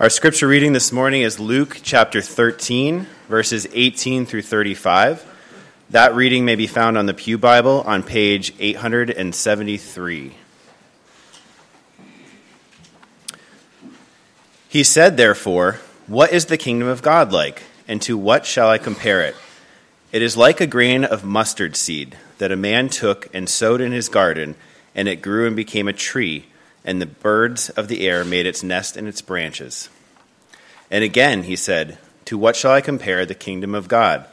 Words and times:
Our 0.00 0.10
scripture 0.10 0.46
reading 0.46 0.74
this 0.74 0.92
morning 0.92 1.22
is 1.22 1.40
Luke 1.40 1.80
chapter 1.82 2.22
13, 2.22 3.08
verses 3.28 3.66
18 3.72 4.26
through 4.26 4.42
35. 4.42 5.26
That 5.90 6.14
reading 6.14 6.44
may 6.44 6.54
be 6.54 6.68
found 6.68 6.96
on 6.96 7.06
the 7.06 7.14
Pew 7.14 7.36
Bible 7.36 7.82
on 7.84 8.04
page 8.04 8.54
873. 8.60 10.34
He 14.68 14.84
said, 14.84 15.16
therefore, 15.16 15.80
What 16.06 16.32
is 16.32 16.46
the 16.46 16.56
kingdom 16.56 16.86
of 16.86 17.02
God 17.02 17.32
like, 17.32 17.64
and 17.88 18.00
to 18.02 18.16
what 18.16 18.46
shall 18.46 18.70
I 18.70 18.78
compare 18.78 19.22
it? 19.22 19.34
It 20.12 20.22
is 20.22 20.36
like 20.36 20.60
a 20.60 20.68
grain 20.68 21.02
of 21.02 21.24
mustard 21.24 21.74
seed 21.74 22.16
that 22.38 22.52
a 22.52 22.56
man 22.56 22.88
took 22.88 23.26
and 23.34 23.48
sowed 23.48 23.80
in 23.80 23.90
his 23.90 24.08
garden, 24.08 24.54
and 24.94 25.08
it 25.08 25.22
grew 25.22 25.44
and 25.48 25.56
became 25.56 25.88
a 25.88 25.92
tree 25.92 26.46
and 26.84 27.00
the 27.00 27.06
birds 27.06 27.70
of 27.70 27.88
the 27.88 28.06
air 28.06 28.24
made 28.24 28.46
its 28.46 28.62
nest 28.62 28.96
in 28.96 29.06
its 29.06 29.22
branches. 29.22 29.88
And 30.90 31.04
again 31.04 31.44
he 31.44 31.56
said, 31.56 31.98
To 32.26 32.38
what 32.38 32.56
shall 32.56 32.72
I 32.72 32.80
compare 32.80 33.26
the 33.26 33.34
kingdom 33.34 33.74
of 33.74 33.88
God? 33.88 34.26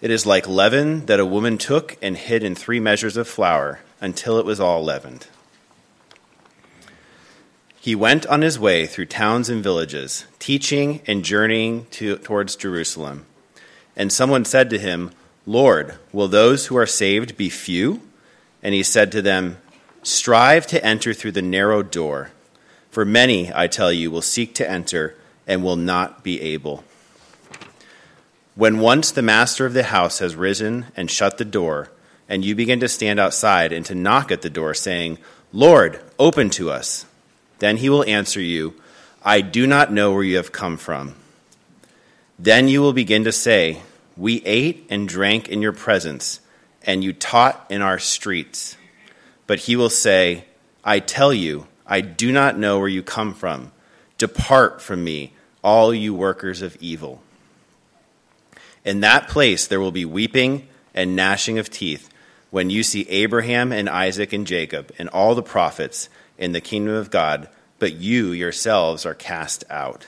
It 0.00 0.10
is 0.10 0.26
like 0.26 0.46
leaven 0.46 1.06
that 1.06 1.20
a 1.20 1.26
woman 1.26 1.58
took 1.58 1.96
and 2.00 2.16
hid 2.16 2.44
in 2.44 2.54
three 2.54 2.80
measures 2.80 3.16
of 3.16 3.26
flour 3.26 3.80
until 4.00 4.38
it 4.38 4.46
was 4.46 4.60
all 4.60 4.82
leavened. 4.82 5.26
He 7.80 7.94
went 7.94 8.26
on 8.26 8.42
his 8.42 8.58
way 8.58 8.86
through 8.86 9.06
towns 9.06 9.48
and 9.48 9.62
villages, 9.62 10.26
teaching 10.38 11.00
and 11.06 11.24
journeying 11.24 11.86
to, 11.92 12.18
towards 12.18 12.54
Jerusalem. 12.54 13.24
And 13.96 14.12
someone 14.12 14.44
said 14.44 14.70
to 14.70 14.78
him, 14.78 15.10
Lord, 15.46 15.96
will 16.12 16.28
those 16.28 16.66
who 16.66 16.76
are 16.76 16.86
saved 16.86 17.36
be 17.36 17.48
few? 17.48 18.02
And 18.62 18.74
he 18.74 18.82
said 18.82 19.10
to 19.12 19.22
them, 19.22 19.56
Strive 20.02 20.66
to 20.68 20.84
enter 20.84 21.12
through 21.12 21.32
the 21.32 21.42
narrow 21.42 21.82
door, 21.82 22.30
for 22.90 23.04
many, 23.04 23.52
I 23.52 23.66
tell 23.66 23.92
you, 23.92 24.10
will 24.10 24.22
seek 24.22 24.54
to 24.56 24.68
enter 24.68 25.16
and 25.46 25.62
will 25.62 25.76
not 25.76 26.22
be 26.22 26.40
able. 26.40 26.84
When 28.54 28.80
once 28.80 29.10
the 29.10 29.22
master 29.22 29.66
of 29.66 29.74
the 29.74 29.84
house 29.84 30.18
has 30.18 30.34
risen 30.34 30.86
and 30.96 31.10
shut 31.10 31.38
the 31.38 31.44
door, 31.44 31.90
and 32.28 32.44
you 32.44 32.54
begin 32.54 32.80
to 32.80 32.88
stand 32.88 33.20
outside 33.20 33.72
and 33.72 33.84
to 33.86 33.94
knock 33.94 34.32
at 34.32 34.42
the 34.42 34.50
door, 34.50 34.74
saying, 34.74 35.18
Lord, 35.52 36.00
open 36.18 36.50
to 36.50 36.70
us, 36.70 37.06
then 37.58 37.76
he 37.78 37.88
will 37.88 38.04
answer 38.04 38.40
you, 38.40 38.74
I 39.22 39.40
do 39.42 39.66
not 39.66 39.92
know 39.92 40.12
where 40.12 40.24
you 40.24 40.36
have 40.36 40.52
come 40.52 40.76
from. 40.76 41.14
Then 42.38 42.68
you 42.68 42.80
will 42.80 42.92
begin 42.92 43.24
to 43.24 43.32
say, 43.32 43.82
We 44.16 44.42
ate 44.44 44.86
and 44.90 45.08
drank 45.08 45.48
in 45.48 45.60
your 45.60 45.72
presence, 45.72 46.40
and 46.82 47.02
you 47.02 47.12
taught 47.12 47.66
in 47.68 47.82
our 47.82 47.98
streets. 47.98 48.76
But 49.48 49.60
he 49.60 49.74
will 49.74 49.90
say, 49.90 50.44
I 50.84 51.00
tell 51.00 51.32
you, 51.32 51.66
I 51.84 52.02
do 52.02 52.30
not 52.30 52.58
know 52.58 52.78
where 52.78 52.86
you 52.86 53.02
come 53.02 53.34
from. 53.34 53.72
Depart 54.18 54.80
from 54.80 55.02
me, 55.02 55.32
all 55.64 55.92
you 55.92 56.14
workers 56.14 56.62
of 56.62 56.76
evil. 56.80 57.22
In 58.84 59.00
that 59.00 59.28
place 59.28 59.66
there 59.66 59.80
will 59.80 59.90
be 59.90 60.04
weeping 60.04 60.68
and 60.94 61.16
gnashing 61.16 61.58
of 61.58 61.70
teeth 61.70 62.08
when 62.50 62.70
you 62.70 62.82
see 62.82 63.08
Abraham 63.08 63.72
and 63.72 63.88
Isaac 63.88 64.32
and 64.32 64.46
Jacob 64.46 64.92
and 64.98 65.08
all 65.08 65.34
the 65.34 65.42
prophets 65.42 66.08
in 66.36 66.52
the 66.52 66.60
kingdom 66.60 66.94
of 66.94 67.10
God, 67.10 67.48
but 67.78 67.94
you 67.94 68.32
yourselves 68.32 69.06
are 69.06 69.14
cast 69.14 69.64
out. 69.70 70.06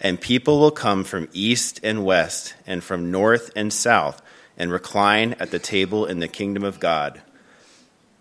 And 0.00 0.20
people 0.20 0.58
will 0.58 0.72
come 0.72 1.04
from 1.04 1.28
east 1.32 1.78
and 1.84 2.04
west 2.04 2.54
and 2.66 2.82
from 2.82 3.12
north 3.12 3.52
and 3.54 3.72
south 3.72 4.20
and 4.56 4.72
recline 4.72 5.34
at 5.34 5.52
the 5.52 5.60
table 5.60 6.06
in 6.06 6.18
the 6.18 6.28
kingdom 6.28 6.64
of 6.64 6.80
God. 6.80 7.22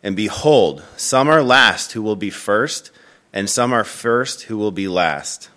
And 0.04 0.16
behold, 0.16 0.84
some 0.98 1.30
are 1.30 1.44
last 1.44 1.92
who 1.92 2.02
will 2.02 2.16
be 2.16 2.30
first, 2.30 2.92
and 3.34 3.50
some 3.50 3.72
are 3.74 3.84
first 3.84 4.44
who 4.44 4.58
will 4.58 4.72
be 4.72 4.88
last. 4.88 5.50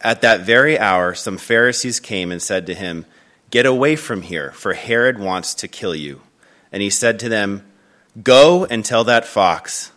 At 0.00 0.22
that 0.22 0.40
very 0.40 0.78
hour, 0.78 1.14
some 1.14 1.38
Pharisees 1.38 2.00
came 2.00 2.32
and 2.32 2.42
said 2.42 2.66
to 2.66 2.74
him, 2.74 3.06
Get 3.50 3.66
away 3.66 3.96
from 3.96 4.22
here, 4.22 4.52
for 4.52 4.72
Herod 4.72 5.18
wants 5.18 5.54
to 5.54 5.68
kill 5.68 5.94
you. 5.94 6.22
And 6.72 6.82
he 6.82 6.90
said 6.90 7.18
to 7.20 7.28
them, 7.28 7.66
Go 8.22 8.64
and 8.64 8.84
tell 8.84 9.04
that 9.04 9.24
fox, 9.24 9.92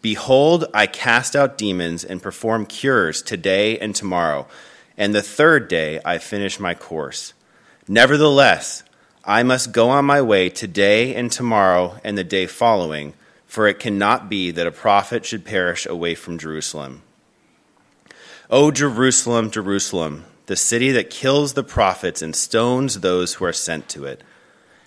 Behold, 0.00 0.64
I 0.74 0.86
cast 0.86 1.36
out 1.36 1.58
demons 1.58 2.04
and 2.04 2.22
perform 2.22 2.66
cures 2.66 3.22
today 3.22 3.78
and 3.78 3.94
tomorrow, 3.94 4.48
and 4.96 5.14
the 5.14 5.22
third 5.22 5.68
day 5.68 6.00
I 6.04 6.18
finish 6.18 6.58
my 6.58 6.74
course. 6.74 7.34
Nevertheless, 7.86 8.82
I 9.24 9.44
must 9.44 9.70
go 9.70 9.88
on 9.90 10.04
my 10.04 10.20
way 10.20 10.48
today 10.48 11.14
and 11.14 11.30
tomorrow 11.30 12.00
and 12.02 12.18
the 12.18 12.24
day 12.24 12.46
following, 12.46 13.14
for 13.46 13.68
it 13.68 13.78
cannot 13.78 14.28
be 14.28 14.50
that 14.50 14.66
a 14.66 14.72
prophet 14.72 15.24
should 15.24 15.44
perish 15.44 15.86
away 15.86 16.16
from 16.16 16.38
Jerusalem. 16.38 17.02
O 18.50 18.72
Jerusalem, 18.72 19.52
Jerusalem, 19.52 20.24
the 20.46 20.56
city 20.56 20.90
that 20.90 21.08
kills 21.08 21.52
the 21.52 21.62
prophets 21.62 22.20
and 22.20 22.34
stones 22.34 22.98
those 22.98 23.34
who 23.34 23.44
are 23.44 23.52
sent 23.52 23.88
to 23.90 24.04
it. 24.06 24.24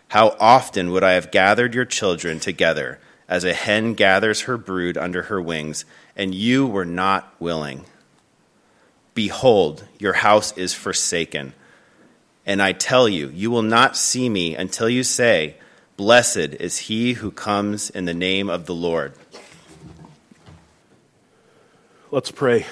How 0.10 0.36
often 0.38 0.92
would 0.92 1.04
I 1.04 1.14
have 1.14 1.32
gathered 1.32 1.74
your 1.74 1.86
children 1.86 2.42
together 2.42 3.00
as 3.30 3.46
a 3.46 3.54
hen 3.54 3.94
gathers 3.94 4.42
her 4.42 4.58
brood 4.58 4.98
under 4.98 5.24
her 5.24 5.42
wings, 5.42 5.86
and 6.16 6.36
you 6.36 6.68
were 6.68 6.86
not 6.86 7.34
willing? 7.40 7.86
Behold, 9.14 9.88
your 9.98 10.14
house 10.14 10.56
is 10.58 10.74
forsaken 10.74 11.54
and 12.46 12.62
I 12.62 12.74
tell 12.74 13.10
you, 13.10 13.30
you 13.30 13.50
will 13.50 13.64
not 13.64 13.98
see 13.98 14.30
me 14.30 14.56
until 14.56 14.88
you 14.88 15.04
say, 15.04 15.56
Blessed 15.98 16.38
is 16.60 16.78
he 16.78 17.14
who 17.14 17.32
comes 17.32 17.90
in 17.90 18.06
the 18.06 18.14
name 18.14 18.50
of 18.50 18.66
the 18.66 18.76
Lord. 18.76 19.14
Let's 22.12 22.32
pray. 22.32 22.66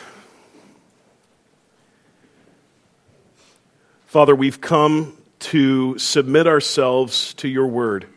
Father, 4.06 4.36
we've 4.36 4.62
come 4.62 5.18
to 5.40 5.98
submit 5.98 6.48
ourselves 6.48 7.34
to 7.36 7.48
your 7.48 7.68
word. 7.68 8.08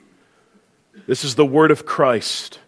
This 1.07 1.25
is 1.25 1.37
the 1.37 1.47
word 1.47 1.71
of 1.71 1.87
Christ. 1.87 2.59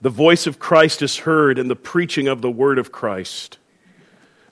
The 0.00 0.10
voice 0.10 0.46
of 0.46 0.58
Christ 0.58 1.02
is 1.02 1.18
heard 1.18 1.58
in 1.58 1.68
the 1.68 1.76
preaching 1.76 2.28
of 2.28 2.42
the 2.42 2.50
word 2.50 2.78
of 2.78 2.92
Christ. 2.92 3.57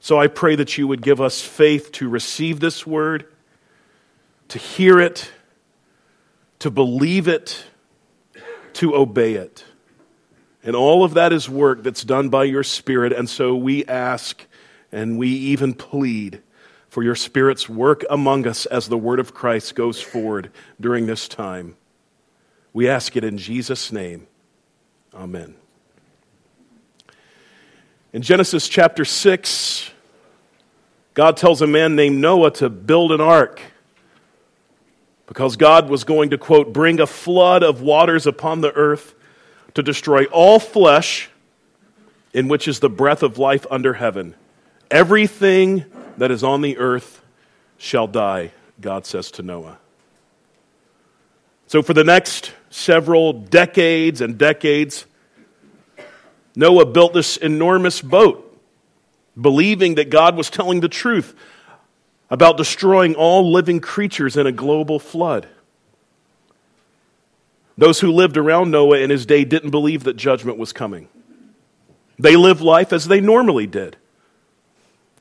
So 0.01 0.19
I 0.19 0.27
pray 0.27 0.57
that 0.57 0.79
you 0.79 0.87
would 0.87 1.03
give 1.03 1.21
us 1.21 1.41
faith 1.41 1.91
to 1.93 2.09
receive 2.09 2.61
this 2.61 2.87
word, 2.87 3.27
to 4.49 4.59
hear 4.59 5.01
it, 5.01 5.31
to 6.61 6.71
believe 6.71 7.29
it, 7.29 7.65
to 8.75 8.95
obey 8.95 9.35
it. 9.35 9.65
And 10.63 10.75
all 10.75 11.05
of 11.05 11.15
that 11.15 11.33
is 11.33 11.49
work 11.49 11.83
that's 11.83 12.05
done 12.05 12.29
by 12.29 12.45
your 12.45 12.65
Spirit. 12.65 13.13
And 13.13 13.29
so 13.29 13.55
we 13.55 13.85
ask 13.87 14.45
and 14.93 15.19
we 15.19 15.29
even 15.29 15.75
plead 15.75 16.43
for 16.89 17.03
your 17.03 17.15
Spirit's 17.15 17.69
work 17.69 18.05
among 18.11 18.47
us 18.47 18.67
as 18.67 18.89
the 18.89 18.99
word 18.99 19.21
of 19.21 19.35
Christ 19.35 19.75
goes 19.75 20.01
forward 20.01 20.51
during 20.81 21.07
this 21.07 21.29
time. 21.29 21.77
We 22.73 22.89
ask 22.89 23.17
it 23.17 23.25
in 23.25 23.39
Jesus' 23.39 23.93
name. 23.93 24.27
Amen. 25.15 25.57
In 28.13 28.23
Genesis 28.23 28.69
chapter 28.69 29.05
6, 29.05 29.91
God 31.15 31.37
tells 31.37 31.61
a 31.63 31.67
man 31.67 31.97
named 31.97 32.19
Noah 32.19 32.51
to 32.53 32.69
build 32.69 33.13
an 33.13 33.21
ark 33.21 33.61
because 35.27 35.57
God 35.57 35.89
was 35.89 36.05
going 36.05 36.31
to, 36.31 36.39
quote, 36.39 36.73
bring 36.73 37.01
a 37.01 37.07
flood 37.07 37.63
of 37.63 37.83
waters 37.83 38.27
upon 38.27 38.61
the 38.61 38.73
earth 38.73 39.15
to 39.75 39.83
destroy 39.83 40.25
all 40.27 40.59
flesh 40.59 41.29
in 42.33 42.49
which 42.49 42.69
is 42.69 42.81
the 42.81 42.89
breath 42.89 43.23
of 43.23 43.39
life 43.39 43.67
under 43.71 43.95
heaven. 43.95 44.35
Everything 44.91 45.85
that 46.17 46.31
is 46.31 46.45
on 46.45 46.63
the 46.63 46.79
earth 46.79 47.23
shall 47.77 48.07
die, 48.07 48.53
God 48.81 49.05
says 49.05 49.31
to 49.33 49.43
Noah. 49.43 49.79
So, 51.67 51.83
for 51.83 51.95
the 51.95 52.05
next 52.05 52.53
several 52.71 53.33
decades 53.33 54.21
and 54.21 54.39
decades, 54.39 55.07
Noah 56.57 56.87
built 56.87 57.13
this 57.13 57.37
enormous 57.37 58.01
boat 58.01 58.43
believing 59.39 59.97
that 59.97 60.09
God 60.09 60.35
was 60.35 60.49
telling 60.49 60.81
the 60.81 60.89
truth 60.89 61.35
about 62.31 62.57
destroying 62.57 63.15
all 63.15 63.53
living 63.53 63.79
creatures 63.81 64.37
in 64.37 64.47
a 64.47 64.53
global 64.53 64.99
flood. 64.99 65.47
Those 67.79 68.01
who 68.01 68.11
lived 68.11 68.39
around 68.39 68.71
Noah 68.71 68.99
in 68.99 69.11
his 69.11 69.27
day 69.27 69.45
didn't 69.45 69.71
believe 69.71 70.05
that 70.05 70.17
judgment 70.17 70.57
was 70.57 70.73
coming. 70.73 71.09
They 72.19 72.35
lived 72.35 72.63
life 72.63 72.93
as 72.93 73.07
they 73.07 73.21
normally 73.21 73.67
did. 73.67 73.99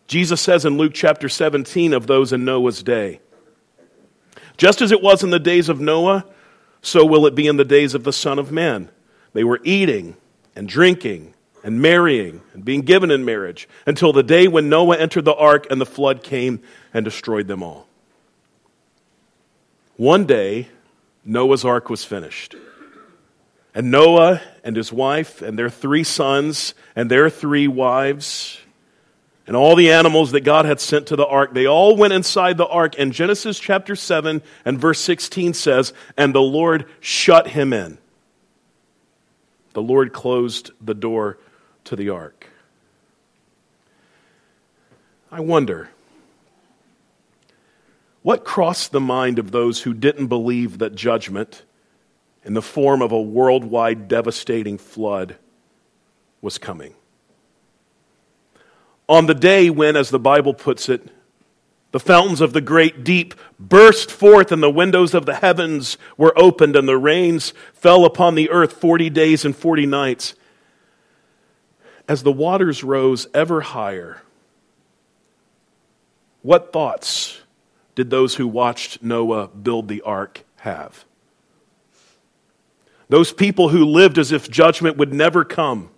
Jesus 0.07 0.39
says 0.39 0.63
in 0.63 0.77
Luke 0.77 0.93
chapter 0.93 1.27
17 1.27 1.93
of 1.93 2.07
those 2.07 2.31
in 2.31 2.45
Noah's 2.45 2.81
day 2.81 3.19
Just 4.55 4.81
as 4.81 4.93
it 4.93 5.01
was 5.01 5.23
in 5.23 5.31
the 5.31 5.39
days 5.39 5.67
of 5.67 5.81
Noah, 5.81 6.25
so 6.81 7.05
will 7.05 7.25
it 7.25 7.35
be 7.35 7.47
in 7.47 7.57
the 7.57 7.65
days 7.65 7.93
of 7.93 8.05
the 8.05 8.13
Son 8.13 8.39
of 8.39 8.51
Man. 8.51 8.89
They 9.33 9.43
were 9.43 9.59
eating 9.65 10.15
and 10.55 10.67
drinking 10.67 11.33
and 11.63 11.81
marrying 11.81 12.41
and 12.53 12.63
being 12.63 12.81
given 12.81 13.11
in 13.11 13.25
marriage 13.25 13.67
until 13.85 14.13
the 14.13 14.23
day 14.23 14.47
when 14.47 14.69
Noah 14.69 14.97
entered 14.97 15.25
the 15.25 15.35
ark 15.35 15.67
and 15.69 15.81
the 15.81 15.85
flood 15.85 16.23
came 16.23 16.61
and 16.93 17.03
destroyed 17.03 17.47
them 17.47 17.63
all. 17.63 17.87
One 19.97 20.25
day, 20.25 20.69
Noah's 21.23 21.65
ark 21.65 21.89
was 21.89 22.03
finished. 22.03 22.55
And 23.73 23.91
Noah 23.91 24.41
and 24.63 24.75
his 24.75 24.93
wife 24.93 25.41
and 25.41 25.59
their 25.59 25.69
three 25.69 26.03
sons 26.03 26.75
and 26.95 27.09
their 27.09 27.29
three 27.29 27.67
wives 27.67 28.59
and 29.47 29.55
all 29.55 29.75
the 29.75 29.91
animals 29.91 30.31
that 30.31 30.41
God 30.41 30.65
had 30.65 30.79
sent 30.79 31.07
to 31.07 31.15
the 31.15 31.25
ark, 31.25 31.53
they 31.53 31.67
all 31.67 31.95
went 31.95 32.13
inside 32.13 32.57
the 32.57 32.65
ark. 32.65 32.95
And 32.97 33.11
Genesis 33.11 33.59
chapter 33.59 33.95
7 33.95 34.41
and 34.65 34.79
verse 34.79 34.99
16 34.99 35.53
says, 35.53 35.93
And 36.17 36.33
the 36.33 36.41
Lord 36.41 36.85
shut 36.99 37.49
him 37.49 37.71
in. 37.71 37.99
The 39.75 39.83
Lord 39.83 40.13
closed 40.13 40.71
the 40.79 40.93
door 40.93 41.37
to 41.83 41.97
the 41.97 42.09
ark. 42.09 42.47
I 45.29 45.41
wonder, 45.41 45.89
what 48.21 48.45
crossed 48.45 48.93
the 48.93 49.01
mind 49.01 49.37
of 49.37 49.51
those 49.51 49.81
who 49.81 49.93
didn't 49.93 50.27
believe 50.27 50.77
that 50.77 50.95
judgment 50.95 51.63
in 52.45 52.53
the 52.53 52.61
form 52.61 53.01
of 53.01 53.11
a 53.11 53.21
worldwide 53.21 54.07
devastating 54.07 54.77
flood 54.77 55.35
was 56.41 56.57
coming? 56.57 56.93
On 59.09 59.25
the 59.25 59.35
day 59.35 59.69
when, 59.69 59.97
as 59.97 60.09
the 60.09 60.19
Bible 60.19 60.53
puts 60.53 60.87
it, 60.87 61.09
the 61.95 61.99
fountains 62.01 62.41
of 62.41 62.51
the 62.51 62.59
great 62.59 63.05
deep 63.05 63.33
burst 63.57 64.11
forth, 64.11 64.51
and 64.51 64.61
the 64.61 64.69
windows 64.69 65.13
of 65.13 65.25
the 65.25 65.35
heavens 65.35 65.97
were 66.17 66.37
opened, 66.37 66.75
and 66.75 66.89
the 66.89 66.97
rains 66.97 67.53
fell 67.71 68.03
upon 68.03 68.35
the 68.35 68.49
earth 68.49 68.73
40 68.73 69.09
days 69.09 69.45
and 69.45 69.55
40 69.55 69.85
nights. 69.85 70.35
As 72.05 72.21
the 72.21 72.33
waters 72.33 72.83
rose 72.83 73.29
ever 73.33 73.61
higher, 73.61 74.21
what 76.41 76.73
thoughts 76.73 77.39
did 77.95 78.09
those 78.09 78.35
who 78.35 78.45
watched 78.45 79.01
Noah 79.01 79.47
build 79.47 79.87
the 79.87 80.01
ark 80.01 80.43
have? 80.57 81.05
Those 83.07 83.31
people 83.31 83.69
who 83.69 83.85
lived 83.85 84.17
as 84.17 84.33
if 84.33 84.51
judgment 84.51 84.97
would 84.97 85.13
never 85.13 85.45
come. 85.45 85.91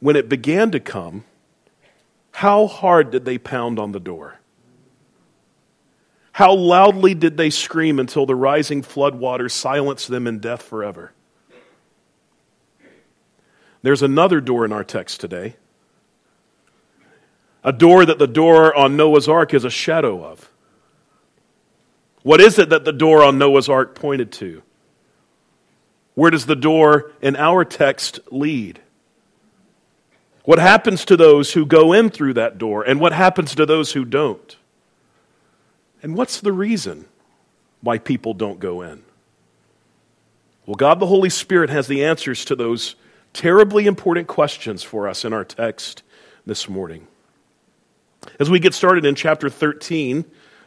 When 0.00 0.16
it 0.16 0.28
began 0.28 0.72
to 0.72 0.80
come, 0.80 1.22
how 2.34 2.66
hard 2.66 3.12
did 3.12 3.24
they 3.24 3.38
pound 3.38 3.78
on 3.78 3.92
the 3.92 4.00
door? 4.00 4.40
How 6.32 6.52
loudly 6.52 7.14
did 7.14 7.36
they 7.36 7.48
scream 7.48 8.00
until 8.00 8.26
the 8.26 8.34
rising 8.34 8.82
flood 8.82 9.14
floodwaters 9.14 9.52
silenced 9.52 10.08
them 10.08 10.26
in 10.26 10.40
death 10.40 10.60
forever? 10.60 11.12
There's 13.82 14.02
another 14.02 14.40
door 14.40 14.64
in 14.64 14.72
our 14.72 14.82
text 14.82 15.20
today 15.20 15.54
a 17.62 17.72
door 17.72 18.04
that 18.04 18.18
the 18.18 18.26
door 18.26 18.74
on 18.74 18.96
Noah's 18.96 19.28
ark 19.28 19.54
is 19.54 19.64
a 19.64 19.70
shadow 19.70 20.24
of. 20.24 20.50
What 22.24 22.40
is 22.40 22.58
it 22.58 22.70
that 22.70 22.84
the 22.84 22.92
door 22.92 23.22
on 23.22 23.38
Noah's 23.38 23.68
ark 23.68 23.94
pointed 23.94 24.32
to? 24.32 24.60
Where 26.14 26.32
does 26.32 26.46
the 26.46 26.56
door 26.56 27.12
in 27.22 27.36
our 27.36 27.64
text 27.64 28.18
lead? 28.32 28.80
What 30.44 30.58
happens 30.58 31.06
to 31.06 31.16
those 31.16 31.52
who 31.52 31.64
go 31.64 31.92
in 31.92 32.10
through 32.10 32.34
that 32.34 32.58
door, 32.58 32.82
and 32.82 33.00
what 33.00 33.12
happens 33.12 33.54
to 33.54 33.64
those 33.64 33.92
who 33.92 34.04
don't? 34.04 34.56
And 36.02 36.14
what's 36.14 36.40
the 36.40 36.52
reason 36.52 37.06
why 37.80 37.98
people 37.98 38.34
don't 38.34 38.60
go 38.60 38.82
in? 38.82 39.02
Well, 40.66 40.74
God 40.74 41.00
the 41.00 41.06
Holy 41.06 41.30
Spirit 41.30 41.70
has 41.70 41.86
the 41.86 42.04
answers 42.04 42.44
to 42.46 42.56
those 42.56 42.94
terribly 43.32 43.86
important 43.86 44.28
questions 44.28 44.82
for 44.82 45.08
us 45.08 45.24
in 45.24 45.32
our 45.32 45.44
text 45.44 46.02
this 46.44 46.68
morning. 46.68 47.06
As 48.38 48.50
we 48.50 48.58
get 48.58 48.74
started 48.74 49.06
in 49.06 49.14
chapter 49.14 49.48
13, 49.48 50.24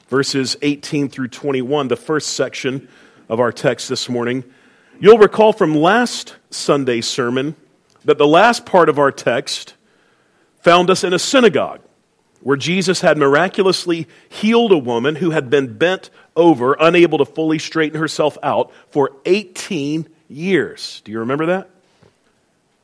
verses 0.07 0.57
18 0.63 1.09
through 1.09 1.27
21, 1.27 1.87
the 1.87 1.95
first 1.95 2.29
section 2.29 2.87
of 3.29 3.39
our 3.39 3.51
text 3.51 3.89
this 3.89 4.09
morning, 4.09 4.43
you'll 4.99 5.17
recall 5.17 5.53
from 5.53 5.75
last 5.75 6.35
Sunday's 6.49 7.07
sermon 7.07 7.55
that 8.07 8.17
the 8.17 8.27
last 8.27 8.65
part 8.65 8.87
of 8.87 8.97
our 8.97 9.11
text 9.11 9.73
found 10.61 10.89
us 10.89 11.03
in 11.03 11.11
a 11.11 11.19
synagogue 11.19 11.81
where 12.39 12.55
Jesus 12.55 13.01
had 13.01 13.17
miraculously 13.17 14.07
healed 14.29 14.71
a 14.71 14.77
woman 14.77 15.15
who 15.15 15.31
had 15.31 15.49
been 15.49 15.77
bent 15.77 16.09
over, 16.33 16.77
unable 16.79 17.17
to 17.17 17.25
fully 17.25 17.59
straighten 17.59 17.99
herself 17.99 18.37
out 18.41 18.71
for 18.91 19.11
18 19.25 20.07
years. 20.29 21.01
Do 21.03 21.11
you 21.11 21.19
remember 21.19 21.47
that? 21.47 21.69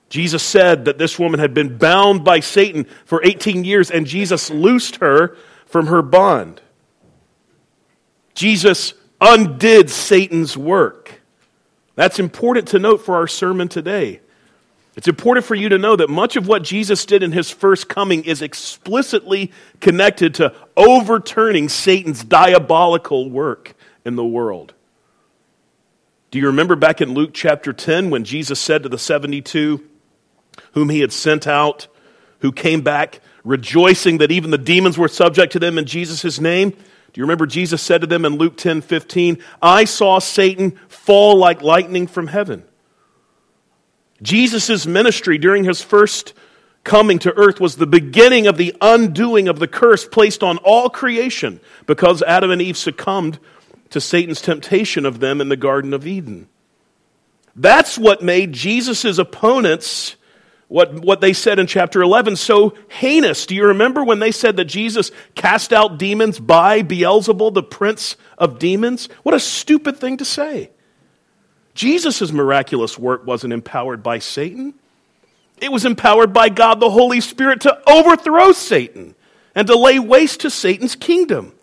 Jesus 0.10 0.44
said 0.44 0.86
that 0.86 0.98
this 0.98 1.18
woman 1.18 1.40
had 1.40 1.54
been 1.54 1.78
bound 1.78 2.26
by 2.26 2.42
Satan 2.42 2.86
for 3.06 3.24
18 3.24 3.64
years, 3.64 3.92
and 3.92 4.06
Jesus 4.06 4.50
loosed 4.50 4.98
her 4.98 5.38
from 5.66 5.88
her 5.88 6.02
bond. 6.02 6.60
Jesus 8.36 8.94
undid 9.22 9.90
Satan's 9.90 10.58
work. 10.58 11.22
That's 11.96 12.20
important 12.20 12.68
to 12.70 12.80
note 12.80 12.98
for 12.98 13.16
our 13.16 13.28
sermon 13.28 13.70
today. 13.70 14.20
It's 14.96 15.08
important 15.08 15.46
for 15.46 15.56
you 15.56 15.70
to 15.70 15.78
know 15.78 15.96
that 15.96 16.10
much 16.10 16.36
of 16.36 16.48
what 16.48 16.64
Jesus 16.64 17.06
did 17.06 17.24
in 17.24 17.32
his 17.32 17.50
first 17.50 17.90
coming 17.90 18.24
is 18.26 18.42
explicitly 18.42 19.52
connected 19.80 20.36
to 20.36 20.54
overturning 20.78 21.68
Satan's 21.70 22.24
diabolical 22.24 23.30
work 23.30 23.74
in 24.06 24.16
the 24.16 24.26
world. 24.26 24.74
Do 26.30 26.40
you 26.40 26.48
remember 26.48 26.76
back 26.76 27.02
in 27.02 27.14
Luke 27.14 27.32
chapter 27.34 27.74
10 27.74 28.10
when 28.10 28.24
Jesus 28.24 28.60
said 28.60 28.84
to 28.84 28.90
the 28.90 28.98
72, 28.98 29.84
whom 30.74 30.90
he 30.90 31.00
had 31.00 31.12
sent 31.12 31.48
out, 31.48 31.88
who 32.40 32.52
came 32.52 32.82
back 32.82 33.20
rejoicing 33.44 34.20
that 34.20 34.32
even 34.32 34.52
the 34.52 34.58
demons 34.58 34.98
were 34.98 35.08
subject 35.08 35.54
to 35.54 35.60
them 35.60 35.78
in 35.78 35.86
Jesus' 35.86 36.40
name. 36.40 36.72
Do 36.72 37.20
you 37.20 37.24
remember 37.24 37.46
Jesus 37.46 37.82
said 37.82 38.02
to 38.02 38.08
them 38.08 38.26
in 38.26 38.38
Luke 38.38 38.58
10 38.58 38.82
15, 38.82 39.38
I 39.62 39.86
saw 39.86 40.20
Satan 40.20 40.72
fall 40.88 41.38
like 41.38 41.62
lightning 41.62 42.08
from 42.08 42.28
heaven. 42.28 42.64
Jesus' 44.22 44.86
ministry 44.86 45.38
during 45.38 45.64
his 45.64 45.82
first 45.82 46.34
coming 46.84 47.20
to 47.20 47.34
earth 47.36 47.60
was 47.60 47.76
the 47.76 47.88
beginning 47.88 48.48
of 48.48 48.58
the 48.58 48.76
undoing 48.82 49.48
of 49.48 49.60
the 49.60 49.68
curse 49.68 50.06
placed 50.06 50.44
on 50.44 50.58
all 50.60 50.90
creation 50.90 51.60
because 51.86 52.22
Adam 52.24 52.52
and 52.52 52.62
Eve 52.62 52.78
succumbed 52.78 53.40
to 53.90 54.02
Satan's 54.02 54.42
temptation 54.42 55.06
of 55.06 55.20
them 55.20 55.40
in 55.40 55.50
the 55.50 55.58
Garden 55.58 55.94
of 55.94 56.06
Eden. 56.06 56.48
That's 57.56 57.98
what 57.98 58.24
made 58.24 58.54
Jesus' 58.54 59.18
opponents 59.18 60.16
what, 60.74 60.92
what 61.02 61.22
they 61.22 61.34
said 61.34 61.60
in 61.60 61.68
chapter 61.68 62.02
11 62.02 62.36
so 62.36 62.74
heinous. 62.90 63.46
Do 63.46 63.54
you 63.54 63.68
remember 63.68 64.04
when 64.04 64.18
they 64.18 64.32
said 64.32 64.58
that 64.58 64.66
Jesus 64.66 65.12
cast 65.36 65.72
out 65.72 66.00
demons 66.00 66.40
by 66.40 66.82
Beelzebul, 66.82 67.54
the 67.54 67.62
prince 67.62 68.16
of 68.40 68.58
demons? 68.58 69.08
What 69.22 69.36
a 69.36 69.40
stupid 69.40 69.98
thing 69.98 70.18
to 70.18 70.26
say. 70.26 70.72
Jesus' 71.74 72.32
miraculous 72.32 72.98
work 72.98 73.26
wasn't 73.26 73.54
empowered 73.54 74.04
by 74.04 74.20
Satan, 74.20 74.74
it 75.60 75.72
was 75.72 75.86
empowered 75.86 76.34
by 76.34 76.50
God 76.50 76.80
the 76.80 76.90
Holy 76.90 77.22
Spirit 77.22 77.62
to 77.62 77.90
overthrow 77.90 78.52
Satan 78.52 79.16
and 79.56 79.68
to 79.68 79.78
lay 79.78 80.00
waste 80.00 80.42
to 80.42 80.50
Satan's 80.50 80.96
kingdom. 80.96 81.54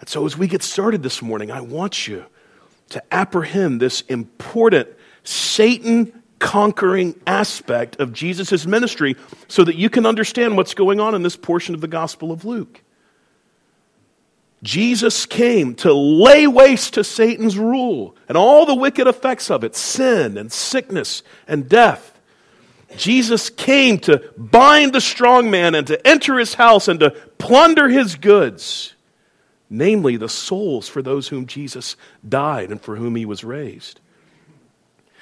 And 0.00 0.08
so, 0.08 0.26
as 0.26 0.36
we 0.36 0.46
get 0.46 0.62
started 0.62 1.02
this 1.02 1.22
morning, 1.22 1.50
I 1.50 1.60
want 1.60 2.08
you 2.08 2.24
to 2.90 3.02
apprehend 3.12 3.80
this 3.80 4.02
important 4.02 4.88
Satan 5.24 6.22
conquering 6.38 7.18
aspect 7.26 7.98
of 8.00 8.12
Jesus' 8.12 8.66
ministry 8.66 9.16
so 9.48 9.64
that 9.64 9.76
you 9.76 9.88
can 9.88 10.06
understand 10.06 10.56
what's 10.56 10.74
going 10.74 11.00
on 11.00 11.14
in 11.14 11.22
this 11.22 11.36
portion 11.36 11.74
of 11.74 11.80
the 11.80 11.88
Gospel 11.88 12.30
of 12.30 12.44
Luke. 12.44 12.82
Jesus 14.62 15.26
came 15.26 15.74
to 15.76 15.92
lay 15.92 16.46
waste 16.46 16.94
to 16.94 17.04
Satan's 17.04 17.58
rule 17.58 18.16
and 18.28 18.36
all 18.36 18.66
the 18.66 18.74
wicked 18.74 19.06
effects 19.06 19.50
of 19.50 19.64
it 19.64 19.76
sin 19.76 20.38
and 20.38 20.50
sickness 20.50 21.22
and 21.46 21.68
death. 21.68 22.18
Jesus 22.96 23.50
came 23.50 23.98
to 24.00 24.22
bind 24.36 24.92
the 24.92 25.00
strong 25.00 25.50
man 25.50 25.74
and 25.74 25.86
to 25.88 26.06
enter 26.06 26.38
his 26.38 26.54
house 26.54 26.88
and 26.88 27.00
to 27.00 27.10
plunder 27.38 27.88
his 27.88 28.14
goods, 28.14 28.94
namely 29.68 30.16
the 30.16 30.28
souls 30.28 30.88
for 30.88 31.02
those 31.02 31.28
whom 31.28 31.46
Jesus 31.46 31.96
died 32.26 32.70
and 32.70 32.80
for 32.80 32.96
whom 32.96 33.16
he 33.16 33.26
was 33.26 33.44
raised. 33.44 34.00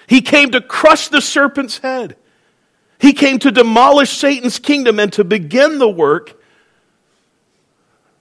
He 0.07 0.21
came 0.21 0.51
to 0.53 0.61
crush 0.61 1.09
the 1.09 1.23
serpent's 1.23 1.79
head. 1.79 2.17
He 2.99 3.13
came 3.13 3.39
to 3.41 3.51
demolish 3.51 4.11
Satan's 4.11 4.59
kingdom 4.59 5.01
and 5.01 5.13
to 5.15 5.25
begin 5.25 5.79
the 5.79 5.89
work 5.89 6.41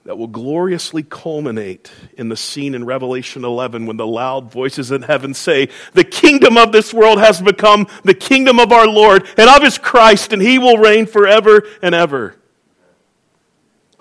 that 0.04 0.18
will 0.18 0.26
gloriously 0.26 1.02
culminate 1.02 1.90
in 2.18 2.28
the 2.28 2.36
scene 2.36 2.74
in 2.74 2.84
Revelation 2.84 3.42
11 3.42 3.86
when 3.86 3.96
the 3.96 4.06
loud 4.06 4.52
voices 4.52 4.90
in 4.90 5.00
heaven 5.00 5.32
say, 5.32 5.70
The 5.94 6.04
kingdom 6.04 6.58
of 6.58 6.72
this 6.72 6.92
world 6.92 7.18
has 7.18 7.40
become 7.40 7.86
the 8.04 8.14
kingdom 8.14 8.60
of 8.60 8.70
our 8.70 8.86
Lord 8.86 9.26
and 9.38 9.48
of 9.48 9.62
his 9.62 9.78
Christ, 9.78 10.34
and 10.34 10.42
he 10.42 10.58
will 10.58 10.76
reign 10.76 11.06
forever 11.06 11.66
and 11.82 11.94
ever. 11.94 12.36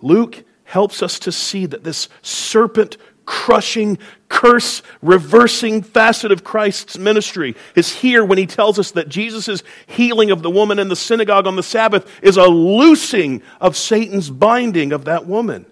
Luke 0.01 0.43
helps 0.65 1.01
us 1.01 1.19
to 1.19 1.31
see 1.31 1.65
that 1.67 1.85
this 1.85 2.09
serpent 2.21 2.97
crushing, 3.25 3.97
curse 4.27 4.81
reversing 5.01 5.81
facet 5.81 6.33
of 6.33 6.43
Christ's 6.43 6.97
ministry 6.97 7.55
is 7.75 7.95
here 7.95 8.25
when 8.25 8.37
he 8.37 8.45
tells 8.45 8.77
us 8.77 8.91
that 8.91 9.07
Jesus' 9.07 9.63
healing 9.87 10.31
of 10.31 10.41
the 10.41 10.49
woman 10.49 10.79
in 10.79 10.89
the 10.89 10.97
synagogue 10.97 11.47
on 11.47 11.55
the 11.55 11.63
Sabbath 11.63 12.09
is 12.21 12.35
a 12.35 12.47
loosing 12.47 13.41
of 13.61 13.77
Satan's 13.77 14.29
binding 14.29 14.91
of 14.91 15.05
that 15.05 15.25
woman. 15.25 15.65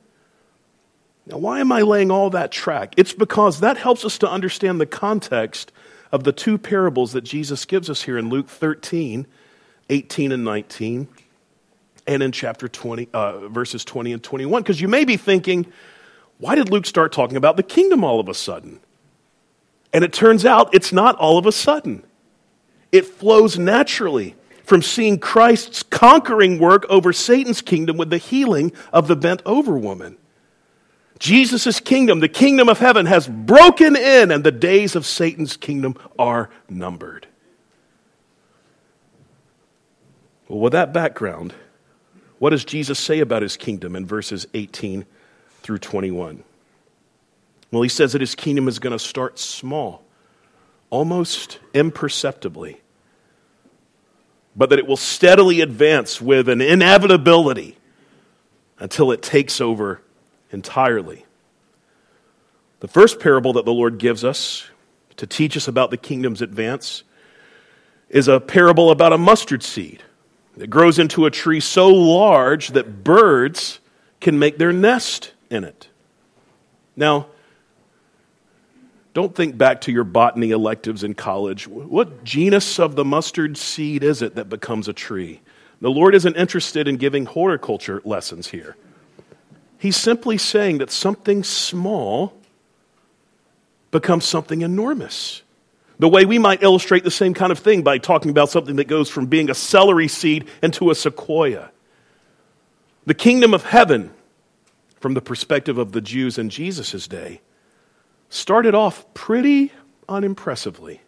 Now, 1.25 1.37
why 1.37 1.59
am 1.59 1.71
I 1.71 1.81
laying 1.81 2.11
all 2.11 2.29
that 2.31 2.51
track? 2.51 2.93
It's 2.97 3.13
because 3.13 3.59
that 3.59 3.77
helps 3.77 4.03
us 4.03 4.17
to 4.19 4.29
understand 4.29 4.81
the 4.81 4.85
context 4.85 5.71
of 6.11 6.23
the 6.23 6.31
two 6.31 6.57
parables 6.57 7.13
that 7.13 7.21
Jesus 7.21 7.65
gives 7.65 7.89
us 7.89 8.01
here 8.01 8.17
in 8.17 8.29
Luke 8.29 8.49
13, 8.49 9.27
18 9.89 10.31
and 10.31 10.43
19, 10.43 11.07
and 12.07 12.23
in 12.23 12.31
chapter 12.31 12.67
20, 12.67 13.09
uh, 13.13 13.47
verses 13.49 13.85
20 13.85 14.13
and 14.13 14.23
21. 14.23 14.63
Because 14.63 14.81
you 14.81 14.87
may 14.87 15.05
be 15.05 15.15
thinking, 15.15 15.71
why 16.39 16.55
did 16.55 16.69
Luke 16.69 16.85
start 16.85 17.11
talking 17.11 17.37
about 17.37 17.55
the 17.55 17.63
kingdom 17.63 18.03
all 18.03 18.19
of 18.19 18.27
a 18.27 18.33
sudden? 18.33 18.79
And 19.93 20.03
it 20.03 20.11
turns 20.11 20.45
out 20.45 20.73
it's 20.73 20.91
not 20.91 21.15
all 21.17 21.37
of 21.37 21.45
a 21.45 21.51
sudden. 21.51 22.03
It 22.91 23.05
flows 23.05 23.59
naturally 23.59 24.35
from 24.63 24.81
seeing 24.81 25.19
Christ's 25.19 25.83
conquering 25.83 26.59
work 26.59 26.85
over 26.89 27.13
Satan's 27.13 27.61
kingdom 27.61 27.97
with 27.97 28.09
the 28.09 28.17
healing 28.17 28.71
of 28.91 29.07
the 29.07 29.15
bent 29.15 29.41
over 29.45 29.77
woman. 29.77 30.17
Jesus' 31.21 31.79
kingdom, 31.79 32.19
the 32.19 32.27
kingdom 32.27 32.67
of 32.67 32.79
heaven, 32.79 33.05
has 33.05 33.27
broken 33.27 33.95
in, 33.95 34.31
and 34.31 34.43
the 34.43 34.51
days 34.51 34.95
of 34.95 35.05
Satan's 35.05 35.55
kingdom 35.55 35.95
are 36.17 36.49
numbered. 36.67 37.27
Well, 40.47 40.59
with 40.59 40.73
that 40.73 40.93
background, 40.93 41.53
what 42.39 42.49
does 42.49 42.65
Jesus 42.65 42.97
say 42.97 43.19
about 43.19 43.43
his 43.43 43.55
kingdom 43.55 43.95
in 43.95 44.07
verses 44.07 44.47
18 44.55 45.05
through 45.61 45.77
21? 45.77 46.43
Well, 47.71 47.83
he 47.83 47.89
says 47.89 48.13
that 48.13 48.21
his 48.21 48.33
kingdom 48.33 48.67
is 48.67 48.79
going 48.79 48.97
to 48.97 48.99
start 48.99 49.37
small, 49.37 50.03
almost 50.89 51.59
imperceptibly, 51.75 52.81
but 54.55 54.71
that 54.71 54.79
it 54.79 54.87
will 54.87 54.97
steadily 54.97 55.61
advance 55.61 56.19
with 56.19 56.49
an 56.49 56.61
inevitability 56.61 57.77
until 58.79 59.11
it 59.11 59.21
takes 59.21 59.61
over 59.61 60.01
entirely. 60.51 61.25
The 62.81 62.87
first 62.87 63.19
parable 63.19 63.53
that 63.53 63.65
the 63.65 63.73
Lord 63.73 63.97
gives 63.97 64.23
us 64.23 64.67
to 65.17 65.27
teach 65.27 65.55
us 65.55 65.67
about 65.67 65.91
the 65.91 65.97
kingdom's 65.97 66.41
advance 66.41 67.03
is 68.09 68.27
a 68.27 68.39
parable 68.39 68.91
about 68.91 69.13
a 69.13 69.17
mustard 69.17 69.63
seed 69.63 70.03
that 70.57 70.67
grows 70.67 70.99
into 70.99 71.25
a 71.25 71.31
tree 71.31 71.59
so 71.59 71.87
large 71.87 72.69
that 72.69 73.03
birds 73.03 73.79
can 74.19 74.37
make 74.37 74.57
their 74.57 74.73
nest 74.73 75.33
in 75.49 75.63
it. 75.63 75.89
Now, 76.95 77.27
don't 79.13 79.35
think 79.35 79.57
back 79.57 79.81
to 79.81 79.91
your 79.91 80.03
botany 80.03 80.51
electives 80.51 81.03
in 81.03 81.13
college. 81.13 81.67
What 81.67 82.23
genus 82.23 82.79
of 82.79 82.95
the 82.95 83.05
mustard 83.05 83.57
seed 83.57 84.03
is 84.03 84.21
it 84.21 84.35
that 84.35 84.49
becomes 84.49 84.87
a 84.87 84.93
tree? 84.93 85.41
The 85.81 85.91
Lord 85.91 86.15
isn't 86.15 86.35
interested 86.35 86.87
in 86.87 86.97
giving 86.97 87.25
horticulture 87.25 88.01
lessons 88.05 88.47
here. 88.47 88.75
He's 89.81 89.97
simply 89.97 90.37
saying 90.37 90.77
that 90.77 90.91
something 90.91 91.43
small 91.43 92.33
becomes 93.89 94.25
something 94.25 94.61
enormous. 94.61 95.41
The 95.97 96.07
way 96.07 96.23
we 96.23 96.37
might 96.37 96.61
illustrate 96.61 97.03
the 97.03 97.09
same 97.09 97.33
kind 97.33 97.51
of 97.51 97.57
thing 97.57 97.81
by 97.81 97.97
talking 97.97 98.29
about 98.29 98.51
something 98.51 98.75
that 98.75 98.87
goes 98.87 99.09
from 99.09 99.25
being 99.25 99.49
a 99.49 99.55
celery 99.55 100.07
seed 100.07 100.47
into 100.61 100.91
a 100.91 100.95
sequoia. 100.95 101.71
The 103.07 103.15
kingdom 103.15 103.55
of 103.55 103.63
heaven, 103.63 104.11
from 104.99 105.15
the 105.15 105.21
perspective 105.21 105.79
of 105.79 105.93
the 105.93 106.01
Jews 106.01 106.37
in 106.37 106.51
Jesus' 106.51 107.07
day, 107.07 107.41
started 108.29 108.75
off 108.75 109.11
pretty 109.15 109.71
unimpressively. 110.07 111.01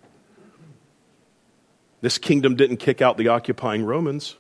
This 2.02 2.18
kingdom 2.18 2.56
didn't 2.56 2.78
kick 2.78 3.04
out 3.04 3.18
the 3.18 3.28
occupying 3.28 3.86
Romans. 3.86 4.36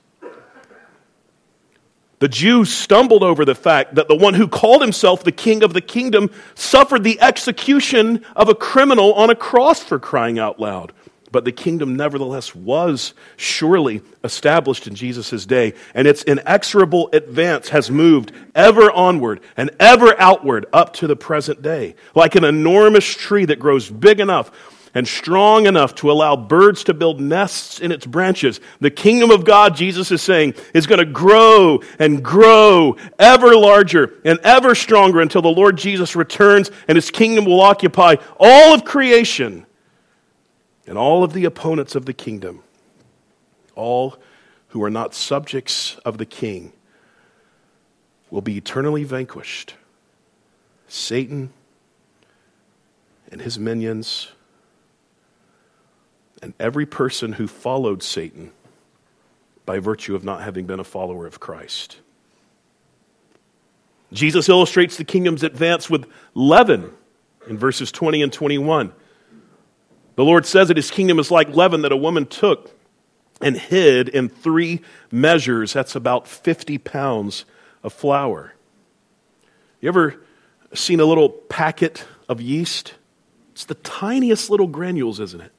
The 2.23 2.29
Jews 2.29 2.73
stumbled 2.73 3.21
over 3.21 3.43
the 3.43 3.53
fact 3.53 3.95
that 3.95 4.07
the 4.07 4.15
one 4.15 4.33
who 4.33 4.47
called 4.47 4.81
himself 4.81 5.25
the 5.25 5.31
king 5.33 5.61
of 5.61 5.73
the 5.73 5.81
kingdom 5.81 6.31
suffered 6.55 7.03
the 7.03 7.19
execution 7.19 8.23
of 8.33 8.47
a 8.47 8.55
criminal 8.55 9.13
on 9.15 9.29
a 9.29 9.35
cross 9.35 9.83
for 9.83 9.99
crying 9.99 10.39
out 10.39 10.57
loud. 10.57 10.93
But 11.33 11.43
the 11.43 11.51
kingdom, 11.51 11.97
nevertheless, 11.97 12.55
was 12.55 13.13
surely 13.35 14.03
established 14.23 14.87
in 14.87 14.95
Jesus' 14.95 15.45
day, 15.45 15.73
and 15.93 16.07
its 16.07 16.23
inexorable 16.23 17.09
advance 17.11 17.67
has 17.67 17.91
moved 17.91 18.31
ever 18.55 18.89
onward 18.89 19.41
and 19.57 19.71
ever 19.77 20.15
outward 20.17 20.65
up 20.71 20.93
to 20.93 21.07
the 21.07 21.17
present 21.17 21.61
day, 21.61 21.93
like 22.15 22.35
an 22.35 22.45
enormous 22.45 23.03
tree 23.03 23.43
that 23.43 23.59
grows 23.59 23.89
big 23.89 24.21
enough 24.21 24.49
and 24.95 25.07
strong 25.07 25.65
enough 25.65 25.95
to 25.95 26.11
allow 26.11 26.35
birds 26.35 26.83
to 26.83 26.93
build 26.93 27.19
nests 27.19 27.79
in 27.79 27.91
its 27.91 28.05
branches. 28.05 28.59
The 28.79 28.91
kingdom 28.91 29.31
of 29.31 29.43
God, 29.43 29.75
Jesus 29.75 30.11
is 30.11 30.21
saying, 30.21 30.53
is 30.73 30.85
going 30.85 30.99
to 30.99 31.05
grow 31.05 31.81
and 31.97 32.23
grow 32.23 32.97
ever 33.17 33.55
larger 33.55 34.13
and 34.23 34.39
ever 34.39 34.75
stronger 34.75 35.21
until 35.21 35.41
the 35.41 35.49
Lord 35.49 35.77
Jesus 35.77 36.15
returns 36.15 36.69
and 36.87 36.95
his 36.95 37.09
kingdom 37.09 37.45
will 37.45 37.61
occupy 37.61 38.15
all 38.39 38.73
of 38.73 38.85
creation 38.85 39.65
and 40.85 40.97
all 40.97 41.23
of 41.23 41.33
the 41.33 41.45
opponents 41.45 41.95
of 41.95 42.05
the 42.05 42.13
kingdom, 42.13 42.61
all 43.75 44.17
who 44.69 44.83
are 44.83 44.89
not 44.89 45.15
subjects 45.15 45.95
of 46.05 46.17
the 46.17 46.25
king, 46.25 46.73
will 48.29 48.41
be 48.41 48.57
eternally 48.57 49.03
vanquished. 49.03 49.75
Satan 50.87 51.51
and 53.31 53.41
his 53.41 53.57
minions 53.57 54.32
and 56.43 56.53
every 56.59 56.85
person 56.85 57.31
who 57.31 57.47
followed 57.47 58.03
Satan 58.03 58.51
by 59.65 59.79
virtue 59.79 60.13
of 60.13 60.25
not 60.25 60.41
having 60.41 60.65
been 60.65 60.81
a 60.81 60.83
follower 60.83 61.25
of 61.25 61.39
Christ. 61.39 61.97
Jesus 64.11 64.49
illustrates 64.49 64.97
the 64.97 65.05
kingdom's 65.05 65.41
advance 65.41 65.89
with 65.89 66.05
leaven 66.35 66.91
in 67.47 67.57
verses 67.57 67.93
20 67.93 68.21
and 68.21 68.33
21. 68.33 68.91
The 70.15 70.23
Lord 70.25 70.45
says 70.45 70.67
that 70.67 70.75
his 70.75 70.91
kingdom 70.91 71.17
is 71.17 71.31
like 71.31 71.55
leaven 71.55 71.83
that 71.83 71.93
a 71.93 71.97
woman 71.97 72.25
took 72.25 72.71
and 73.41 73.57
hid 73.57 74.09
in 74.09 74.27
three 74.27 74.81
measures. 75.11 75.71
That's 75.71 75.95
about 75.95 76.27
50 76.27 76.77
pounds 76.77 77.45
of 77.83 77.93
flour. 77.93 78.53
You 79.79 79.87
ever 79.87 80.21
seen 80.73 80.99
a 80.99 81.05
little 81.05 81.29
packet 81.29 82.05
of 82.27 82.41
yeast? 82.41 82.95
It's 83.53 83.63
the 83.63 83.75
tiniest 83.75 84.49
little 84.49 84.67
granules, 84.67 85.21
isn't 85.21 85.41
it? 85.41 85.53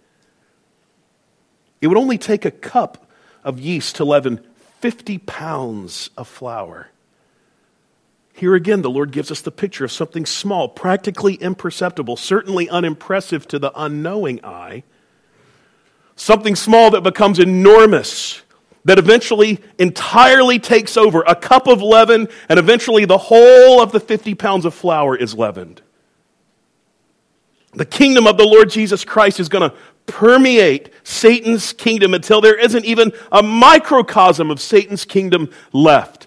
It 1.84 1.88
would 1.88 1.98
only 1.98 2.16
take 2.16 2.46
a 2.46 2.50
cup 2.50 3.06
of 3.44 3.60
yeast 3.60 3.96
to 3.96 4.06
leaven 4.06 4.40
50 4.80 5.18
pounds 5.18 6.08
of 6.16 6.26
flour. 6.26 6.88
Here 8.32 8.54
again, 8.54 8.80
the 8.80 8.88
Lord 8.88 9.10
gives 9.10 9.30
us 9.30 9.42
the 9.42 9.50
picture 9.50 9.84
of 9.84 9.92
something 9.92 10.24
small, 10.24 10.66
practically 10.66 11.34
imperceptible, 11.34 12.16
certainly 12.16 12.70
unimpressive 12.70 13.46
to 13.48 13.58
the 13.58 13.70
unknowing 13.76 14.42
eye. 14.42 14.82
Something 16.16 16.56
small 16.56 16.90
that 16.92 17.02
becomes 17.02 17.38
enormous, 17.38 18.40
that 18.86 18.98
eventually 18.98 19.60
entirely 19.78 20.58
takes 20.58 20.96
over. 20.96 21.22
A 21.26 21.36
cup 21.36 21.66
of 21.66 21.82
leaven, 21.82 22.28
and 22.48 22.58
eventually 22.58 23.04
the 23.04 23.18
whole 23.18 23.82
of 23.82 23.92
the 23.92 24.00
50 24.00 24.34
pounds 24.36 24.64
of 24.64 24.72
flour 24.72 25.14
is 25.18 25.34
leavened. 25.34 25.82
The 27.74 27.84
kingdom 27.84 28.26
of 28.26 28.38
the 28.38 28.46
Lord 28.46 28.70
Jesus 28.70 29.04
Christ 29.04 29.38
is 29.38 29.48
going 29.48 29.68
to 29.68 29.76
permeate 30.06 30.92
Satan's 31.02 31.72
kingdom 31.72 32.14
until 32.14 32.40
there 32.40 32.58
isn't 32.58 32.84
even 32.84 33.12
a 33.32 33.42
microcosm 33.42 34.50
of 34.50 34.60
Satan's 34.60 35.04
kingdom 35.04 35.50
left. 35.72 36.26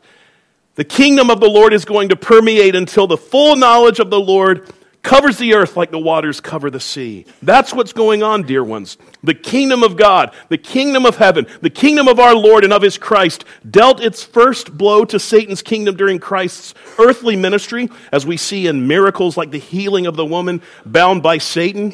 The 0.75 0.83
kingdom 0.83 1.29
of 1.29 1.39
the 1.39 1.49
Lord 1.49 1.73
is 1.73 1.85
going 1.85 2.09
to 2.09 2.15
permeate 2.15 2.75
until 2.75 3.07
the 3.07 3.17
full 3.17 3.55
knowledge 3.55 3.99
of 3.99 4.09
the 4.09 4.19
Lord 4.19 4.71
covers 5.01 5.37
the 5.37 5.53
earth 5.53 5.77
like 5.77 5.89
the 5.89 5.97
waters 5.97 6.41
cover 6.41 6.69
the 6.69 6.79
sea. 6.79 7.25
That's 7.41 7.73
what's 7.73 7.93
going 7.93 8.23
on, 8.23 8.43
dear 8.43 8.63
ones. 8.63 8.97
The 9.23 9.33
kingdom 9.33 9.81
of 9.81 9.95
God, 9.95 10.35
the 10.49 10.57
kingdom 10.57 11.05
of 11.05 11.15
heaven, 11.15 11.47
the 11.61 11.69
kingdom 11.69 12.07
of 12.07 12.19
our 12.19 12.35
Lord 12.35 12.63
and 12.65 12.73
of 12.73 12.81
his 12.81 12.97
Christ 12.97 13.45
dealt 13.69 14.01
its 14.01 14.21
first 14.21 14.77
blow 14.77 15.05
to 15.05 15.17
Satan's 15.17 15.61
kingdom 15.61 15.95
during 15.95 16.19
Christ's 16.19 16.73
earthly 16.99 17.37
ministry, 17.37 17.89
as 18.11 18.25
we 18.25 18.35
see 18.35 18.67
in 18.67 18.87
miracles 18.87 19.37
like 19.37 19.51
the 19.51 19.59
healing 19.59 20.07
of 20.07 20.17
the 20.17 20.25
woman 20.25 20.61
bound 20.85 21.23
by 21.23 21.37
Satan 21.37 21.93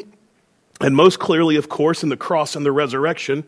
and 0.83 0.95
most 0.97 1.17
clearly, 1.17 1.55
of 1.55 1.69
course, 1.69 2.03
in 2.03 2.09
the 2.09 2.17
cross 2.17 2.57
and 2.57 2.65
the 2.65 2.71
resurrection. 2.71 3.45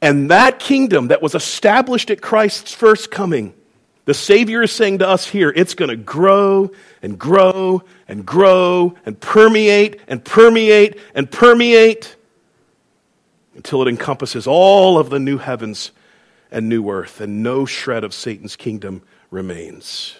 And 0.00 0.30
that 0.30 0.60
kingdom 0.60 1.08
that 1.08 1.20
was 1.20 1.34
established 1.34 2.10
at 2.10 2.22
Christ's 2.22 2.72
first 2.72 3.10
coming, 3.10 3.52
the 4.04 4.14
Savior 4.14 4.62
is 4.62 4.70
saying 4.70 4.98
to 4.98 5.08
us 5.08 5.26
here, 5.26 5.52
it's 5.54 5.74
going 5.74 5.88
to 5.88 5.96
grow 5.96 6.70
and 7.02 7.18
grow 7.18 7.82
and 8.06 8.24
grow 8.24 8.94
and 9.04 9.20
permeate 9.20 10.00
and 10.06 10.24
permeate 10.24 11.00
and 11.12 11.28
permeate 11.28 12.14
until 13.56 13.82
it 13.82 13.88
encompasses 13.88 14.46
all 14.46 14.96
of 14.96 15.10
the 15.10 15.18
new 15.18 15.38
heavens 15.38 15.90
and 16.52 16.68
new 16.68 16.88
earth, 16.88 17.20
and 17.20 17.42
no 17.42 17.66
shred 17.66 18.04
of 18.04 18.14
Satan's 18.14 18.54
kingdom 18.54 19.02
remains. 19.32 20.16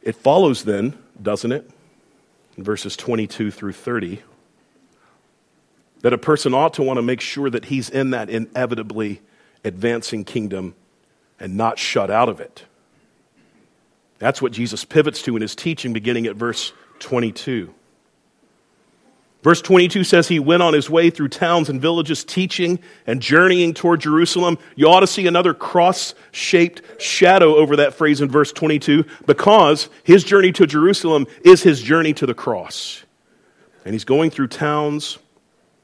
It 0.00 0.14
follows 0.14 0.62
then, 0.62 0.96
doesn't 1.20 1.50
it? 1.50 1.68
In 2.58 2.64
verses 2.64 2.96
22 2.96 3.52
through 3.52 3.72
30 3.72 4.20
that 6.00 6.12
a 6.12 6.18
person 6.18 6.52
ought 6.52 6.74
to 6.74 6.82
want 6.82 6.98
to 6.98 7.02
make 7.02 7.20
sure 7.20 7.48
that 7.48 7.66
he's 7.66 7.88
in 7.88 8.10
that 8.10 8.28
inevitably 8.28 9.22
advancing 9.64 10.24
kingdom 10.24 10.74
and 11.40 11.56
not 11.56 11.78
shut 11.78 12.10
out 12.10 12.28
of 12.28 12.40
it. 12.40 12.64
That's 14.18 14.42
what 14.42 14.52
Jesus 14.52 14.84
pivots 14.84 15.22
to 15.22 15.36
in 15.36 15.42
his 15.42 15.54
teaching, 15.54 15.92
beginning 15.92 16.26
at 16.26 16.36
verse 16.36 16.72
22. 16.98 17.72
Verse 19.42 19.62
22 19.62 20.02
says 20.02 20.26
he 20.26 20.40
went 20.40 20.62
on 20.62 20.74
his 20.74 20.90
way 20.90 21.10
through 21.10 21.28
towns 21.28 21.68
and 21.68 21.80
villages 21.80 22.24
teaching 22.24 22.80
and 23.06 23.22
journeying 23.22 23.72
toward 23.72 24.00
Jerusalem. 24.00 24.58
You 24.74 24.88
ought 24.88 25.00
to 25.00 25.06
see 25.06 25.28
another 25.28 25.54
cross 25.54 26.14
shaped 26.32 26.82
shadow 27.00 27.54
over 27.56 27.76
that 27.76 27.94
phrase 27.94 28.20
in 28.20 28.28
verse 28.28 28.50
22 28.52 29.04
because 29.26 29.90
his 30.02 30.24
journey 30.24 30.50
to 30.52 30.66
Jerusalem 30.66 31.26
is 31.44 31.62
his 31.62 31.80
journey 31.80 32.12
to 32.14 32.26
the 32.26 32.34
cross. 32.34 33.04
And 33.84 33.94
he's 33.94 34.04
going 34.04 34.30
through 34.30 34.48
towns 34.48 35.18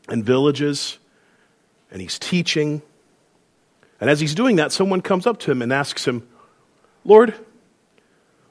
and 0.08 0.24
villages 0.24 0.98
and 1.92 2.02
he's 2.02 2.18
teaching. 2.18 2.82
And 4.00 4.10
as 4.10 4.18
he's 4.18 4.34
doing 4.34 4.56
that, 4.56 4.72
someone 4.72 5.00
comes 5.00 5.28
up 5.28 5.38
to 5.40 5.52
him 5.52 5.62
and 5.62 5.72
asks 5.72 6.06
him, 6.06 6.26
Lord, 7.04 7.34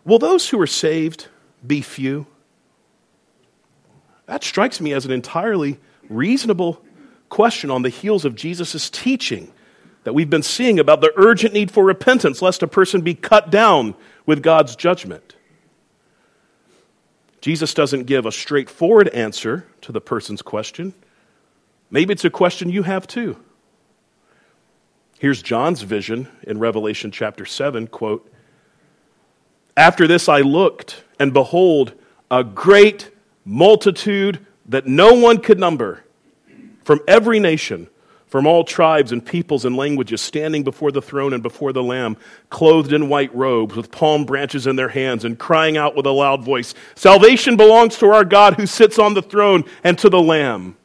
will 0.06 0.18
those 0.18 0.50
who 0.50 0.62
are 0.62 0.68
saved 0.68 1.28
be 1.66 1.82
few? 1.82 2.26
That 4.26 4.44
strikes 4.44 4.80
me 4.80 4.94
as 4.94 5.06
an 5.06 5.12
entirely 5.12 5.80
reasonable 6.10 6.82
question 7.30 7.72
on 7.72 7.82
the 7.82 7.90
heels 7.90 8.26
of 8.26 8.36
Jesus' 8.36 8.90
teaching 8.90 9.52
that 10.04 10.14
we've 10.14 10.30
been 10.30 10.44
seeing 10.44 10.80
about 10.80 11.02
the 11.02 11.12
urgent 11.16 11.54
need 11.54 11.72
for 11.72 11.84
repentance, 11.84 12.42
lest 12.42 12.62
a 12.62 12.68
person 12.68 13.02
be 13.02 13.16
cut 13.16 13.50
down 13.50 13.96
with 14.26 14.44
God's 14.44 14.76
judgment. 14.76 15.36
Jesus 17.42 17.74
doesn't 17.74 18.04
give 18.04 18.26
a 18.26 18.32
straightforward 18.32 19.10
answer 19.10 19.66
to 19.82 19.92
the 19.92 20.02
person's 20.02 20.42
question. 20.42 20.94
Maybe 21.90 22.14
it's 22.14 22.26
a 22.26 22.30
question 22.30 22.70
you 22.70 22.84
have 22.84 23.08
too. 23.08 23.38
Here's 25.20 25.42
John's 25.42 25.82
vision 25.82 26.28
in 26.44 26.60
Revelation 26.60 27.12
chapter 27.12 27.46
7 27.46 27.88
quote, 27.88 28.32
After 29.76 30.08
this 30.08 30.28
I 30.28 30.42
looked, 30.42 31.04
and 31.20 31.34
behold, 31.34 31.94
a 32.30 32.44
great 32.44 33.13
multitude 33.46 34.46
that 34.68 34.88
no 34.88 35.14
one 35.14 35.40
could 35.40 35.60
number 35.60 36.04
from 36.84 37.02
every 37.08 37.40
nation, 37.40 37.88
from 38.28 38.48
all 38.48 38.64
tribes 38.64 39.12
and 39.12 39.26
peoples 39.26 39.66
and 39.66 39.78
languages, 39.78 40.22
standing 40.22 40.64
before 40.64 40.92
the 40.92 41.02
throne 41.02 41.34
and 41.34 41.44
before 41.44 41.72
the 41.72 41.84
Lamb, 41.84 42.18
clothed 42.50 42.94
in 42.94 43.10
white 43.10 43.34
robes, 43.36 43.76
with 43.76 43.92
palm 43.92 44.26
branches 44.26 44.68
in 44.68 44.76
their 44.76 44.90
hands, 44.90 45.24
and 45.24 45.38
crying 45.38 45.78
out 45.78 45.96
with 45.96 46.06
a 46.06 46.12
loud 46.12 46.44
voice 46.44 46.74
Salvation 46.96 47.56
belongs 47.58 47.98
to 47.98 48.08
our 48.08 48.26
God 48.26 48.56
who 48.56 48.66
sits 48.66 48.98
on 48.98 49.14
the 49.14 49.22
throne 49.22 49.64
and 49.84 49.98
to 50.00 50.10
the 50.10 50.22
Lamb. 50.22 50.76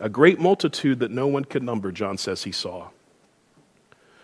A 0.00 0.08
great 0.08 0.40
multitude 0.40 1.00
that 1.00 1.10
no 1.10 1.26
one 1.26 1.44
could 1.44 1.62
number, 1.62 1.92
John 1.92 2.16
says 2.16 2.44
he 2.44 2.52
saw. 2.52 2.88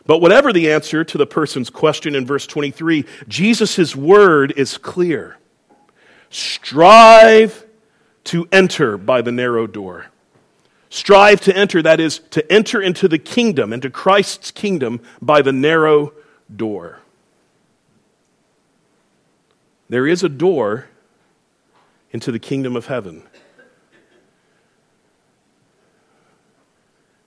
But 0.06 0.20
whatever 0.20 0.52
the 0.52 0.72
answer 0.72 1.04
to 1.04 1.18
the 1.18 1.26
person's 1.26 1.68
question 1.68 2.14
in 2.14 2.26
verse 2.26 2.46
23, 2.46 3.04
Jesus' 3.28 3.94
word 3.94 4.54
is 4.56 4.78
clear. 4.78 5.36
Strive 6.30 7.66
to 8.24 8.48
enter 8.50 8.98
by 8.98 9.22
the 9.22 9.32
narrow 9.32 9.66
door. 9.66 10.06
Strive 10.88 11.40
to 11.42 11.56
enter, 11.56 11.82
that 11.82 12.00
is, 12.00 12.20
to 12.30 12.52
enter 12.52 12.80
into 12.80 13.08
the 13.08 13.18
kingdom, 13.18 13.72
into 13.72 13.90
Christ's 13.90 14.50
kingdom 14.50 15.00
by 15.20 15.42
the 15.42 15.52
narrow 15.52 16.12
door. 16.54 17.00
There 19.88 20.06
is 20.06 20.24
a 20.24 20.28
door 20.28 20.86
into 22.10 22.32
the 22.32 22.38
kingdom 22.38 22.76
of 22.76 22.86
heaven. 22.86 23.22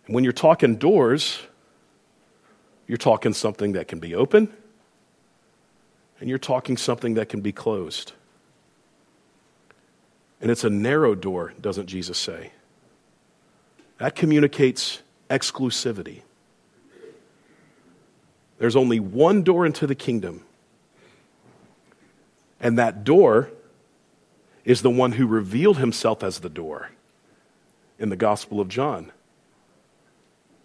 When 0.08 0.24
you're 0.24 0.34
talking 0.34 0.78
doors, 0.78 1.40
you're 2.88 2.98
talking 2.98 3.34
something 3.34 3.74
that 3.74 3.88
can 3.88 4.00
be 4.00 4.16
open, 4.16 4.52
and 6.20 6.28
you're 6.28 6.40
talking 6.40 6.76
something 6.76 7.14
that 7.14 7.30
can 7.30 7.42
be 7.42 7.52
closed. 7.52 8.14
And 10.42 10.50
it's 10.50 10.64
a 10.64 10.70
narrow 10.70 11.16
door, 11.16 11.54
doesn't 11.60 11.88
Jesus 11.88 12.18
say? 12.18 12.52
That 13.98 14.16
communicates 14.16 15.02
exclusivity. 15.30 16.22
There's 18.58 18.76
only 18.76 19.00
one 19.00 19.44
door 19.44 19.66
into 19.66 19.88
the 19.88 19.96
kingdom. 19.96 20.44
And 22.60 22.78
that 22.78 23.04
door 23.04 23.50
is 24.66 24.82
the 24.82 24.90
one 24.90 25.14
who 25.14 25.28
revealed 25.28 25.78
himself 25.78 26.24
as 26.24 26.40
the 26.40 26.50
door 26.50 26.92
in 27.98 28.10
the 28.10 28.16
Gospel 28.16 28.60
of 28.60 28.68
John. 28.68 29.12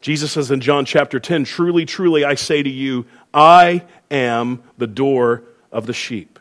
Jesus 0.01 0.33
says 0.33 0.51
in 0.51 0.61
John 0.61 0.85
chapter 0.85 1.19
10 1.19 1.45
Truly, 1.45 1.87
truly, 1.87 2.25
I 2.25 2.35
say 2.35 2.63
to 2.63 2.69
you, 2.69 3.07
I 3.33 3.85
am 4.11 4.63
the 4.77 4.87
door 4.87 5.43
of 5.73 5.87
the 5.87 5.93
sheep. 5.93 6.34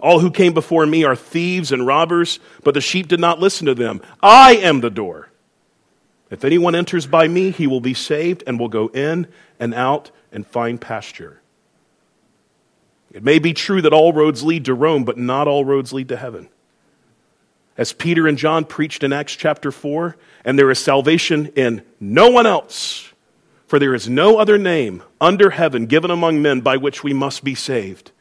All 0.00 0.20
who 0.20 0.30
came 0.30 0.52
before 0.52 0.86
me 0.86 1.04
are 1.04 1.16
thieves 1.16 1.72
and 1.72 1.86
robbers, 1.86 2.38
but 2.62 2.74
the 2.74 2.80
sheep 2.80 3.08
did 3.08 3.20
not 3.20 3.40
listen 3.40 3.66
to 3.66 3.74
them. 3.74 4.02
I 4.22 4.56
am 4.56 4.80
the 4.80 4.90
door. 4.90 5.30
If 6.30 6.44
anyone 6.44 6.74
enters 6.74 7.06
by 7.06 7.28
me, 7.28 7.50
he 7.50 7.66
will 7.66 7.80
be 7.80 7.94
saved 7.94 8.42
and 8.46 8.58
will 8.58 8.68
go 8.68 8.88
in 8.88 9.28
and 9.60 9.72
out 9.72 10.10
and 10.32 10.46
find 10.46 10.80
pasture. 10.80 11.40
It 13.12 13.22
may 13.22 13.38
be 13.38 13.54
true 13.54 13.80
that 13.82 13.92
all 13.92 14.12
roads 14.12 14.42
lead 14.42 14.64
to 14.66 14.74
Rome, 14.74 15.04
but 15.04 15.16
not 15.16 15.48
all 15.48 15.64
roads 15.64 15.92
lead 15.92 16.08
to 16.08 16.16
heaven. 16.16 16.48
As 17.78 17.92
Peter 17.92 18.26
and 18.26 18.36
John 18.36 18.64
preached 18.64 19.02
in 19.02 19.12
Acts 19.12 19.36
chapter 19.36 19.70
4, 19.70 20.16
and 20.44 20.58
there 20.58 20.70
is 20.70 20.78
salvation 20.78 21.46
in 21.56 21.82
no 22.00 22.30
one 22.30 22.46
else, 22.46 23.12
for 23.66 23.78
there 23.78 23.94
is 23.94 24.08
no 24.08 24.38
other 24.38 24.58
name 24.58 25.02
under 25.20 25.50
heaven 25.50 25.86
given 25.86 26.10
among 26.10 26.42
men 26.42 26.60
by 26.60 26.76
which 26.76 27.04
we 27.04 27.12
must 27.12 27.44
be 27.44 27.54
saved. 27.54 28.12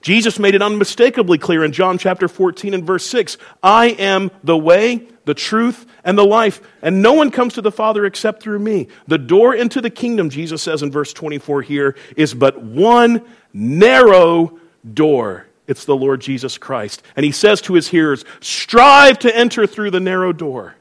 Jesus 0.00 0.38
made 0.38 0.54
it 0.54 0.62
unmistakably 0.62 1.36
clear 1.36 1.62
in 1.62 1.72
John 1.72 1.98
chapter 1.98 2.26
14 2.26 2.72
and 2.72 2.84
verse 2.84 3.04
6 3.06 3.36
I 3.62 3.88
am 3.88 4.30
the 4.42 4.56
way, 4.56 5.06
the 5.26 5.34
truth, 5.34 5.86
and 6.04 6.16
the 6.16 6.24
life, 6.24 6.62
and 6.80 7.02
no 7.02 7.12
one 7.12 7.30
comes 7.30 7.54
to 7.54 7.62
the 7.62 7.72
Father 7.72 8.06
except 8.06 8.42
through 8.42 8.60
me. 8.60 8.88
The 9.06 9.18
door 9.18 9.54
into 9.54 9.80
the 9.80 9.90
kingdom, 9.90 10.30
Jesus 10.30 10.62
says 10.62 10.82
in 10.82 10.90
verse 10.90 11.12
24 11.12 11.62
here, 11.62 11.96
is 12.16 12.32
but 12.32 12.62
one 12.62 13.22
narrow 13.52 14.58
door. 14.94 15.46
It's 15.66 15.84
the 15.84 15.96
Lord 15.96 16.20
Jesus 16.20 16.58
Christ. 16.58 17.02
And 17.14 17.24
he 17.24 17.32
says 17.32 17.60
to 17.62 17.74
his 17.74 17.88
hearers, 17.88 18.24
Strive 18.40 19.18
to 19.20 19.36
enter 19.36 19.66
through 19.66 19.90
the 19.90 20.00
narrow 20.00 20.32
door. 20.32 20.74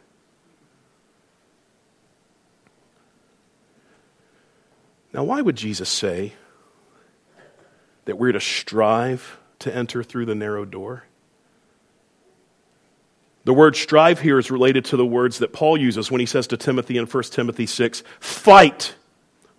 Now, 5.14 5.26
why 5.26 5.42
would 5.42 5.56
Jesus 5.56 5.90
say, 5.90 6.34
that 8.10 8.18
we're 8.18 8.32
to 8.32 8.40
strive 8.40 9.38
to 9.60 9.74
enter 9.74 10.02
through 10.02 10.26
the 10.26 10.34
narrow 10.34 10.66
door? 10.66 11.04
The 13.46 13.54
word 13.54 13.76
strive 13.76 14.20
here 14.20 14.40
is 14.40 14.50
related 14.50 14.86
to 14.86 14.98
the 14.98 15.06
words 15.06 15.40
that 15.40 15.54
Paul 15.54 15.78
uses 15.78 16.12
when 16.12 16.20
he 16.20 16.26
says 16.26 16.48
to 16.48 16.58
Timothy 16.58 16.98
in 16.98 17.06
1 17.06 17.24
Timothy 17.26 17.68
6 17.68 18.04
fight 18.20 18.96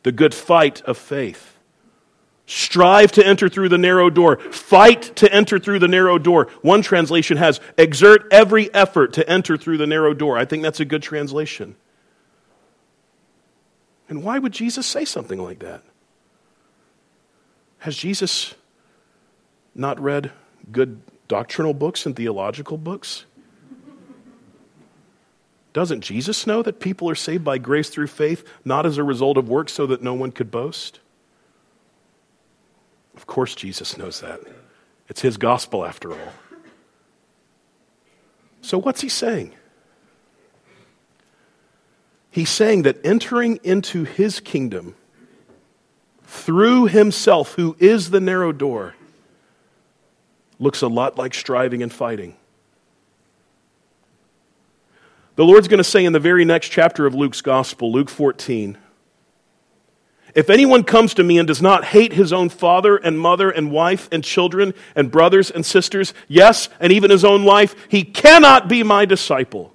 the 0.02 0.12
good 0.12 0.34
fight 0.34 0.82
of 0.82 0.98
faith. 0.98 1.58
Strive 2.46 3.12
to 3.12 3.24
enter 3.24 3.48
through 3.48 3.68
the 3.68 3.78
narrow 3.78 4.10
door. 4.10 4.38
Fight 4.38 5.14
to 5.16 5.32
enter 5.32 5.60
through 5.60 5.78
the 5.78 5.86
narrow 5.86 6.18
door. 6.18 6.48
One 6.62 6.82
translation 6.82 7.36
has 7.36 7.60
exert 7.78 8.26
every 8.32 8.74
effort 8.74 9.12
to 9.12 9.30
enter 9.30 9.56
through 9.56 9.78
the 9.78 9.86
narrow 9.86 10.14
door. 10.14 10.36
I 10.36 10.44
think 10.44 10.64
that's 10.64 10.80
a 10.80 10.84
good 10.84 11.02
translation. 11.02 11.76
And 14.08 14.24
why 14.24 14.40
would 14.40 14.52
Jesus 14.52 14.86
say 14.86 15.04
something 15.04 15.40
like 15.40 15.60
that? 15.60 15.84
Has 17.80 17.96
Jesus 17.96 18.54
not 19.74 19.98
read 20.00 20.32
good 20.70 21.00
doctrinal 21.28 21.74
books 21.74 22.06
and 22.06 22.14
theological 22.14 22.76
books? 22.76 23.24
Doesn't 25.72 26.02
Jesus 26.02 26.46
know 26.46 26.62
that 26.62 26.80
people 26.80 27.08
are 27.08 27.14
saved 27.14 27.44
by 27.44 27.56
grace 27.58 27.88
through 27.88 28.08
faith, 28.08 28.44
not 28.64 28.86
as 28.86 28.98
a 28.98 29.04
result 29.04 29.36
of 29.38 29.48
works, 29.48 29.72
so 29.72 29.86
that 29.86 30.02
no 30.02 30.14
one 30.14 30.32
could 30.32 30.50
boast? 30.50 31.00
Of 33.16 33.26
course, 33.26 33.54
Jesus 33.54 33.96
knows 33.96 34.20
that. 34.20 34.40
It's 35.08 35.22
his 35.22 35.36
gospel, 35.36 35.84
after 35.84 36.12
all. 36.12 36.32
So, 38.60 38.78
what's 38.78 39.00
he 39.00 39.08
saying? 39.08 39.54
He's 42.30 42.50
saying 42.50 42.82
that 42.82 43.04
entering 43.04 43.58
into 43.62 44.04
his 44.04 44.38
kingdom 44.38 44.96
through 46.30 46.86
himself, 46.86 47.54
who 47.54 47.74
is 47.80 48.10
the 48.10 48.20
narrow 48.20 48.52
door, 48.52 48.94
looks 50.60 50.80
a 50.80 50.86
lot 50.86 51.18
like 51.18 51.34
striving 51.34 51.82
and 51.82 51.92
fighting. 51.92 52.36
The 55.34 55.44
Lord's 55.44 55.66
going 55.66 55.78
to 55.78 55.84
say 55.84 56.04
in 56.04 56.12
the 56.12 56.20
very 56.20 56.44
next 56.44 56.68
chapter 56.68 57.04
of 57.04 57.16
Luke's 57.16 57.40
gospel, 57.40 57.90
Luke 57.90 58.08
14, 58.08 58.78
if 60.32 60.50
anyone 60.50 60.84
comes 60.84 61.14
to 61.14 61.24
me 61.24 61.36
and 61.36 61.48
does 61.48 61.60
not 61.60 61.84
hate 61.86 62.12
his 62.12 62.32
own 62.32 62.48
father 62.48 62.96
and 62.96 63.18
mother 63.18 63.50
and 63.50 63.72
wife 63.72 64.08
and 64.12 64.22
children 64.22 64.72
and 64.94 65.10
brothers 65.10 65.50
and 65.50 65.66
sisters, 65.66 66.14
yes, 66.28 66.68
and 66.78 66.92
even 66.92 67.10
his 67.10 67.24
own 67.24 67.44
life, 67.44 67.74
he 67.88 68.04
cannot 68.04 68.68
be 68.68 68.84
my 68.84 69.04
disciple. 69.04 69.74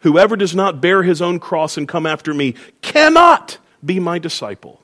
Whoever 0.00 0.34
does 0.34 0.54
not 0.54 0.80
bear 0.80 1.02
his 1.02 1.20
own 1.20 1.40
cross 1.40 1.76
and 1.76 1.86
come 1.86 2.06
after 2.06 2.32
me 2.32 2.54
cannot 2.80 3.58
be 3.84 4.00
my 4.00 4.18
disciple. 4.18 4.82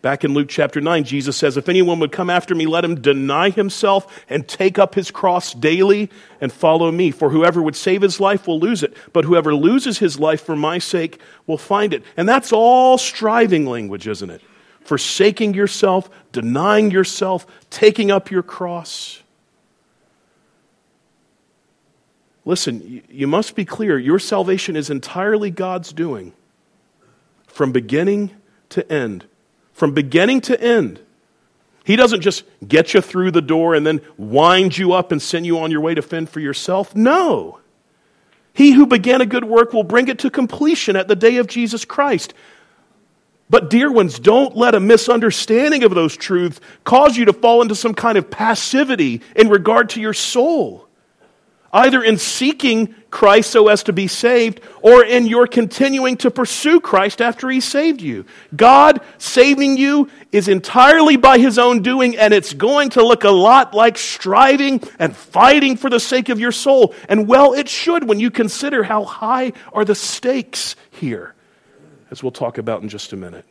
Back 0.00 0.22
in 0.22 0.32
Luke 0.32 0.48
chapter 0.48 0.80
9, 0.80 1.02
Jesus 1.02 1.36
says, 1.36 1.56
If 1.56 1.68
anyone 1.68 1.98
would 1.98 2.12
come 2.12 2.30
after 2.30 2.54
me, 2.54 2.66
let 2.66 2.84
him 2.84 3.00
deny 3.00 3.50
himself 3.50 4.24
and 4.28 4.46
take 4.46 4.78
up 4.78 4.94
his 4.94 5.10
cross 5.10 5.52
daily 5.52 6.08
and 6.40 6.52
follow 6.52 6.92
me. 6.92 7.10
For 7.10 7.30
whoever 7.30 7.60
would 7.60 7.74
save 7.74 8.02
his 8.02 8.20
life 8.20 8.46
will 8.46 8.60
lose 8.60 8.84
it, 8.84 8.96
but 9.12 9.24
whoever 9.24 9.54
loses 9.54 9.98
his 9.98 10.20
life 10.20 10.44
for 10.44 10.54
my 10.54 10.78
sake 10.78 11.20
will 11.48 11.58
find 11.58 11.92
it. 11.92 12.04
And 12.16 12.28
that's 12.28 12.52
all 12.52 12.96
striving 12.96 13.66
language, 13.66 14.06
isn't 14.06 14.30
it? 14.30 14.40
Forsaking 14.82 15.54
yourself, 15.54 16.08
denying 16.30 16.92
yourself, 16.92 17.44
taking 17.68 18.12
up 18.12 18.30
your 18.30 18.44
cross. 18.44 19.20
Listen, 22.44 23.02
you 23.10 23.26
must 23.26 23.56
be 23.56 23.64
clear 23.64 23.98
your 23.98 24.20
salvation 24.20 24.76
is 24.76 24.90
entirely 24.90 25.50
God's 25.50 25.92
doing 25.92 26.32
from 27.48 27.72
beginning 27.72 28.30
to 28.70 28.90
end 28.90 29.26
from 29.78 29.94
beginning 29.94 30.40
to 30.42 30.60
end. 30.60 31.00
He 31.84 31.94
doesn't 31.96 32.20
just 32.20 32.44
get 32.66 32.92
you 32.92 33.00
through 33.00 33.30
the 33.30 33.40
door 33.40 33.74
and 33.74 33.86
then 33.86 34.00
wind 34.18 34.76
you 34.76 34.92
up 34.92 35.12
and 35.12 35.22
send 35.22 35.46
you 35.46 35.60
on 35.60 35.70
your 35.70 35.80
way 35.80 35.94
to 35.94 36.02
fend 36.02 36.28
for 36.28 36.40
yourself. 36.40 36.94
No. 36.96 37.60
He 38.52 38.72
who 38.72 38.86
began 38.86 39.20
a 39.20 39.26
good 39.26 39.44
work 39.44 39.72
will 39.72 39.84
bring 39.84 40.08
it 40.08 40.18
to 40.18 40.30
completion 40.30 40.96
at 40.96 41.06
the 41.06 41.14
day 41.14 41.36
of 41.36 41.46
Jesus 41.46 41.84
Christ. 41.84 42.34
But, 43.48 43.70
dear 43.70 43.90
ones, 43.90 44.18
don't 44.18 44.56
let 44.56 44.74
a 44.74 44.80
misunderstanding 44.80 45.84
of 45.84 45.94
those 45.94 46.16
truths 46.16 46.60
cause 46.84 47.16
you 47.16 47.24
to 47.26 47.32
fall 47.32 47.62
into 47.62 47.76
some 47.76 47.94
kind 47.94 48.18
of 48.18 48.30
passivity 48.30 49.22
in 49.36 49.48
regard 49.48 49.90
to 49.90 50.00
your 50.00 50.12
soul 50.12 50.87
either 51.72 52.02
in 52.02 52.16
seeking 52.16 52.94
Christ 53.10 53.50
so 53.50 53.68
as 53.68 53.82
to 53.84 53.92
be 53.92 54.06
saved 54.06 54.60
or 54.80 55.04
in 55.04 55.26
your 55.26 55.46
continuing 55.46 56.16
to 56.18 56.30
pursue 56.30 56.80
Christ 56.80 57.20
after 57.20 57.48
He 57.48 57.60
saved 57.60 58.00
you. 58.00 58.24
God 58.54 59.00
saving 59.18 59.76
you 59.76 60.10
is 60.32 60.48
entirely 60.48 61.16
by 61.16 61.38
His 61.38 61.58
own 61.58 61.82
doing, 61.82 62.16
and 62.16 62.32
it's 62.32 62.54
going 62.54 62.90
to 62.90 63.06
look 63.06 63.24
a 63.24 63.30
lot 63.30 63.74
like 63.74 63.98
striving 63.98 64.82
and 64.98 65.16
fighting 65.16 65.76
for 65.76 65.90
the 65.90 66.00
sake 66.00 66.28
of 66.28 66.40
your 66.40 66.52
soul. 66.52 66.94
And 67.08 67.28
well, 67.28 67.52
it 67.52 67.68
should 67.68 68.08
when 68.08 68.20
you 68.20 68.30
consider 68.30 68.82
how 68.82 69.04
high 69.04 69.52
are 69.72 69.84
the 69.84 69.94
stakes 69.94 70.76
here, 70.90 71.34
as 72.10 72.22
we'll 72.22 72.32
talk 72.32 72.58
about 72.58 72.82
in 72.82 72.88
just 72.88 73.12
a 73.12 73.16
minute. 73.16 73.46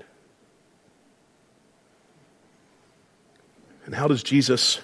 And 3.86 3.96
how 3.96 4.08
does 4.08 4.22
Jesus 4.22 4.82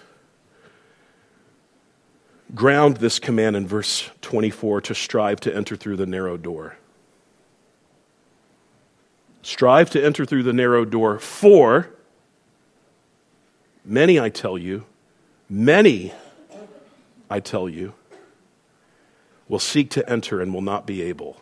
ground 2.56 2.98
this 2.98 3.20
command 3.20 3.56
in 3.56 3.68
verse 3.68 4.10
24 4.22 4.82
to 4.82 4.96
strive 4.96 5.39
to 5.42 5.56
enter 5.56 5.76
through 5.76 5.98
the 5.98 6.06
narrow 6.06 6.38
door. 6.38 6.78
Strive 9.42 9.89
to 9.92 10.04
enter 10.04 10.26
through 10.26 10.44
the 10.44 10.54
narrow 10.54 10.86
door, 10.86 11.20
for 11.20 11.89
many, 13.84 14.20
I 14.20 14.30
tell 14.30 14.58
you, 14.58 14.86
many, 15.50 16.13
I 17.30 17.39
tell 17.39 17.68
you, 17.68 17.94
will 19.50 19.60
seek 19.60 19.89
to 19.92 20.10
enter 20.10 20.42
and 20.42 20.54
will 20.54 20.62
not 20.62 20.86
be 20.86 21.02
able. 21.02 21.42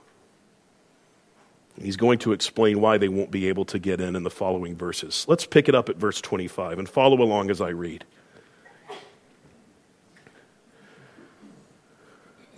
He's 1.80 1.98
going 1.98 2.20
to 2.20 2.34
explain 2.34 2.82
why 2.82 2.98
they 2.98 3.08
won't 3.08 3.32
be 3.32 3.48
able 3.48 3.66
to 3.66 3.80
get 3.80 4.02
in 4.02 4.16
in 4.16 4.24
the 4.24 4.30
following 4.30 4.76
verses. 4.76 5.26
Let's 5.28 5.46
pick 5.46 5.70
it 5.70 5.76
up 5.76 5.88
at 5.88 5.98
verse 5.98 6.22
25 6.22 6.80
and 6.80 6.90
follow 6.90 7.22
along 7.22 7.50
as 7.50 7.62
I 7.62 7.70
read. 7.70 8.06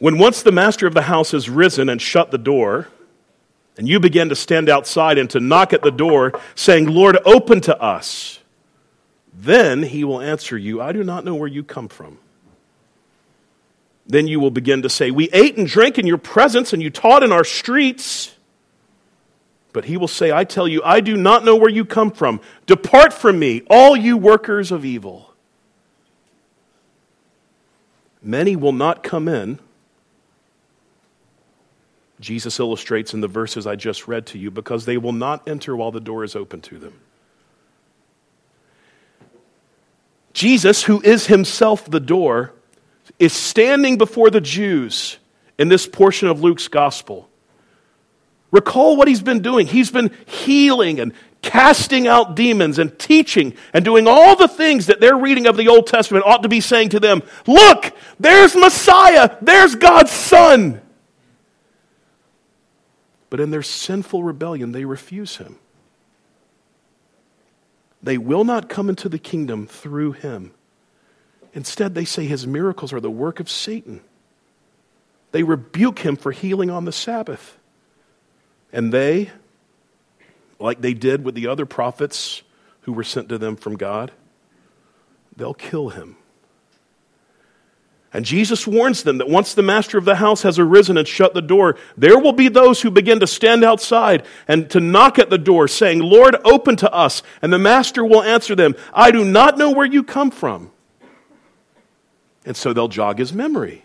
When 0.03 0.17
once 0.17 0.43
the 0.43 0.51
master 0.51 0.85
of 0.85 0.93
the 0.93 1.03
house 1.03 1.31
has 1.31 1.49
risen 1.49 1.87
and 1.87 2.01
shut 2.01 2.29
the 2.29 2.37
door, 2.37 2.89
and 3.77 3.87
you 3.87 4.01
begin 4.01 4.27
to 4.27 4.35
stand 4.35 4.67
outside 4.67 5.17
and 5.17 5.29
to 5.29 5.39
knock 5.39 5.71
at 5.71 5.81
the 5.81 5.91
door, 5.91 6.33
saying, 6.55 6.87
Lord, 6.87 7.17
open 7.23 7.61
to 7.61 7.81
us, 7.81 8.39
then 9.33 9.81
he 9.81 10.03
will 10.03 10.19
answer 10.19 10.57
you, 10.57 10.81
I 10.81 10.91
do 10.91 11.05
not 11.05 11.23
know 11.23 11.35
where 11.35 11.47
you 11.47 11.63
come 11.63 11.87
from. 11.87 12.17
Then 14.05 14.27
you 14.27 14.41
will 14.41 14.51
begin 14.51 14.81
to 14.81 14.89
say, 14.89 15.09
We 15.09 15.29
ate 15.31 15.55
and 15.55 15.67
drank 15.67 15.97
in 15.97 16.05
your 16.05 16.17
presence, 16.17 16.73
and 16.73 16.83
you 16.83 16.89
taught 16.89 17.23
in 17.23 17.31
our 17.31 17.45
streets. 17.45 18.35
But 19.71 19.85
he 19.85 19.95
will 19.95 20.09
say, 20.09 20.33
I 20.33 20.43
tell 20.43 20.67
you, 20.67 20.81
I 20.83 20.99
do 20.99 21.15
not 21.15 21.45
know 21.45 21.55
where 21.55 21.69
you 21.69 21.85
come 21.85 22.11
from. 22.11 22.41
Depart 22.65 23.13
from 23.13 23.39
me, 23.39 23.61
all 23.69 23.95
you 23.95 24.17
workers 24.17 24.69
of 24.69 24.83
evil. 24.83 25.33
Many 28.21 28.57
will 28.57 28.73
not 28.73 29.01
come 29.01 29.29
in 29.29 29.59
Jesus 32.23 32.57
illustrates 32.57 33.13
in 33.13 33.19
the 33.19 33.27
verses 33.27 33.67
I 33.67 33.75
just 33.75 34.07
read 34.07 34.27
to 34.27 34.39
you, 34.39 34.49
because 34.49 34.85
they 34.85 34.97
will 34.97 35.11
not 35.11 35.47
enter 35.47 35.75
while 35.75 35.91
the 35.91 35.99
door 35.99 36.23
is 36.23 36.37
open 36.37 36.61
to 36.61 36.79
them. 36.79 36.93
Jesus, 40.31 40.83
who 40.83 41.01
is 41.01 41.27
himself 41.27 41.85
the 41.85 41.99
door, 41.99 42.53
is 43.19 43.33
standing 43.33 43.97
before 43.97 44.29
the 44.29 44.39
Jews 44.39 45.17
in 45.57 45.67
this 45.67 45.85
portion 45.85 46.29
of 46.29 46.41
Luke's 46.41 46.69
gospel. 46.69 47.29
Recall 48.51 48.95
what 48.95 49.09
he's 49.09 49.21
been 49.21 49.41
doing. 49.41 49.67
He's 49.67 49.91
been 49.91 50.15
healing 50.25 51.01
and 51.01 51.13
casting 51.41 52.07
out 52.07 52.35
demons 52.35 52.79
and 52.79 52.97
teaching 52.97 53.53
and 53.73 53.83
doing 53.83 54.07
all 54.07 54.37
the 54.37 54.47
things 54.47 54.85
that 54.85 55.01
their 55.01 55.17
reading 55.17 55.45
of 55.45 55.57
the 55.57 55.67
Old 55.67 55.87
Testament 55.87 56.25
ought 56.25 56.43
to 56.43 56.49
be 56.49 56.61
saying 56.61 56.89
to 56.89 57.01
them 57.01 57.21
Look, 57.45 57.91
there's 58.17 58.55
Messiah, 58.55 59.35
there's 59.41 59.75
God's 59.75 60.11
Son. 60.11 60.79
But 63.33 63.39
in 63.39 63.49
their 63.49 63.63
sinful 63.63 64.23
rebellion, 64.23 64.73
they 64.73 64.85
refuse 64.85 65.37
him. 65.37 65.57
They 68.03 68.15
will 68.15 68.43
not 68.43 68.69
come 68.69 68.89
into 68.89 69.09
the 69.09 69.17
kingdom 69.17 69.65
through 69.65 70.11
him. 70.11 70.53
Instead, 71.51 71.95
they 71.95 72.05
say 72.05 72.27
his 72.27 72.45
miracles 72.45 72.93
are 72.93 72.99
the 72.99 73.09
work 73.09 73.39
of 73.39 73.49
Satan. 73.49 74.01
They 75.31 75.41
rebuke 75.41 75.97
him 75.97 76.15
for 76.15 76.31
healing 76.31 76.69
on 76.69 76.85
the 76.85 76.91
Sabbath. 76.91 77.57
And 78.71 78.93
they, 78.93 79.31
like 80.59 80.81
they 80.81 80.93
did 80.93 81.25
with 81.25 81.33
the 81.33 81.47
other 81.47 81.65
prophets 81.65 82.43
who 82.81 82.93
were 82.93 83.03
sent 83.03 83.29
to 83.29 83.39
them 83.39 83.55
from 83.55 83.77
God, 83.77 84.11
they'll 85.35 85.55
kill 85.55 85.89
him. 85.89 86.17
And 88.13 88.23
Jesus 88.23 88.67
warns 88.67 89.01
them 89.01 89.17
that 89.17 89.27
once 89.27 89.55
the 89.55 89.63
master 89.63 89.97
of 89.97 90.05
the 90.05 90.15
house 90.15 90.43
has 90.43 90.59
arisen 90.59 90.97
and 90.97 91.07
shut 91.07 91.33
the 91.33 91.41
door, 91.41 91.77
there 91.97 92.19
will 92.19 92.31
be 92.31 92.47
those 92.47 92.79
who 92.79 92.91
begin 92.91 93.19
to 93.21 93.27
stand 93.27 93.63
outside 93.63 94.23
and 94.47 94.69
to 94.69 94.79
knock 94.79 95.17
at 95.17 95.31
the 95.31 95.39
door, 95.39 95.67
saying, 95.67 95.99
Lord, 95.99 96.35
open 96.45 96.75
to 96.77 96.93
us. 96.93 97.23
And 97.41 97.51
the 97.51 97.57
master 97.57 98.05
will 98.05 98.21
answer 98.21 98.55
them, 98.55 98.75
I 98.93 99.09
do 99.09 99.25
not 99.25 99.57
know 99.57 99.71
where 99.71 99.87
you 99.87 100.03
come 100.03 100.29
from. 100.29 100.71
And 102.45 102.55
so 102.55 102.71
they'll 102.71 102.87
jog 102.87 103.17
his 103.17 103.33
memory. 103.33 103.83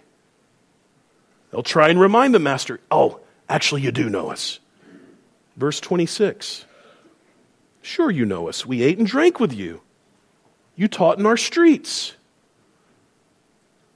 They'll 1.51 1.63
try 1.63 1.89
and 1.89 1.99
remind 1.99 2.35
the 2.35 2.39
master, 2.39 2.81
Oh, 2.91 3.21
actually, 3.49 3.83
you 3.83 3.93
do 3.93 4.11
know 4.11 4.31
us. 4.31 4.59
Verse 5.57 5.81
26 5.81 6.67
Sure, 7.81 8.11
you 8.11 8.27
know 8.27 8.49
us. 8.49 8.67
We 8.67 8.83
ate 8.83 8.99
and 8.99 9.07
drank 9.07 9.41
with 9.41 9.55
you, 9.55 9.81
you 10.77 10.87
taught 10.87 11.19
in 11.19 11.25
our 11.25 11.39
streets. 11.39 12.13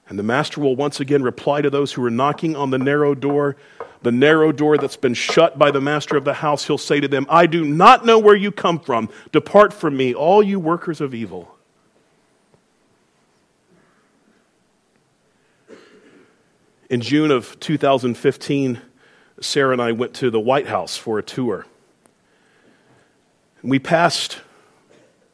And 0.09 0.19
the 0.19 0.23
master 0.23 0.59
will 0.59 0.75
once 0.75 0.99
again 0.99 1.23
reply 1.23 1.61
to 1.61 1.69
those 1.69 1.93
who 1.93 2.03
are 2.03 2.11
knocking 2.11 2.55
on 2.55 2.69
the 2.69 2.77
narrow 2.77 3.15
door, 3.15 3.55
the 4.01 4.11
narrow 4.11 4.51
door 4.51 4.77
that's 4.77 4.97
been 4.97 5.13
shut 5.13 5.57
by 5.57 5.71
the 5.71 5.79
master 5.79 6.17
of 6.17 6.25
the 6.25 6.33
house. 6.33 6.65
He'll 6.65 6.77
say 6.77 6.99
to 6.99 7.07
them, 7.07 7.25
I 7.29 7.45
do 7.45 7.63
not 7.63 8.05
know 8.05 8.19
where 8.19 8.35
you 8.35 8.51
come 8.51 8.79
from. 8.79 9.09
Depart 9.31 9.73
from 9.73 9.95
me, 9.95 10.13
all 10.13 10.43
you 10.43 10.59
workers 10.59 10.99
of 10.99 11.13
evil. 11.13 11.55
In 16.89 17.01
June 17.01 17.31
of 17.31 17.59
2015, 17.59 18.81
Sarah 19.39 19.71
and 19.71 19.81
I 19.81 19.93
went 19.93 20.13
to 20.15 20.29
the 20.29 20.39
White 20.39 20.67
House 20.67 20.97
for 20.97 21.17
a 21.17 21.23
tour. 21.23 21.65
We 23.63 23.79
passed 23.79 24.41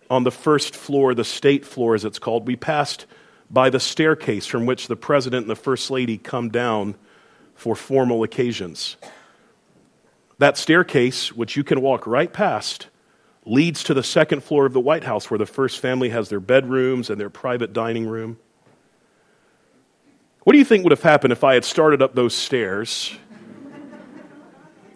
on 0.10 0.23
the 0.23 0.32
first 0.32 0.75
floor, 0.75 1.13
the 1.13 1.23
state 1.23 1.65
floor 1.65 1.95
as 1.95 2.05
it's 2.05 2.19
called, 2.19 2.47
we 2.47 2.55
passed 2.55 3.08
by 3.49 3.69
the 3.69 3.79
staircase 3.79 4.45
from 4.45 4.65
which 4.65 4.88
the 4.88 4.95
president 4.95 5.43
and 5.43 5.49
the 5.49 5.55
first 5.55 5.89
lady 5.89 6.17
come 6.17 6.49
down 6.49 6.95
for 7.55 7.75
formal 7.75 8.23
occasions. 8.23 8.97
That 10.38 10.57
staircase, 10.57 11.33
which 11.33 11.57
you 11.57 11.63
can 11.63 11.81
walk 11.81 12.07
right 12.07 12.31
past, 12.31 12.88
leads 13.45 13.83
to 13.83 13.93
the 13.93 14.03
second 14.03 14.43
floor 14.43 14.65
of 14.65 14.73
the 14.73 14.79
White 14.79 15.03
House 15.03 15.29
where 15.29 15.38
the 15.38 15.45
first 15.45 15.79
family 15.79 16.09
has 16.09 16.29
their 16.29 16.39
bedrooms 16.39 17.09
and 17.09 17.19
their 17.19 17.29
private 17.29 17.73
dining 17.73 18.07
room. 18.07 18.38
What 20.43 20.53
do 20.53 20.59
you 20.59 20.65
think 20.65 20.83
would 20.83 20.91
have 20.91 21.03
happened 21.03 21.33
if 21.33 21.43
I 21.43 21.55
had 21.55 21.65
started 21.65 22.01
up 22.01 22.15
those 22.15 22.33
stairs 22.33 23.17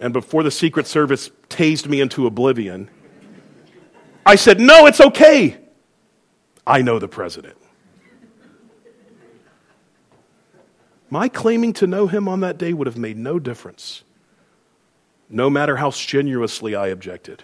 and 0.03 0.11
before 0.11 0.43
the 0.43 0.51
Secret 0.51 0.85
Service 0.85 1.31
tased 1.47 1.87
me 1.87 2.01
into 2.01 2.27
oblivion, 2.27 2.89
I 4.25 4.35
said, 4.35 4.59
No, 4.59 4.85
it's 4.85 4.99
okay. 4.99 5.57
I 6.67 6.81
know 6.81 6.99
the 6.99 7.07
president. 7.07 7.55
My 11.13 11.29
claiming 11.29 11.73
to 11.73 11.85
know 11.85 12.07
him 12.07 12.27
on 12.27 12.39
that 12.39 12.57
day 12.57 12.73
would 12.73 12.87
have 12.87 12.97
made 12.97 13.17
no 13.17 13.37
difference, 13.37 14.03
no 15.29 15.49
matter 15.49 15.77
how 15.77 15.91
strenuously 15.91 16.75
I 16.75 16.87
objected. 16.87 17.43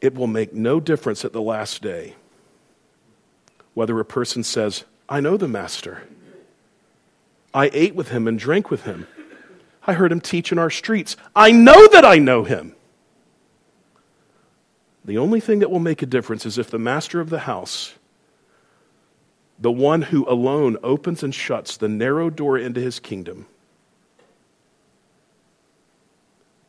it 0.00 0.14
will 0.14 0.26
make 0.26 0.52
no 0.52 0.80
difference 0.80 1.24
at 1.24 1.32
the 1.32 1.42
last 1.42 1.82
day 1.82 2.14
whether 3.74 3.98
a 3.98 4.04
person 4.04 4.42
says, 4.42 4.84
I 5.08 5.20
know 5.20 5.36
the 5.36 5.48
Master. 5.48 6.02
I 7.54 7.70
ate 7.72 7.94
with 7.94 8.08
him 8.08 8.26
and 8.26 8.38
drank 8.38 8.70
with 8.70 8.82
him. 8.82 9.06
I 9.86 9.94
heard 9.94 10.12
him 10.12 10.20
teach 10.20 10.52
in 10.52 10.58
our 10.58 10.70
streets. 10.70 11.16
I 11.34 11.50
know 11.50 11.88
that 11.88 12.04
I 12.04 12.18
know 12.18 12.44
him. 12.44 12.74
The 15.04 15.18
only 15.18 15.40
thing 15.40 15.60
that 15.60 15.70
will 15.70 15.78
make 15.78 16.02
a 16.02 16.06
difference 16.06 16.44
is 16.44 16.58
if 16.58 16.70
the 16.70 16.78
master 16.78 17.20
of 17.20 17.30
the 17.30 17.40
house, 17.40 17.94
the 19.58 19.72
one 19.72 20.02
who 20.02 20.28
alone 20.28 20.76
opens 20.82 21.22
and 21.22 21.34
shuts 21.34 21.76
the 21.76 21.88
narrow 21.88 22.30
door 22.30 22.56
into 22.56 22.80
his 22.80 23.00
kingdom, 23.00 23.46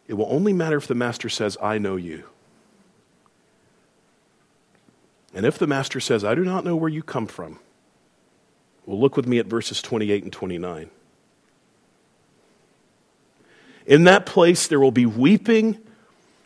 it 0.08 0.14
will 0.16 0.28
only 0.30 0.54
matter 0.54 0.78
if 0.78 0.88
the 0.88 0.96
master 0.96 1.30
says, 1.30 1.56
I 1.62 1.78
know 1.78 1.96
you. 1.96 2.24
And 5.34 5.46
if 5.46 5.60
the 5.60 5.68
master 5.68 6.00
says, 6.00 6.24
I 6.24 6.34
do 6.34 6.44
not 6.44 6.66
know 6.66 6.76
where 6.76 6.90
you 6.90 7.04
come 7.04 7.28
from, 7.28 7.60
well, 8.86 9.00
look 9.00 9.16
with 9.16 9.28
me 9.28 9.38
at 9.38 9.46
verses 9.46 9.82
28 9.84 10.24
and 10.24 10.34
29. 10.34 10.90
In 13.86 14.04
that 14.06 14.26
place 14.26 14.68
there 14.68 14.80
will 14.80 14.92
be 14.92 15.06
weeping 15.06 15.78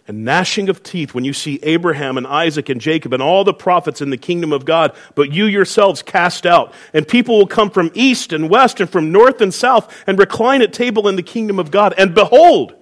and 0.07 0.25
gnashing 0.25 0.67
of 0.69 0.83
teeth 0.83 1.13
when 1.13 1.23
you 1.23 1.33
see 1.33 1.59
Abraham 1.63 2.17
and 2.17 2.27
Isaac 2.27 2.69
and 2.69 2.81
Jacob 2.81 3.13
and 3.13 3.23
all 3.23 3.43
the 3.43 3.53
prophets 3.53 4.01
in 4.01 4.09
the 4.09 4.17
kingdom 4.17 4.51
of 4.51 4.65
God, 4.65 4.95
but 5.15 5.31
you 5.31 5.45
yourselves 5.45 6.01
cast 6.01 6.45
out. 6.45 6.73
And 6.93 7.07
people 7.07 7.37
will 7.37 7.47
come 7.47 7.69
from 7.69 7.91
east 7.93 8.33
and 8.33 8.49
west 8.49 8.81
and 8.81 8.89
from 8.89 9.11
north 9.11 9.39
and 9.39 9.53
south 9.53 10.03
and 10.05 10.19
recline 10.19 10.61
at 10.61 10.73
table 10.73 11.07
in 11.07 11.15
the 11.15 11.23
kingdom 11.23 11.57
of 11.57 11.71
God. 11.71 11.93
And 11.97 12.13
behold, 12.13 12.75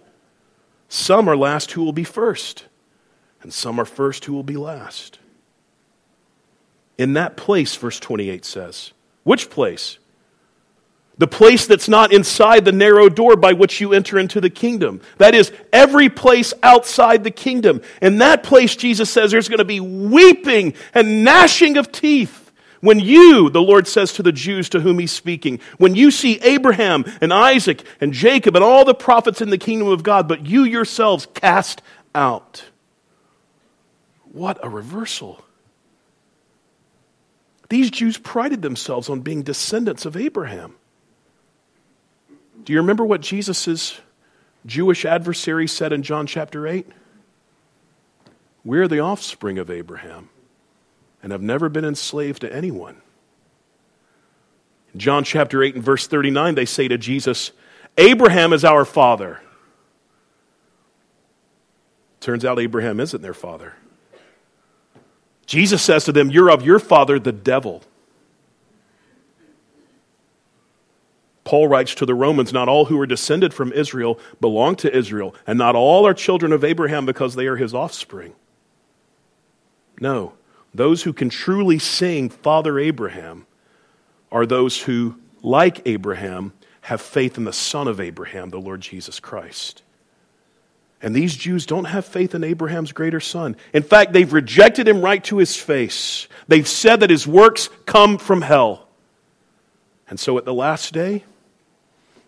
some 0.89 1.29
are 1.29 1.37
last 1.37 1.71
who 1.71 1.83
will 1.83 1.93
be 1.93 2.03
first, 2.03 2.65
and 3.43 3.53
some 3.53 3.79
are 3.79 3.85
first 3.85 4.25
who 4.25 4.33
will 4.33 4.43
be 4.43 4.57
last. 4.57 5.19
In 6.97 7.13
that 7.13 7.37
place, 7.37 7.75
verse 7.75 7.99
28 7.99 8.43
says. 8.43 8.91
Which 9.23 9.49
place? 9.49 9.99
The 11.21 11.27
place 11.27 11.67
that's 11.67 11.87
not 11.87 12.11
inside 12.11 12.65
the 12.65 12.71
narrow 12.71 13.07
door 13.07 13.35
by 13.35 13.53
which 13.53 13.79
you 13.79 13.93
enter 13.93 14.17
into 14.17 14.41
the 14.41 14.49
kingdom. 14.49 15.01
That 15.19 15.35
is, 15.35 15.51
every 15.71 16.09
place 16.09 16.51
outside 16.63 17.23
the 17.23 17.29
kingdom. 17.29 17.83
And 18.01 18.21
that 18.21 18.41
place, 18.41 18.75
Jesus 18.75 19.07
says 19.11 19.29
there's 19.29 19.47
going 19.47 19.59
to 19.59 19.63
be 19.63 19.79
weeping 19.79 20.73
and 20.95 21.23
gnashing 21.23 21.77
of 21.77 21.91
teeth. 21.91 22.51
When 22.79 22.99
you, 22.99 23.51
the 23.51 23.61
Lord 23.61 23.87
says 23.87 24.13
to 24.13 24.23
the 24.23 24.31
Jews 24.31 24.67
to 24.69 24.79
whom 24.79 24.97
he's 24.97 25.11
speaking, 25.11 25.59
when 25.77 25.93
you 25.93 26.09
see 26.09 26.39
Abraham 26.41 27.05
and 27.21 27.31
Isaac 27.31 27.83
and 28.01 28.13
Jacob 28.13 28.55
and 28.55 28.65
all 28.65 28.83
the 28.83 28.95
prophets 28.95 29.43
in 29.43 29.51
the 29.51 29.59
kingdom 29.59 29.89
of 29.89 30.01
God, 30.01 30.27
but 30.27 30.47
you 30.47 30.63
yourselves 30.63 31.27
cast 31.35 31.83
out. 32.15 32.65
What 34.31 34.57
a 34.63 34.69
reversal. 34.69 35.45
These 37.69 37.91
Jews 37.91 38.17
prided 38.17 38.63
themselves 38.63 39.07
on 39.07 39.21
being 39.21 39.43
descendants 39.43 40.07
of 40.07 40.17
Abraham. 40.17 40.77
Do 42.63 42.73
you 42.73 42.79
remember 42.79 43.05
what 43.05 43.21
Jesus' 43.21 43.99
Jewish 44.65 45.05
adversary 45.05 45.67
said 45.67 45.93
in 45.93 46.03
John 46.03 46.27
chapter 46.27 46.67
8? 46.67 46.87
We're 48.63 48.87
the 48.87 48.99
offspring 48.99 49.57
of 49.57 49.71
Abraham 49.71 50.29
and 51.23 51.31
have 51.31 51.41
never 51.41 51.69
been 51.69 51.85
enslaved 51.85 52.41
to 52.41 52.53
anyone. 52.53 53.01
In 54.93 54.99
John 54.99 55.23
chapter 55.23 55.63
8 55.63 55.75
and 55.75 55.83
verse 55.83 56.07
39, 56.07 56.55
they 56.55 56.65
say 56.65 56.87
to 56.87 56.97
Jesus, 56.97 57.51
Abraham 57.97 58.53
is 58.53 58.63
our 58.63 58.85
father. 58.85 59.41
Turns 62.19 62.45
out 62.45 62.59
Abraham 62.59 62.99
isn't 62.99 63.21
their 63.21 63.33
father. 63.33 63.73
Jesus 65.47 65.81
says 65.81 66.05
to 66.05 66.11
them, 66.11 66.29
You're 66.29 66.51
of 66.51 66.63
your 66.63 66.79
father, 66.79 67.19
the 67.19 67.31
devil. 67.31 67.81
Paul 71.51 71.67
writes 71.67 71.95
to 71.95 72.05
the 72.05 72.15
Romans, 72.15 72.53
Not 72.53 72.69
all 72.69 72.85
who 72.85 72.97
are 73.01 73.05
descended 73.05 73.53
from 73.53 73.73
Israel 73.73 74.17
belong 74.39 74.77
to 74.77 74.97
Israel, 74.97 75.35
and 75.45 75.57
not 75.57 75.75
all 75.75 76.07
are 76.07 76.13
children 76.13 76.53
of 76.53 76.63
Abraham 76.63 77.05
because 77.05 77.35
they 77.35 77.45
are 77.47 77.57
his 77.57 77.73
offspring. 77.73 78.33
No, 79.99 80.31
those 80.73 81.03
who 81.03 81.11
can 81.11 81.27
truly 81.27 81.77
sing 81.77 82.29
Father 82.29 82.79
Abraham 82.79 83.47
are 84.31 84.45
those 84.45 84.81
who, 84.81 85.17
like 85.41 85.85
Abraham, 85.85 86.53
have 86.83 87.01
faith 87.01 87.37
in 87.37 87.43
the 87.43 87.51
Son 87.51 87.89
of 87.89 87.99
Abraham, 87.99 88.49
the 88.49 88.57
Lord 88.57 88.79
Jesus 88.79 89.19
Christ. 89.19 89.83
And 91.01 91.13
these 91.13 91.35
Jews 91.35 91.65
don't 91.65 91.83
have 91.83 92.05
faith 92.05 92.33
in 92.33 92.45
Abraham's 92.45 92.93
greater 92.93 93.19
son. 93.19 93.57
In 93.73 93.83
fact, 93.83 94.13
they've 94.13 94.31
rejected 94.31 94.87
him 94.87 95.01
right 95.01 95.21
to 95.25 95.35
his 95.35 95.57
face. 95.57 96.29
They've 96.47 96.65
said 96.65 97.01
that 97.01 97.09
his 97.09 97.27
works 97.27 97.67
come 97.85 98.19
from 98.19 98.41
hell. 98.41 98.87
And 100.07 100.17
so 100.17 100.37
at 100.37 100.45
the 100.45 100.53
last 100.53 100.93
day, 100.93 101.25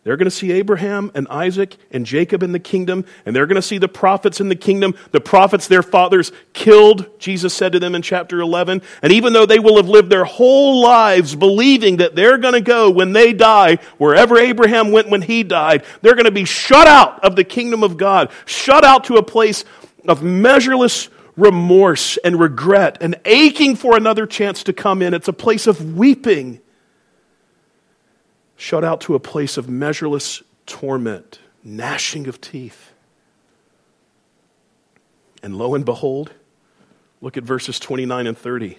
they're 0.03 0.17
going 0.17 0.25
to 0.25 0.31
see 0.31 0.51
Abraham 0.51 1.11
and 1.15 1.27
Isaac 1.29 1.77
and 1.91 2.05
Jacob 2.05 2.43
in 2.43 2.51
the 2.51 2.59
kingdom, 2.59 3.05
and 3.25 3.33
they're 3.33 3.45
going 3.45 3.55
to 3.55 3.61
see 3.61 3.77
the 3.77 3.87
prophets 3.87 4.41
in 4.41 4.49
the 4.49 4.55
kingdom. 4.55 4.95
The 5.11 5.21
prophets 5.21 5.67
their 5.67 5.81
fathers 5.81 6.33
killed, 6.51 7.07
Jesus 7.19 7.53
said 7.53 7.71
to 7.71 7.79
them 7.79 7.95
in 7.95 8.01
chapter 8.01 8.41
11. 8.41 8.81
And 9.01 9.13
even 9.13 9.31
though 9.31 9.45
they 9.45 9.59
will 9.59 9.77
have 9.77 9.87
lived 9.87 10.09
their 10.09 10.25
whole 10.25 10.81
lives 10.81 11.35
believing 11.35 11.97
that 11.97 12.15
they're 12.15 12.37
going 12.37 12.53
to 12.53 12.61
go 12.61 12.89
when 12.89 13.13
they 13.13 13.31
die, 13.31 13.77
wherever 13.97 14.37
Abraham 14.37 14.91
went 14.91 15.09
when 15.09 15.21
he 15.21 15.41
died, 15.41 15.85
they're 16.01 16.15
going 16.15 16.25
to 16.25 16.31
be 16.31 16.45
shut 16.45 16.85
out 16.87 17.23
of 17.23 17.37
the 17.37 17.45
kingdom 17.45 17.81
of 17.81 17.95
God, 17.95 18.29
shut 18.45 18.83
out 18.83 19.05
to 19.05 19.15
a 19.15 19.23
place 19.23 19.63
of 20.05 20.21
measureless 20.21 21.07
remorse 21.37 22.17
and 22.17 22.39
regret 22.39 22.97
and 22.99 23.15
aching 23.23 23.77
for 23.77 23.95
another 23.95 24.27
chance 24.27 24.63
to 24.63 24.73
come 24.73 25.01
in. 25.01 25.13
It's 25.13 25.29
a 25.29 25.33
place 25.33 25.65
of 25.65 25.95
weeping 25.95 26.59
shut 28.55 28.83
out 28.83 29.01
to 29.01 29.15
a 29.15 29.19
place 29.19 29.57
of 29.57 29.69
measureless 29.69 30.43
torment, 30.65 31.39
gnashing 31.63 32.27
of 32.27 32.39
teeth. 32.39 32.91
And 35.41 35.57
lo 35.57 35.75
and 35.75 35.83
behold, 35.83 36.31
look 37.21 37.35
at 37.37 37.43
verses 37.43 37.79
29 37.79 38.27
and 38.27 38.37
30. 38.37 38.77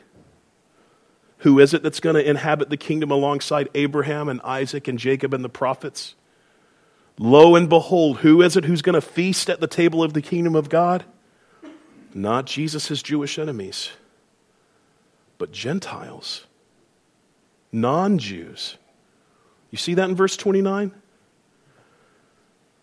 Who 1.39 1.59
is 1.59 1.75
it 1.75 1.83
that's 1.83 2.01
going 2.01 2.17
to 2.17 2.27
inhabit 2.27 2.71
the 2.71 2.77
kingdom 2.79 3.11
alongside 3.11 3.69
Abraham 3.75 4.31
and 4.31 4.41
Isaac 4.43 4.89
and 4.89 4.99
Jacob 4.99 5.35
and 5.35 5.45
the 5.45 5.51
prophets? 5.51 6.15
Lo 7.19 7.55
and 7.55 7.69
behold, 7.69 8.19
who 8.19 8.41
is 8.43 8.57
it 8.57 8.65
who's 8.65 8.83
going 8.83 8.95
to 8.95 9.01
feast 9.01 9.51
at 9.51 9.61
the 9.61 9.67
table 9.67 10.03
of 10.03 10.15
the 10.15 10.23
kingdom 10.23 10.57
of 10.57 10.69
God? 10.69 11.05
Not 12.15 12.47
Jesus' 12.47 13.03
Jewish 13.03 13.39
enemies, 13.39 13.91
but 15.37 15.53
Gentiles, 15.53 16.47
non 17.73 18.19
Jews. 18.19 18.79
You 19.75 19.79
see 19.79 19.95
that 19.95 20.09
in 20.09 20.15
verse 20.15 20.37
29? 20.37 20.93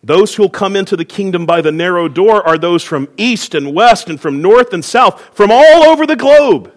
Those 0.04 0.36
who 0.36 0.44
will 0.44 0.50
come 0.50 0.76
into 0.76 0.98
the 0.98 1.06
kingdom 1.06 1.46
by 1.46 1.62
the 1.62 1.72
narrow 1.72 2.10
door 2.10 2.46
are 2.46 2.58
those 2.58 2.84
from 2.84 3.08
east 3.16 3.56
and 3.56 3.74
west 3.74 4.10
and 4.10 4.20
from 4.20 4.42
north 4.42 4.74
and 4.74 4.84
south, 4.84 5.22
from 5.34 5.52
all 5.54 5.86
over 5.86 6.06
the 6.06 6.18
globe, 6.18 6.74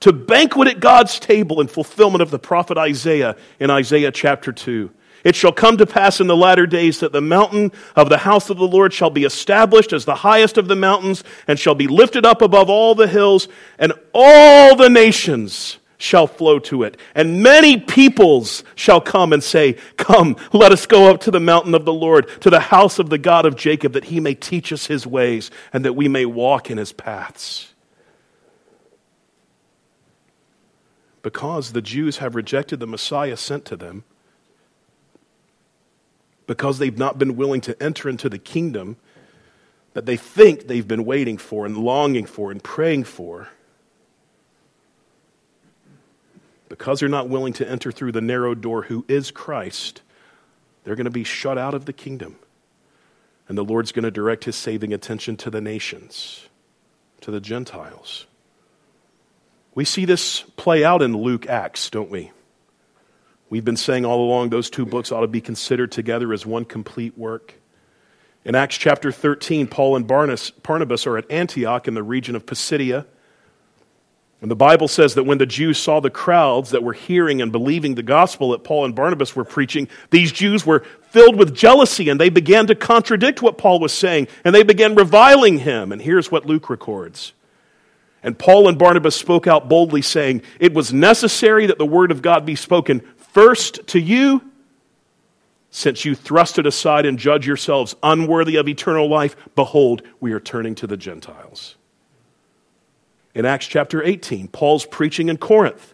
to 0.00 0.12
banquet 0.12 0.66
at 0.66 0.80
God's 0.80 1.20
table 1.20 1.60
in 1.60 1.68
fulfillment 1.68 2.22
of 2.22 2.32
the 2.32 2.40
prophet 2.40 2.76
Isaiah 2.76 3.36
in 3.60 3.70
Isaiah 3.70 4.10
chapter 4.10 4.50
2. 4.50 4.90
It 5.22 5.36
shall 5.36 5.52
come 5.52 5.76
to 5.76 5.86
pass 5.86 6.20
in 6.20 6.26
the 6.26 6.36
latter 6.36 6.66
days 6.66 6.98
that 6.98 7.12
the 7.12 7.20
mountain 7.20 7.70
of 7.94 8.08
the 8.08 8.18
house 8.18 8.50
of 8.50 8.56
the 8.56 8.66
Lord 8.66 8.92
shall 8.92 9.10
be 9.10 9.22
established 9.22 9.92
as 9.92 10.06
the 10.06 10.16
highest 10.16 10.58
of 10.58 10.66
the 10.66 10.74
mountains 10.74 11.22
and 11.46 11.56
shall 11.56 11.76
be 11.76 11.86
lifted 11.86 12.26
up 12.26 12.42
above 12.42 12.68
all 12.68 12.96
the 12.96 13.06
hills, 13.06 13.46
and 13.78 13.92
all 14.12 14.74
the 14.74 14.90
nations 14.90 15.78
shall 15.98 16.26
flow 16.26 16.58
to 16.58 16.82
it. 16.82 16.96
And 17.14 17.42
many 17.42 17.78
peoples 17.78 18.64
shall 18.74 19.00
come 19.00 19.32
and 19.32 19.42
say, 19.42 19.76
Come, 19.96 20.36
let 20.52 20.72
us 20.72 20.86
go 20.86 21.10
up 21.10 21.20
to 21.22 21.30
the 21.30 21.40
mountain 21.40 21.74
of 21.74 21.84
the 21.84 21.92
Lord, 21.92 22.28
to 22.42 22.50
the 22.50 22.60
house 22.60 22.98
of 22.98 23.10
the 23.10 23.18
God 23.18 23.46
of 23.46 23.56
Jacob, 23.56 23.92
that 23.92 24.04
he 24.04 24.20
may 24.20 24.34
teach 24.34 24.72
us 24.72 24.86
his 24.86 25.06
ways 25.06 25.50
and 25.72 25.84
that 25.84 25.94
we 25.94 26.08
may 26.08 26.26
walk 26.26 26.70
in 26.70 26.78
his 26.78 26.92
paths. 26.92 27.72
Because 31.22 31.72
the 31.72 31.82
Jews 31.82 32.18
have 32.18 32.34
rejected 32.34 32.78
the 32.78 32.86
Messiah 32.86 33.36
sent 33.36 33.64
to 33.66 33.76
them, 33.76 34.04
because 36.46 36.78
they've 36.78 36.96
not 36.96 37.18
been 37.18 37.36
willing 37.36 37.60
to 37.62 37.82
enter 37.82 38.08
into 38.08 38.28
the 38.28 38.38
kingdom 38.38 38.96
that 39.94 40.06
they 40.06 40.16
think 40.16 40.68
they've 40.68 40.86
been 40.86 41.04
waiting 41.04 41.36
for 41.38 41.66
and 41.66 41.76
longing 41.76 42.26
for 42.26 42.52
and 42.52 42.62
praying 42.62 43.02
for 43.02 43.48
because 46.68 47.00
they're 47.00 47.08
not 47.08 47.28
willing 47.28 47.52
to 47.54 47.68
enter 47.68 47.92
through 47.92 48.12
the 48.12 48.20
narrow 48.20 48.54
door, 48.54 48.82
who 48.82 49.04
is 49.08 49.30
Christ, 49.30 50.02
they're 50.84 50.96
going 50.96 51.04
to 51.04 51.10
be 51.10 51.24
shut 51.24 51.58
out 51.58 51.74
of 51.74 51.84
the 51.84 51.92
kingdom. 51.92 52.36
And 53.48 53.56
the 53.56 53.64
Lord's 53.64 53.92
going 53.92 54.04
to 54.04 54.10
direct 54.10 54.44
his 54.44 54.56
saving 54.56 54.92
attention 54.92 55.36
to 55.38 55.50
the 55.50 55.60
nations, 55.60 56.48
to 57.20 57.30
the 57.30 57.40
Gentiles. 57.40 58.26
We 59.74 59.84
see 59.84 60.04
this 60.04 60.40
play 60.56 60.84
out 60.84 61.02
in 61.02 61.16
Luke 61.16 61.46
Acts, 61.46 61.90
don't 61.90 62.10
we? 62.10 62.32
We've 63.48 63.64
been 63.64 63.76
saying 63.76 64.04
all 64.04 64.26
along 64.26 64.50
those 64.50 64.70
two 64.70 64.86
books 64.86 65.12
ought 65.12 65.20
to 65.20 65.28
be 65.28 65.40
considered 65.40 65.92
together 65.92 66.32
as 66.32 66.44
one 66.44 66.64
complete 66.64 67.16
work. 67.16 67.54
In 68.44 68.54
Acts 68.54 68.76
chapter 68.76 69.12
13, 69.12 69.66
Paul 69.68 69.96
and 69.96 70.06
Barnabas 70.06 71.06
are 71.06 71.18
at 71.18 71.30
Antioch 71.30 71.86
in 71.86 71.94
the 71.94 72.02
region 72.02 72.34
of 72.34 72.46
Pisidia. 72.46 73.06
And 74.42 74.50
the 74.50 74.56
Bible 74.56 74.86
says 74.86 75.14
that 75.14 75.24
when 75.24 75.38
the 75.38 75.46
Jews 75.46 75.78
saw 75.78 76.00
the 76.00 76.10
crowds 76.10 76.70
that 76.70 76.82
were 76.82 76.92
hearing 76.92 77.40
and 77.40 77.50
believing 77.50 77.94
the 77.94 78.02
gospel 78.02 78.50
that 78.50 78.64
Paul 78.64 78.84
and 78.84 78.94
Barnabas 78.94 79.34
were 79.34 79.44
preaching, 79.44 79.88
these 80.10 80.30
Jews 80.30 80.66
were 80.66 80.84
filled 81.08 81.36
with 81.36 81.54
jealousy 81.54 82.10
and 82.10 82.20
they 82.20 82.28
began 82.28 82.66
to 82.66 82.74
contradict 82.74 83.40
what 83.40 83.56
Paul 83.56 83.80
was 83.80 83.92
saying 83.92 84.28
and 84.44 84.54
they 84.54 84.62
began 84.62 84.94
reviling 84.94 85.58
him. 85.58 85.90
And 85.90 86.02
here's 86.02 86.30
what 86.30 86.44
Luke 86.44 86.68
records. 86.68 87.32
And 88.22 88.38
Paul 88.38 88.68
and 88.68 88.78
Barnabas 88.78 89.14
spoke 89.14 89.46
out 89.46 89.68
boldly, 89.68 90.02
saying, 90.02 90.42
It 90.58 90.74
was 90.74 90.92
necessary 90.92 91.66
that 91.66 91.78
the 91.78 91.86
word 91.86 92.10
of 92.10 92.22
God 92.22 92.44
be 92.44 92.56
spoken 92.56 93.00
first 93.16 93.86
to 93.88 94.00
you 94.00 94.42
since 95.70 96.04
you 96.04 96.14
thrust 96.14 96.58
it 96.58 96.66
aside 96.66 97.04
and 97.04 97.18
judge 97.18 97.46
yourselves 97.46 97.94
unworthy 98.02 98.56
of 98.56 98.66
eternal 98.66 99.08
life, 99.08 99.36
behold, 99.54 100.02
we 100.20 100.32
are 100.32 100.40
turning 100.40 100.74
to 100.76 100.86
the 100.86 100.96
Gentiles. 100.96 101.76
In 103.36 103.44
Acts 103.44 103.66
chapter 103.66 104.02
18, 104.02 104.48
Paul's 104.48 104.86
preaching 104.86 105.28
in 105.28 105.36
Corinth. 105.36 105.92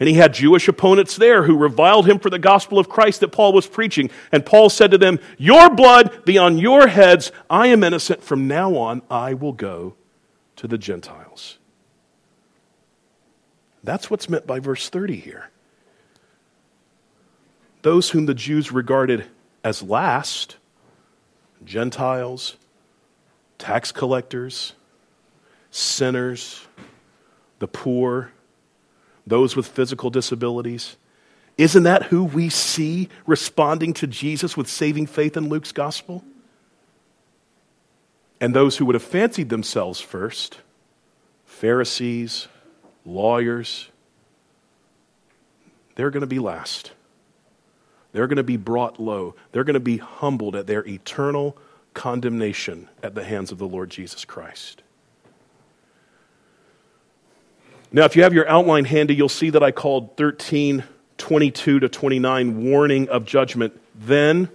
And 0.00 0.08
he 0.08 0.16
had 0.16 0.34
Jewish 0.34 0.66
opponents 0.66 1.14
there 1.14 1.44
who 1.44 1.56
reviled 1.56 2.08
him 2.08 2.18
for 2.18 2.28
the 2.28 2.40
gospel 2.40 2.76
of 2.76 2.88
Christ 2.88 3.20
that 3.20 3.28
Paul 3.28 3.52
was 3.52 3.68
preaching. 3.68 4.10
And 4.32 4.44
Paul 4.44 4.68
said 4.68 4.90
to 4.90 4.98
them, 4.98 5.20
Your 5.38 5.70
blood 5.70 6.24
be 6.24 6.38
on 6.38 6.58
your 6.58 6.88
heads. 6.88 7.30
I 7.48 7.68
am 7.68 7.84
innocent. 7.84 8.20
From 8.20 8.48
now 8.48 8.74
on, 8.74 9.02
I 9.08 9.34
will 9.34 9.52
go 9.52 9.94
to 10.56 10.66
the 10.66 10.76
Gentiles. 10.76 11.58
That's 13.84 14.10
what's 14.10 14.28
meant 14.28 14.44
by 14.44 14.58
verse 14.58 14.88
30 14.88 15.16
here 15.16 15.50
those 17.82 18.10
whom 18.10 18.26
the 18.26 18.34
Jews 18.34 18.72
regarded 18.72 19.26
as 19.62 19.82
last 19.82 20.56
Gentiles, 21.64 22.56
tax 23.58 23.92
collectors, 23.92 24.74
sinners, 25.72 26.64
the 27.58 27.66
poor, 27.66 28.30
those 29.26 29.56
with 29.56 29.66
physical 29.66 30.10
disabilities. 30.10 30.96
Isn't 31.58 31.82
that 31.82 32.04
who 32.04 32.24
we 32.24 32.48
see 32.48 33.08
responding 33.26 33.92
to 33.94 34.06
Jesus 34.06 34.56
with 34.56 34.68
saving 34.68 35.06
faith 35.06 35.36
in 35.36 35.48
Luke's 35.48 35.72
gospel? 35.72 36.22
And 38.40 38.54
those 38.54 38.76
who 38.76 38.86
would 38.86 38.94
have 38.94 39.02
fancied 39.02 39.48
themselves 39.48 40.00
first 40.00 40.58
Pharisees, 41.46 42.48
lawyers, 43.04 43.88
they're 45.94 46.10
going 46.10 46.22
to 46.22 46.26
be 46.26 46.38
last. 46.40 46.92
They're 48.12 48.26
going 48.26 48.36
to 48.36 48.42
be 48.42 48.56
brought 48.56 48.98
low. 48.98 49.34
They're 49.52 49.64
going 49.64 49.74
to 49.74 49.80
be 49.80 49.98
humbled 49.98 50.56
at 50.56 50.66
their 50.66 50.86
eternal 50.86 51.56
condemnation 51.94 52.88
at 53.02 53.14
the 53.14 53.24
hands 53.24 53.52
of 53.52 53.58
the 53.58 53.68
Lord 53.68 53.90
Jesus 53.90 54.24
Christ. 54.24 54.82
Now, 57.94 58.04
if 58.04 58.16
you 58.16 58.22
have 58.22 58.32
your 58.32 58.48
outline 58.48 58.86
handy, 58.86 59.14
you'll 59.14 59.28
see 59.28 59.50
that 59.50 59.62
I 59.62 59.70
called 59.70 60.16
13, 60.16 60.82
22 61.18 61.80
to 61.80 61.88
29 61.88 62.64
warning 62.64 63.08
of 63.10 63.26
judgment. 63.26 63.78
Then, 63.94 64.48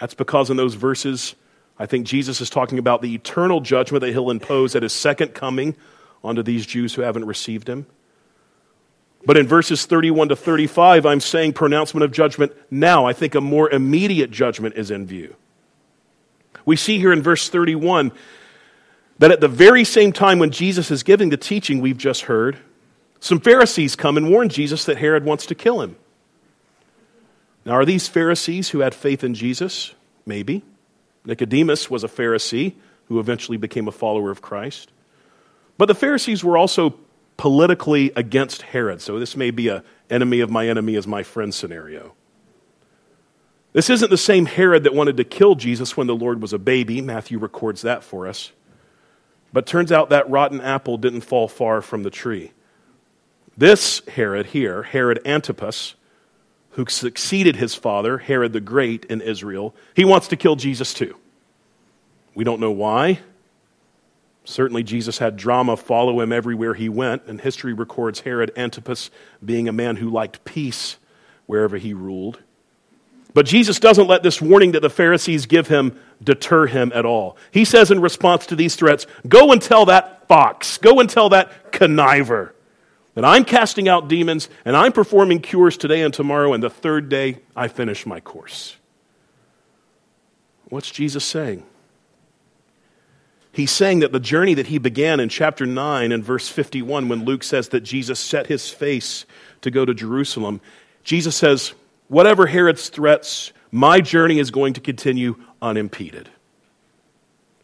that's 0.00 0.14
because 0.14 0.50
in 0.50 0.56
those 0.56 0.74
verses, 0.74 1.36
I 1.78 1.86
think 1.86 2.06
Jesus 2.06 2.40
is 2.40 2.50
talking 2.50 2.78
about 2.78 3.02
the 3.02 3.14
eternal 3.14 3.60
judgment 3.60 4.00
that 4.02 4.10
he'll 4.10 4.30
impose 4.30 4.74
at 4.74 4.82
his 4.82 4.92
second 4.92 5.34
coming 5.34 5.76
onto 6.24 6.42
these 6.42 6.66
Jews 6.66 6.94
who 6.94 7.02
haven't 7.02 7.24
received 7.24 7.68
him. 7.68 7.86
But 9.24 9.36
in 9.36 9.46
verses 9.46 9.86
31 9.86 10.30
to 10.30 10.36
35, 10.36 11.06
I'm 11.06 11.20
saying 11.20 11.52
pronouncement 11.52 12.04
of 12.04 12.10
judgment 12.12 12.52
now. 12.70 13.06
I 13.06 13.12
think 13.12 13.34
a 13.34 13.40
more 13.40 13.70
immediate 13.70 14.30
judgment 14.30 14.76
is 14.76 14.90
in 14.90 15.06
view. 15.06 15.36
We 16.66 16.76
see 16.76 16.98
here 16.98 17.12
in 17.12 17.22
verse 17.22 17.48
31 17.48 18.10
that 19.18 19.30
at 19.30 19.40
the 19.40 19.48
very 19.48 19.84
same 19.84 20.12
time 20.12 20.38
when 20.38 20.50
Jesus 20.50 20.90
is 20.90 21.02
giving 21.02 21.30
the 21.30 21.36
teaching 21.36 21.80
we've 21.80 21.98
just 21.98 22.22
heard, 22.22 22.58
some 23.20 23.40
Pharisees 23.40 23.96
come 23.96 24.16
and 24.16 24.30
warn 24.30 24.48
Jesus 24.48 24.84
that 24.84 24.98
Herod 24.98 25.24
wants 25.24 25.46
to 25.46 25.54
kill 25.54 25.80
him. 25.80 25.96
Now, 27.64 27.72
are 27.72 27.84
these 27.84 28.08
Pharisees 28.08 28.70
who 28.70 28.80
had 28.80 28.94
faith 28.94 29.24
in 29.24 29.34
Jesus? 29.34 29.94
Maybe. 30.26 30.62
Nicodemus 31.24 31.88
was 31.88 32.04
a 32.04 32.08
Pharisee 32.08 32.74
who 33.06 33.18
eventually 33.18 33.56
became 33.56 33.88
a 33.88 33.92
follower 33.92 34.30
of 34.30 34.42
Christ. 34.42 34.90
But 35.78 35.86
the 35.86 35.94
Pharisees 35.94 36.44
were 36.44 36.58
also 36.58 36.94
politically 37.36 38.12
against 38.14 38.62
Herod. 38.62 39.00
So 39.00 39.18
this 39.18 39.36
may 39.36 39.50
be 39.50 39.68
a 39.68 39.82
enemy 40.10 40.40
of 40.40 40.50
my 40.50 40.68
enemy 40.68 40.94
is 40.94 41.06
my 41.06 41.22
friend 41.22 41.52
scenario. 41.52 42.14
This 43.72 43.90
isn't 43.90 44.10
the 44.10 44.16
same 44.16 44.46
Herod 44.46 44.84
that 44.84 44.94
wanted 44.94 45.16
to 45.16 45.24
kill 45.24 45.54
Jesus 45.56 45.96
when 45.96 46.06
the 46.06 46.14
Lord 46.14 46.40
was 46.40 46.52
a 46.52 46.58
baby. 46.58 47.00
Matthew 47.00 47.38
records 47.38 47.82
that 47.82 48.04
for 48.04 48.28
us. 48.28 48.52
But 49.54 49.66
turns 49.66 49.92
out 49.92 50.10
that 50.10 50.28
rotten 50.28 50.60
apple 50.60 50.98
didn't 50.98 51.20
fall 51.20 51.46
far 51.46 51.80
from 51.80 52.02
the 52.02 52.10
tree. 52.10 52.50
This 53.56 54.02
Herod 54.08 54.46
here, 54.46 54.82
Herod 54.82 55.20
Antipas, 55.24 55.94
who 56.70 56.86
succeeded 56.88 57.54
his 57.54 57.72
father, 57.72 58.18
Herod 58.18 58.52
the 58.52 58.60
Great, 58.60 59.04
in 59.04 59.20
Israel, 59.20 59.72
he 59.94 60.04
wants 60.04 60.26
to 60.28 60.36
kill 60.36 60.56
Jesus 60.56 60.92
too. 60.92 61.16
We 62.34 62.42
don't 62.42 62.58
know 62.58 62.72
why. 62.72 63.20
Certainly, 64.42 64.82
Jesus 64.82 65.18
had 65.18 65.36
drama 65.36 65.76
follow 65.76 66.20
him 66.20 66.32
everywhere 66.32 66.74
he 66.74 66.88
went, 66.88 67.22
and 67.26 67.40
history 67.40 67.72
records 67.72 68.20
Herod 68.20 68.50
Antipas 68.56 69.08
being 69.42 69.68
a 69.68 69.72
man 69.72 69.94
who 69.96 70.10
liked 70.10 70.44
peace 70.44 70.96
wherever 71.46 71.76
he 71.76 71.94
ruled. 71.94 72.40
But 73.34 73.46
Jesus 73.46 73.80
doesn't 73.80 74.06
let 74.06 74.22
this 74.22 74.40
warning 74.40 74.72
that 74.72 74.80
the 74.80 74.88
Pharisees 74.88 75.46
give 75.46 75.66
him 75.66 76.00
deter 76.22 76.66
him 76.66 76.92
at 76.94 77.04
all. 77.04 77.36
He 77.50 77.64
says 77.64 77.90
in 77.90 78.00
response 78.00 78.46
to 78.46 78.56
these 78.56 78.76
threats, 78.76 79.06
Go 79.28 79.52
and 79.52 79.60
tell 79.60 79.86
that 79.86 80.28
fox, 80.28 80.78
go 80.78 81.00
and 81.00 81.10
tell 81.10 81.28
that 81.30 81.72
conniver 81.72 82.52
that 83.14 83.24
I'm 83.24 83.44
casting 83.44 83.88
out 83.88 84.08
demons 84.08 84.48
and 84.64 84.76
I'm 84.76 84.92
performing 84.92 85.40
cures 85.40 85.76
today 85.76 86.02
and 86.02 86.14
tomorrow, 86.14 86.52
and 86.52 86.62
the 86.62 86.70
third 86.70 87.08
day 87.08 87.40
I 87.56 87.68
finish 87.68 88.06
my 88.06 88.20
course. 88.20 88.76
What's 90.68 90.90
Jesus 90.90 91.24
saying? 91.24 91.64
He's 93.52 93.70
saying 93.70 94.00
that 94.00 94.10
the 94.10 94.18
journey 94.18 94.54
that 94.54 94.66
he 94.66 94.78
began 94.78 95.20
in 95.20 95.28
chapter 95.28 95.64
9 95.64 96.10
and 96.10 96.24
verse 96.24 96.48
51, 96.48 97.08
when 97.08 97.24
Luke 97.24 97.44
says 97.44 97.68
that 97.68 97.82
Jesus 97.82 98.18
set 98.18 98.48
his 98.48 98.68
face 98.70 99.26
to 99.60 99.70
go 99.70 99.84
to 99.84 99.94
Jerusalem, 99.94 100.60
Jesus 101.04 101.36
says, 101.36 101.72
Whatever 102.08 102.46
Herod's 102.46 102.88
threats, 102.88 103.52
my 103.70 104.00
journey 104.00 104.38
is 104.38 104.50
going 104.50 104.74
to 104.74 104.80
continue 104.80 105.36
unimpeded. 105.60 106.28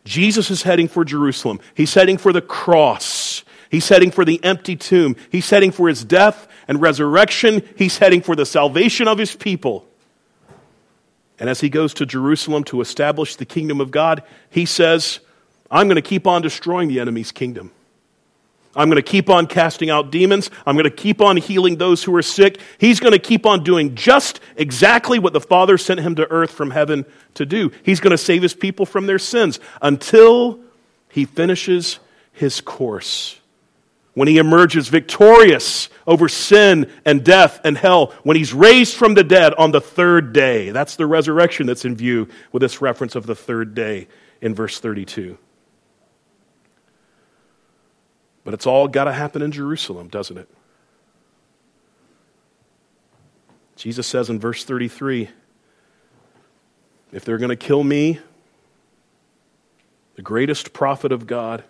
Jesus 0.04 0.50
is 0.50 0.62
heading 0.62 0.88
for 0.88 1.04
Jerusalem. 1.04 1.60
He's 1.74 1.94
heading 1.94 2.18
for 2.18 2.32
the 2.32 2.40
cross. 2.40 3.44
He's 3.70 3.88
heading 3.88 4.10
for 4.10 4.24
the 4.24 4.42
empty 4.42 4.74
tomb. 4.74 5.14
He's 5.30 5.48
heading 5.48 5.70
for 5.70 5.88
his 5.88 6.04
death 6.04 6.48
and 6.66 6.80
resurrection. 6.80 7.62
He's 7.76 7.98
heading 7.98 8.22
for 8.22 8.34
the 8.34 8.46
salvation 8.46 9.06
of 9.06 9.18
his 9.18 9.34
people. 9.36 9.86
And 11.38 11.48
as 11.48 11.60
he 11.60 11.68
goes 11.68 11.94
to 11.94 12.06
Jerusalem 12.06 12.64
to 12.64 12.80
establish 12.80 13.36
the 13.36 13.44
kingdom 13.44 13.80
of 13.80 13.90
God, 13.90 14.22
he 14.50 14.66
says, 14.66 15.20
I'm 15.70 15.86
going 15.86 15.96
to 15.96 16.02
keep 16.02 16.26
on 16.26 16.42
destroying 16.42 16.88
the 16.88 17.00
enemy's 17.00 17.32
kingdom. 17.32 17.70
I'm 18.74 18.88
going 18.88 19.02
to 19.02 19.02
keep 19.02 19.28
on 19.28 19.46
casting 19.48 19.90
out 19.90 20.12
demons. 20.12 20.48
I'm 20.64 20.76
going 20.76 20.84
to 20.84 20.90
keep 20.90 21.20
on 21.20 21.36
healing 21.36 21.76
those 21.76 22.04
who 22.04 22.14
are 22.14 22.22
sick. 22.22 22.60
He's 22.78 23.00
going 23.00 23.12
to 23.12 23.18
keep 23.18 23.44
on 23.44 23.64
doing 23.64 23.96
just 23.96 24.40
exactly 24.56 25.18
what 25.18 25.32
the 25.32 25.40
Father 25.40 25.76
sent 25.76 26.00
him 26.00 26.14
to 26.16 26.30
earth 26.30 26.52
from 26.52 26.70
heaven 26.70 27.04
to 27.34 27.44
do. 27.44 27.72
He's 27.82 27.98
going 27.98 28.12
to 28.12 28.18
save 28.18 28.42
his 28.42 28.54
people 28.54 28.86
from 28.86 29.06
their 29.06 29.18
sins 29.18 29.58
until 29.82 30.60
he 31.08 31.24
finishes 31.24 31.98
his 32.32 32.60
course. 32.60 33.40
When 34.14 34.28
he 34.28 34.38
emerges 34.38 34.88
victorious 34.88 35.88
over 36.06 36.28
sin 36.28 36.90
and 37.04 37.24
death 37.24 37.60
and 37.64 37.76
hell, 37.76 38.14
when 38.22 38.36
he's 38.36 38.52
raised 38.52 38.94
from 38.94 39.14
the 39.14 39.24
dead 39.24 39.52
on 39.54 39.72
the 39.72 39.80
third 39.80 40.32
day. 40.32 40.70
That's 40.70 40.96
the 40.96 41.06
resurrection 41.06 41.66
that's 41.66 41.84
in 41.84 41.96
view 41.96 42.28
with 42.52 42.60
this 42.60 42.80
reference 42.80 43.16
of 43.16 43.26
the 43.26 43.36
third 43.36 43.74
day 43.74 44.08
in 44.40 44.54
verse 44.54 44.78
32. 44.78 45.38
But 48.50 48.54
it's 48.54 48.66
all 48.66 48.88
got 48.88 49.04
to 49.04 49.12
happen 49.12 49.42
in 49.42 49.52
Jerusalem, 49.52 50.08
doesn't 50.08 50.36
it? 50.36 50.48
Jesus 53.76 54.08
says 54.08 54.28
in 54.28 54.40
verse 54.40 54.64
33 54.64 55.28
if 57.12 57.24
they're 57.24 57.38
going 57.38 57.50
to 57.50 57.54
kill 57.54 57.84
me, 57.84 58.18
the 60.16 60.22
greatest 60.22 60.72
prophet 60.72 61.12
of 61.12 61.28
God, 61.28 61.62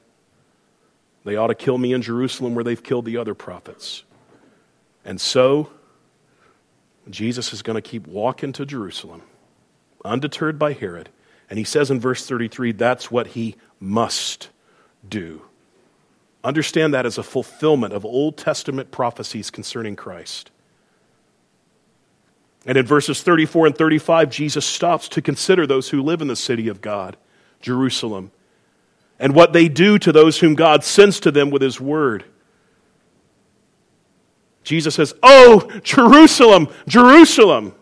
they 1.24 1.36
ought 1.36 1.48
to 1.48 1.54
kill 1.54 1.76
me 1.76 1.92
in 1.92 2.00
Jerusalem 2.00 2.54
where 2.54 2.64
they've 2.64 2.82
killed 2.82 3.04
the 3.04 3.18
other 3.18 3.34
prophets. 3.34 4.04
And 5.04 5.20
so, 5.20 5.68
Jesus 7.10 7.52
is 7.52 7.60
going 7.60 7.76
to 7.76 7.82
keep 7.82 8.06
walking 8.06 8.54
to 8.54 8.64
Jerusalem, 8.64 9.20
undeterred 10.02 10.58
by 10.58 10.72
Herod. 10.72 11.10
And 11.50 11.58
he 11.58 11.64
says 11.66 11.90
in 11.90 12.00
verse 12.00 12.26
33 12.26 12.72
that's 12.72 13.10
what 13.10 13.26
he 13.26 13.56
must 13.78 14.48
do. 15.06 15.42
Understand 16.42 16.94
that 16.94 17.06
as 17.06 17.18
a 17.18 17.22
fulfillment 17.22 17.92
of 17.92 18.04
Old 18.04 18.36
Testament 18.36 18.90
prophecies 18.90 19.50
concerning 19.50 19.96
Christ. 19.96 20.50
And 22.66 22.76
in 22.76 22.86
verses 22.86 23.22
34 23.22 23.68
and 23.68 23.76
35, 23.76 24.30
Jesus 24.30 24.66
stops 24.66 25.08
to 25.10 25.22
consider 25.22 25.66
those 25.66 25.90
who 25.90 26.02
live 26.02 26.20
in 26.20 26.28
the 26.28 26.36
city 26.36 26.68
of 26.68 26.80
God, 26.80 27.16
Jerusalem, 27.60 28.32
and 29.18 29.34
what 29.34 29.52
they 29.52 29.68
do 29.68 29.98
to 29.98 30.12
those 30.12 30.38
whom 30.38 30.54
God 30.54 30.82
sends 30.84 31.20
to 31.20 31.30
them 31.30 31.50
with 31.50 31.62
his 31.62 31.80
word. 31.80 32.24
Jesus 34.62 34.94
says, 34.94 35.14
Oh, 35.22 35.70
Jerusalem, 35.82 36.68
Jerusalem. 36.86 37.74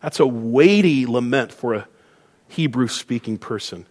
That's 0.00 0.20
a 0.20 0.26
weighty 0.26 1.06
lament 1.06 1.52
for 1.52 1.74
a 1.74 1.88
Hebrew 2.48 2.88
speaking 2.88 3.38
person. 3.38 3.86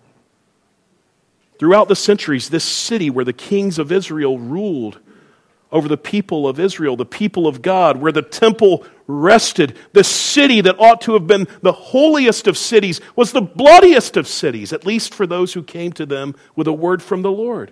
Throughout 1.60 1.88
the 1.88 1.96
centuries, 1.96 2.50
this 2.50 2.64
city 2.64 3.10
where 3.10 3.26
the 3.26 3.34
kings 3.34 3.80
of 3.80 3.92
Israel 3.92 4.40
ruled 4.40 5.00
over 5.72 5.88
the 5.88 5.98
people 5.98 6.48
of 6.48 6.60
Israel, 6.60 6.96
the 6.96 7.06
people 7.06 7.48
of 7.48 7.62
God, 7.62 7.98
where 7.98 8.12
the 8.12 8.22
temple 8.22 8.86
rested, 9.08 9.78
the 9.92 10.04
city 10.04 10.62
that 10.62 10.80
ought 10.80 11.02
to 11.02 11.14
have 11.14 11.26
been 11.26 11.48
the 11.62 11.72
holiest 11.72 12.48
of 12.48 12.58
cities, 12.58 13.02
was 13.16 13.32
the 13.32 13.42
bloodiest 13.42 14.16
of 14.16 14.28
cities, 14.28 14.72
at 14.72 14.86
least 14.86 15.14
for 15.14 15.26
those 15.26 15.54
who 15.54 15.64
came 15.64 15.92
to 15.94 16.06
them 16.06 16.36
with 16.56 16.68
a 16.68 16.74
word 16.74 17.02
from 17.02 17.24
the 17.24 17.32
Lord. 17.32 17.72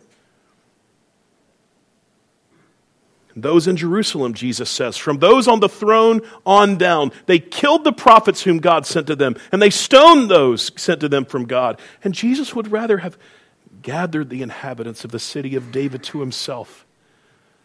Those 3.35 3.67
in 3.67 3.77
Jerusalem, 3.77 4.33
Jesus 4.33 4.69
says, 4.69 4.97
from 4.97 5.19
those 5.19 5.47
on 5.47 5.59
the 5.59 5.69
throne 5.69 6.21
on 6.45 6.77
down, 6.77 7.11
they 7.27 7.39
killed 7.39 7.83
the 7.83 7.93
prophets 7.93 8.41
whom 8.43 8.57
God 8.57 8.85
sent 8.85 9.07
to 9.07 9.15
them, 9.15 9.35
and 9.51 9.61
they 9.61 9.69
stoned 9.69 10.29
those 10.29 10.71
sent 10.75 10.99
to 11.01 11.07
them 11.07 11.25
from 11.25 11.45
God. 11.45 11.79
And 12.03 12.13
Jesus 12.13 12.55
would 12.55 12.71
rather 12.71 12.97
have 12.97 13.17
gathered 13.81 14.29
the 14.29 14.41
inhabitants 14.41 15.03
of 15.03 15.11
the 15.11 15.19
city 15.19 15.55
of 15.55 15.71
David 15.71 16.03
to 16.03 16.19
himself. 16.19 16.85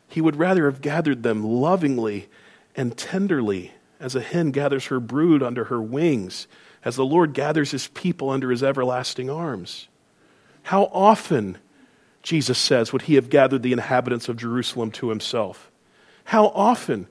He 0.09 0.21
would 0.21 0.37
rather 0.37 0.67
have 0.67 0.81
gathered 0.81 1.23
them 1.23 1.45
lovingly 1.45 2.29
and 2.75 2.97
tenderly, 2.97 3.73
as 3.99 4.15
a 4.15 4.21
hen 4.21 4.51
gathers 4.51 4.87
her 4.87 5.01
brood 5.01 5.43
under 5.43 5.65
her 5.65 5.81
wings, 5.81 6.47
as 6.85 6.97
the 6.97 7.05
Lord 7.05 7.33
gathers 7.33 7.71
his 7.71 7.89
people 7.89 8.31
under 8.31 8.51
his 8.51 8.63
everlasting 8.63 9.31
arms. 9.31 9.89
How 10.65 10.85
often 10.93 11.59
Jesus 12.23 12.59
says, 12.59 12.93
would 12.93 13.03
he 13.03 13.15
have 13.15 13.31
gathered 13.31 13.63
the 13.63 13.73
inhabitants 13.73 14.29
of 14.29 14.37
Jerusalem 14.37 14.91
to 14.93 15.09
himself? 15.09 15.71
How 16.25 16.47
often? 16.49 17.07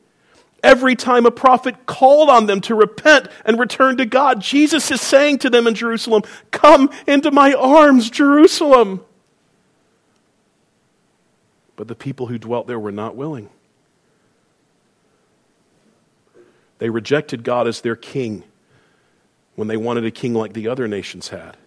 Every 0.66 0.95
time 0.95 1.28
a 1.28 1.32
prophet 1.32 1.86
called 1.86 2.28
on 2.28 2.47
them 2.47 2.59
to 2.61 2.74
repent 2.74 3.28
and 3.45 3.59
return 3.59 3.97
to 3.97 4.05
God, 4.07 4.41
Jesus 4.41 4.89
is 4.89 4.99
saying 4.99 5.38
to 5.39 5.49
them 5.51 5.68
in 5.68 5.76
Jerusalem, 5.76 6.24
Come 6.49 6.89
into 7.05 7.30
my 7.30 7.53
arms, 7.53 8.09
Jerusalem. 8.09 9.05
But 11.76 11.88
the 11.88 11.93
people 11.93 12.26
who 12.26 12.39
dwelt 12.39 12.66
there 12.66 12.80
were 12.80 12.91
not 12.91 13.16
willing. 13.16 13.49
They 16.80 16.89
rejected 16.89 17.43
God 17.43 17.68
as 17.68 17.82
their 17.82 17.95
king 17.95 18.43
when 19.53 19.68
they 19.68 19.78
wanted 19.78 20.03
a 20.03 20.09
king 20.09 20.34
like 20.34 20.53
the 20.53 20.68
other 20.68 20.88
nations 20.88 21.28
had. 21.28 21.57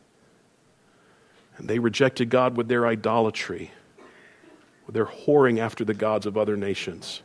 And 1.57 1.69
they 1.69 1.79
rejected 1.79 2.31
God 2.31 2.57
with 2.57 2.67
their 2.67 2.85
idolatry, 2.85 3.71
with 4.87 4.97
their 4.97 5.07
whoring 5.07 5.61
after 5.61 5.85
the 5.85 5.95
gods 5.95 6.27
of 6.27 6.37
other 6.37 6.57
nations. 6.57 7.23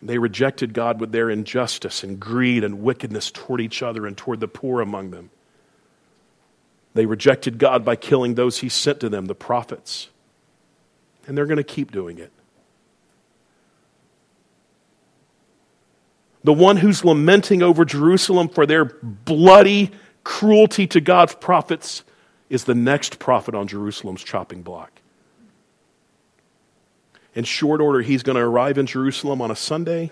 They 0.00 0.18
rejected 0.18 0.74
God 0.74 1.00
with 1.00 1.12
their 1.12 1.28
injustice 1.28 2.04
and 2.04 2.20
greed 2.20 2.62
and 2.62 2.82
wickedness 2.82 3.30
toward 3.30 3.60
each 3.60 3.82
other 3.82 4.06
and 4.06 4.16
toward 4.16 4.40
the 4.40 4.48
poor 4.48 4.80
among 4.80 5.10
them. 5.10 5.30
They 6.94 7.06
rejected 7.06 7.58
God 7.58 7.84
by 7.84 7.96
killing 7.96 8.34
those 8.34 8.58
he 8.58 8.68
sent 8.68 9.00
to 9.00 9.08
them, 9.08 9.26
the 9.26 9.34
prophets. 9.34 10.08
And 11.26 11.36
they're 11.36 11.46
going 11.46 11.58
to 11.58 11.64
keep 11.64 11.92
doing 11.92 12.18
it. 12.18 12.32
The 16.44 16.52
one 16.52 16.76
who's 16.76 17.04
lamenting 17.04 17.62
over 17.62 17.84
Jerusalem 17.84 18.48
for 18.48 18.64
their 18.64 18.84
bloody 18.84 19.90
cruelty 20.24 20.86
to 20.86 21.00
God's 21.00 21.34
prophets 21.34 22.04
is 22.48 22.64
the 22.64 22.74
next 22.74 23.18
prophet 23.18 23.54
on 23.54 23.66
Jerusalem's 23.66 24.22
chopping 24.22 24.62
block. 24.62 25.02
In 27.38 27.44
short 27.44 27.80
order, 27.80 28.02
he's 28.02 28.24
going 28.24 28.34
to 28.34 28.42
arrive 28.42 28.78
in 28.78 28.86
Jerusalem 28.86 29.40
on 29.40 29.52
a 29.52 29.54
Sunday, 29.54 30.10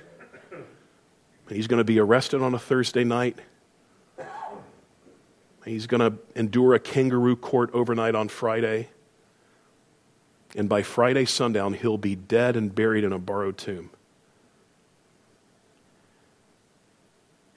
and 0.53 1.57
he's 1.57 1.66
going 1.66 1.79
to 1.79 1.85
be 1.85 1.99
arrested 1.99 2.41
on 2.41 2.55
a 2.55 2.59
Thursday 2.61 3.03
night. 3.03 3.37
He's 5.64 5.89
going 5.89 6.09
to 6.09 6.18
endure 6.37 6.74
a 6.74 6.79
kangaroo 6.79 7.35
court 7.35 7.70
overnight 7.72 8.14
on 8.14 8.29
Friday. 8.29 8.91
And 10.55 10.68
by 10.68 10.85
Friday 10.85 11.24
sundown, 11.24 11.72
he'll 11.72 11.99
be 11.99 12.14
dead 12.14 12.55
and 12.55 12.72
buried 12.72 13.03
in 13.03 13.12
a 13.12 13.18
borrowed 13.18 13.59
tomb. 13.59 13.91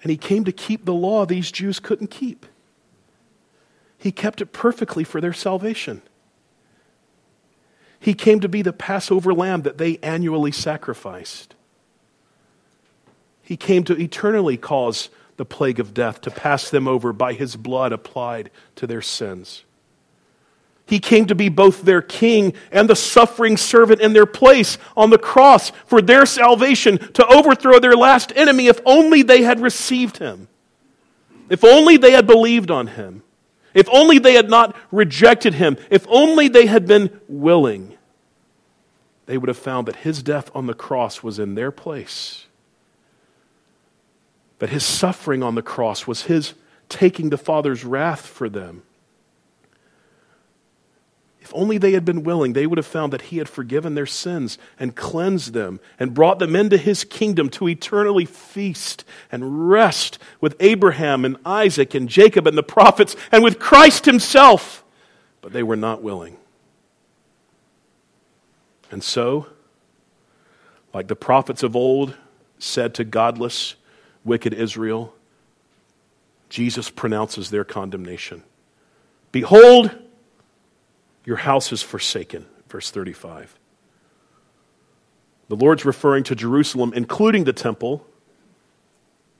And 0.01 0.09
he 0.09 0.17
came 0.17 0.45
to 0.45 0.51
keep 0.51 0.85
the 0.85 0.95
law 0.95 1.27
these 1.27 1.51
Jews 1.51 1.79
couldn't 1.79 2.09
keep. 2.09 2.47
He 3.99 4.11
kept 4.11 4.41
it 4.41 4.47
perfectly 4.47 5.03
for 5.03 5.21
their 5.21 5.31
salvation. 5.31 6.01
He 7.99 8.13
came 8.13 8.39
to 8.39 8.49
be 8.49 8.61
the 8.61 8.73
Passover 8.73 9.33
lamb 9.33 9.63
that 9.63 9.77
they 9.77 9.97
annually 10.01 10.51
sacrificed. 10.51 11.55
He 13.41 13.57
came 13.57 13.83
to 13.85 13.99
eternally 13.99 14.57
cause 14.57 15.09
the 15.37 15.45
plague 15.45 15.79
of 15.79 15.93
death 15.93 16.21
to 16.21 16.31
pass 16.31 16.69
them 16.69 16.87
over 16.87 17.11
by 17.11 17.33
his 17.33 17.55
blood 17.55 17.91
applied 17.91 18.51
to 18.75 18.85
their 18.85 19.01
sins. 19.01 19.63
He 20.85 20.99
came 20.99 21.27
to 21.27 21.35
be 21.35 21.49
both 21.49 21.83
their 21.83 22.01
king 22.01 22.53
and 22.71 22.89
the 22.89 22.95
suffering 22.95 23.57
servant 23.57 24.01
in 24.01 24.13
their 24.13 24.25
place 24.25 24.77
on 24.97 25.11
the 25.11 25.19
cross 25.19 25.71
for 25.85 26.01
their 26.01 26.25
salvation, 26.25 26.97
to 27.13 27.25
overthrow 27.27 27.79
their 27.79 27.95
last 27.95 28.33
enemy 28.35 28.67
if 28.67 28.81
only 28.85 29.21
they 29.21 29.43
had 29.43 29.59
received 29.59 30.17
him. 30.17 30.47
If 31.47 31.63
only 31.63 31.97
they 31.97 32.11
had 32.11 32.25
believed 32.25 32.71
on 32.71 32.87
him. 32.87 33.23
If 33.79 33.87
only 33.93 34.19
they 34.19 34.33
had 34.33 34.49
not 34.49 34.75
rejected 34.91 35.53
him, 35.53 35.77
if 35.89 36.05
only 36.09 36.49
they 36.49 36.65
had 36.65 36.85
been 36.85 37.17
willing, 37.29 37.97
they 39.25 39.37
would 39.37 39.47
have 39.47 39.57
found 39.57 39.87
that 39.87 39.95
his 39.95 40.21
death 40.21 40.51
on 40.53 40.67
the 40.67 40.73
cross 40.73 41.23
was 41.23 41.39
in 41.39 41.55
their 41.55 41.71
place. 41.71 42.47
That 44.57 44.69
his 44.69 44.83
suffering 44.83 45.41
on 45.41 45.55
the 45.55 45.61
cross 45.61 46.05
was 46.05 46.23
his 46.23 46.55
taking 46.89 47.29
the 47.29 47.37
Father's 47.37 47.85
wrath 47.85 48.27
for 48.27 48.49
them. 48.49 48.83
If 51.49 51.55
only 51.55 51.79
they 51.79 51.93
had 51.93 52.05
been 52.05 52.21
willing, 52.21 52.53
they 52.53 52.67
would 52.67 52.77
have 52.77 52.85
found 52.85 53.11
that 53.11 53.23
he 53.23 53.39
had 53.39 53.49
forgiven 53.49 53.95
their 53.95 54.05
sins 54.05 54.59
and 54.79 54.95
cleansed 54.95 55.51
them 55.51 55.79
and 55.97 56.13
brought 56.13 56.37
them 56.37 56.55
into 56.55 56.77
his 56.77 57.03
kingdom 57.03 57.49
to 57.49 57.67
eternally 57.67 58.25
feast 58.25 59.03
and 59.31 59.67
rest 59.67 60.19
with 60.39 60.55
Abraham 60.59 61.25
and 61.25 61.37
Isaac 61.43 61.95
and 61.95 62.07
Jacob 62.07 62.45
and 62.45 62.55
the 62.55 62.61
prophets 62.61 63.15
and 63.31 63.43
with 63.43 63.57
Christ 63.57 64.05
himself. 64.05 64.83
But 65.41 65.51
they 65.51 65.63
were 65.63 65.75
not 65.75 66.03
willing. 66.03 66.37
And 68.91 69.03
so, 69.03 69.47
like 70.93 71.07
the 71.07 71.15
prophets 71.15 71.63
of 71.63 71.75
old 71.75 72.15
said 72.59 72.93
to 72.93 73.03
godless, 73.03 73.73
wicked 74.23 74.53
Israel, 74.53 75.15
Jesus 76.47 76.91
pronounces 76.91 77.49
their 77.49 77.63
condemnation. 77.63 78.43
Behold, 79.31 79.97
your 81.25 81.37
house 81.37 81.71
is 81.71 81.81
forsaken. 81.81 82.45
Verse 82.69 82.91
35. 82.91 83.55
The 85.47 85.55
Lord's 85.55 85.85
referring 85.85 86.23
to 86.25 86.35
Jerusalem, 86.35 86.93
including 86.95 87.43
the 87.43 87.53
temple, 87.53 88.05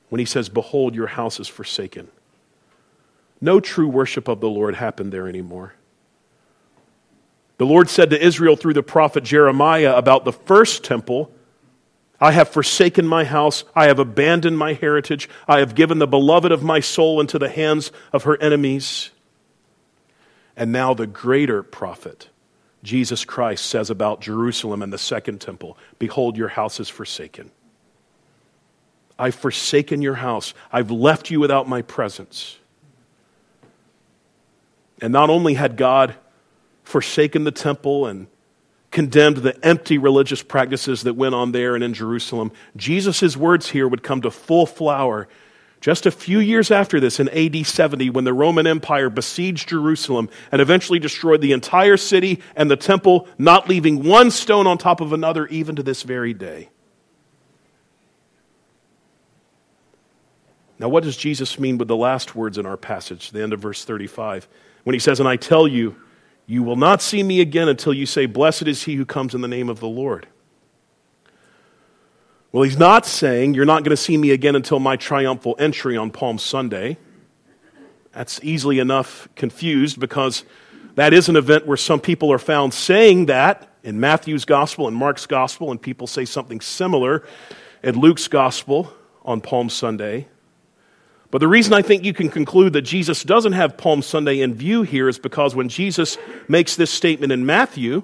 when 0.09 0.19
he 0.19 0.25
says, 0.25 0.49
Behold, 0.49 0.95
your 0.95 1.07
house 1.07 1.39
is 1.39 1.47
forsaken. 1.47 2.09
No 3.39 3.59
true 3.59 3.87
worship 3.87 4.27
of 4.27 4.41
the 4.41 4.49
Lord 4.49 4.75
happened 4.75 5.13
there 5.13 5.27
anymore. 5.27 5.75
The 7.57 7.65
Lord 7.65 7.89
said 7.89 8.09
to 8.09 8.21
Israel 8.21 8.55
through 8.55 8.73
the 8.73 8.83
prophet 8.83 9.23
Jeremiah 9.23 9.95
about 9.95 10.25
the 10.25 10.33
first 10.33 10.83
temple 10.83 11.31
I 12.21 12.31
have 12.31 12.49
forsaken 12.49 13.07
my 13.07 13.23
house. 13.23 13.63
I 13.75 13.85
have 13.87 13.99
abandoned 13.99 14.57
my 14.57 14.73
heritage. 14.73 15.29
I 15.47 15.59
have 15.59 15.73
given 15.73 15.99
the 15.99 16.07
beloved 16.07 16.51
of 16.51 16.63
my 16.63 16.81
soul 16.81 17.21
into 17.21 17.39
the 17.39 17.49
hands 17.49 17.91
of 18.11 18.23
her 18.23 18.35
enemies. 18.41 19.11
And 20.59 20.73
now 20.73 20.93
the 20.93 21.07
greater 21.07 21.63
prophet, 21.63 22.27
Jesus 22.83 23.23
Christ, 23.23 23.65
says 23.65 23.89
about 23.89 24.19
Jerusalem 24.19 24.81
and 24.81 24.91
the 24.91 24.97
second 24.97 25.39
temple 25.39 25.77
Behold, 25.97 26.35
your 26.35 26.49
house 26.49 26.81
is 26.81 26.89
forsaken. 26.89 27.49
I've 29.17 29.35
forsaken 29.35 30.01
your 30.01 30.15
house. 30.15 30.53
I've 30.71 30.91
left 30.91 31.31
you 31.31 31.39
without 31.39 31.67
my 31.67 31.81
presence. 31.81 32.57
And 35.01 35.13
not 35.13 35.29
only 35.29 35.53
had 35.53 35.77
God 35.77 36.15
forsaken 36.83 37.45
the 37.45 37.51
temple 37.51 38.05
and 38.05 38.27
condemned 38.91 39.37
the 39.37 39.65
empty 39.65 39.97
religious 39.97 40.43
practices 40.43 41.03
that 41.03 41.13
went 41.13 41.35
on 41.35 41.53
there 41.53 41.73
and 41.75 41.83
in 41.83 41.93
Jerusalem, 41.93 42.51
Jesus' 42.75 43.37
words 43.37 43.69
here 43.69 43.87
would 43.87 44.03
come 44.03 44.21
to 44.21 44.31
full 44.31 44.65
flower 44.65 45.29
just 45.81 46.05
a 46.05 46.11
few 46.11 46.39
years 46.39 46.71
after 46.71 46.99
this, 46.99 47.19
in 47.19 47.29
AD 47.29 47.65
70, 47.65 48.09
when 48.09 48.25
the 48.25 48.33
Roman 48.33 48.67
Empire 48.67 49.09
besieged 49.09 49.69
Jerusalem 49.69 50.29
and 50.51 50.61
eventually 50.61 50.99
destroyed 50.99 51.39
the 51.39 51.53
entire 51.53 51.95
city 51.95 52.41
and 52.55 52.69
the 52.69 52.75
temple, 52.75 53.27
not 53.37 53.69
leaving 53.69 54.03
one 54.03 54.29
stone 54.29 54.67
on 54.67 54.77
top 54.77 54.99
of 54.99 55.13
another, 55.13 55.47
even 55.47 55.77
to 55.77 55.83
this 55.83 56.03
very 56.03 56.33
day. 56.33 56.69
Now, 60.79 60.89
what 60.89 61.03
does 61.03 61.17
Jesus 61.17 61.59
mean 61.59 61.77
with 61.77 61.87
the 61.87 61.95
last 61.95 62.35
words 62.35 62.57
in 62.57 62.65
our 62.65 62.77
passage, 62.77 63.31
the 63.31 63.43
end 63.43 63.53
of 63.53 63.59
verse 63.59 63.83
35, 63.85 64.47
when 64.83 64.93
he 64.93 64.99
says, 64.99 65.19
And 65.19 65.27
I 65.27 65.35
tell 65.35 65.67
you, 65.67 65.95
you 66.45 66.63
will 66.63 66.77
not 66.77 67.01
see 67.01 67.21
me 67.21 67.41
again 67.41 67.69
until 67.69 67.93
you 67.93 68.05
say, 68.05 68.25
Blessed 68.25 68.63
is 68.63 68.83
he 68.83 68.95
who 68.95 69.05
comes 69.05 69.35
in 69.35 69.41
the 69.41 69.47
name 69.47 69.69
of 69.69 69.79
the 69.79 69.87
Lord. 69.87 70.27
Well, 72.51 72.63
he's 72.63 72.79
not 72.79 73.05
saying, 73.05 73.53
You're 73.53 73.65
not 73.65 73.83
going 73.83 73.95
to 73.95 73.97
see 73.97 74.17
me 74.17 74.31
again 74.31 74.55
until 74.55 74.79
my 74.79 74.95
triumphal 74.95 75.55
entry 75.59 75.95
on 75.97 76.09
Palm 76.09 76.39
Sunday. 76.39 76.97
That's 78.11 78.39
easily 78.41 78.79
enough 78.79 79.29
confused 79.35 79.99
because 79.99 80.43
that 80.95 81.13
is 81.13 81.29
an 81.29 81.35
event 81.35 81.67
where 81.67 81.77
some 81.77 81.99
people 81.99 82.31
are 82.31 82.39
found 82.39 82.73
saying 82.73 83.27
that 83.27 83.71
in 83.83 83.99
Matthew's 83.99 84.45
gospel 84.45 84.87
and 84.87 84.97
Mark's 84.97 85.27
gospel, 85.27 85.69
and 85.69 85.79
people 85.79 86.07
say 86.07 86.25
something 86.25 86.59
similar 86.59 87.23
in 87.83 87.99
Luke's 87.99 88.27
gospel 88.27 88.91
on 89.23 89.41
Palm 89.41 89.69
Sunday. 89.69 90.27
But 91.29 91.37
the 91.37 91.47
reason 91.47 91.73
I 91.73 91.83
think 91.83 92.03
you 92.03 92.13
can 92.13 92.29
conclude 92.29 92.73
that 92.73 92.81
Jesus 92.81 93.21
doesn't 93.21 93.53
have 93.53 93.77
Palm 93.77 94.01
Sunday 94.01 94.41
in 94.41 94.55
view 94.55 94.81
here 94.81 95.07
is 95.07 95.19
because 95.19 95.53
when 95.53 95.69
Jesus 95.69 96.17
makes 96.47 96.75
this 96.75 96.89
statement 96.89 97.31
in 97.31 97.45
Matthew, 97.45 98.01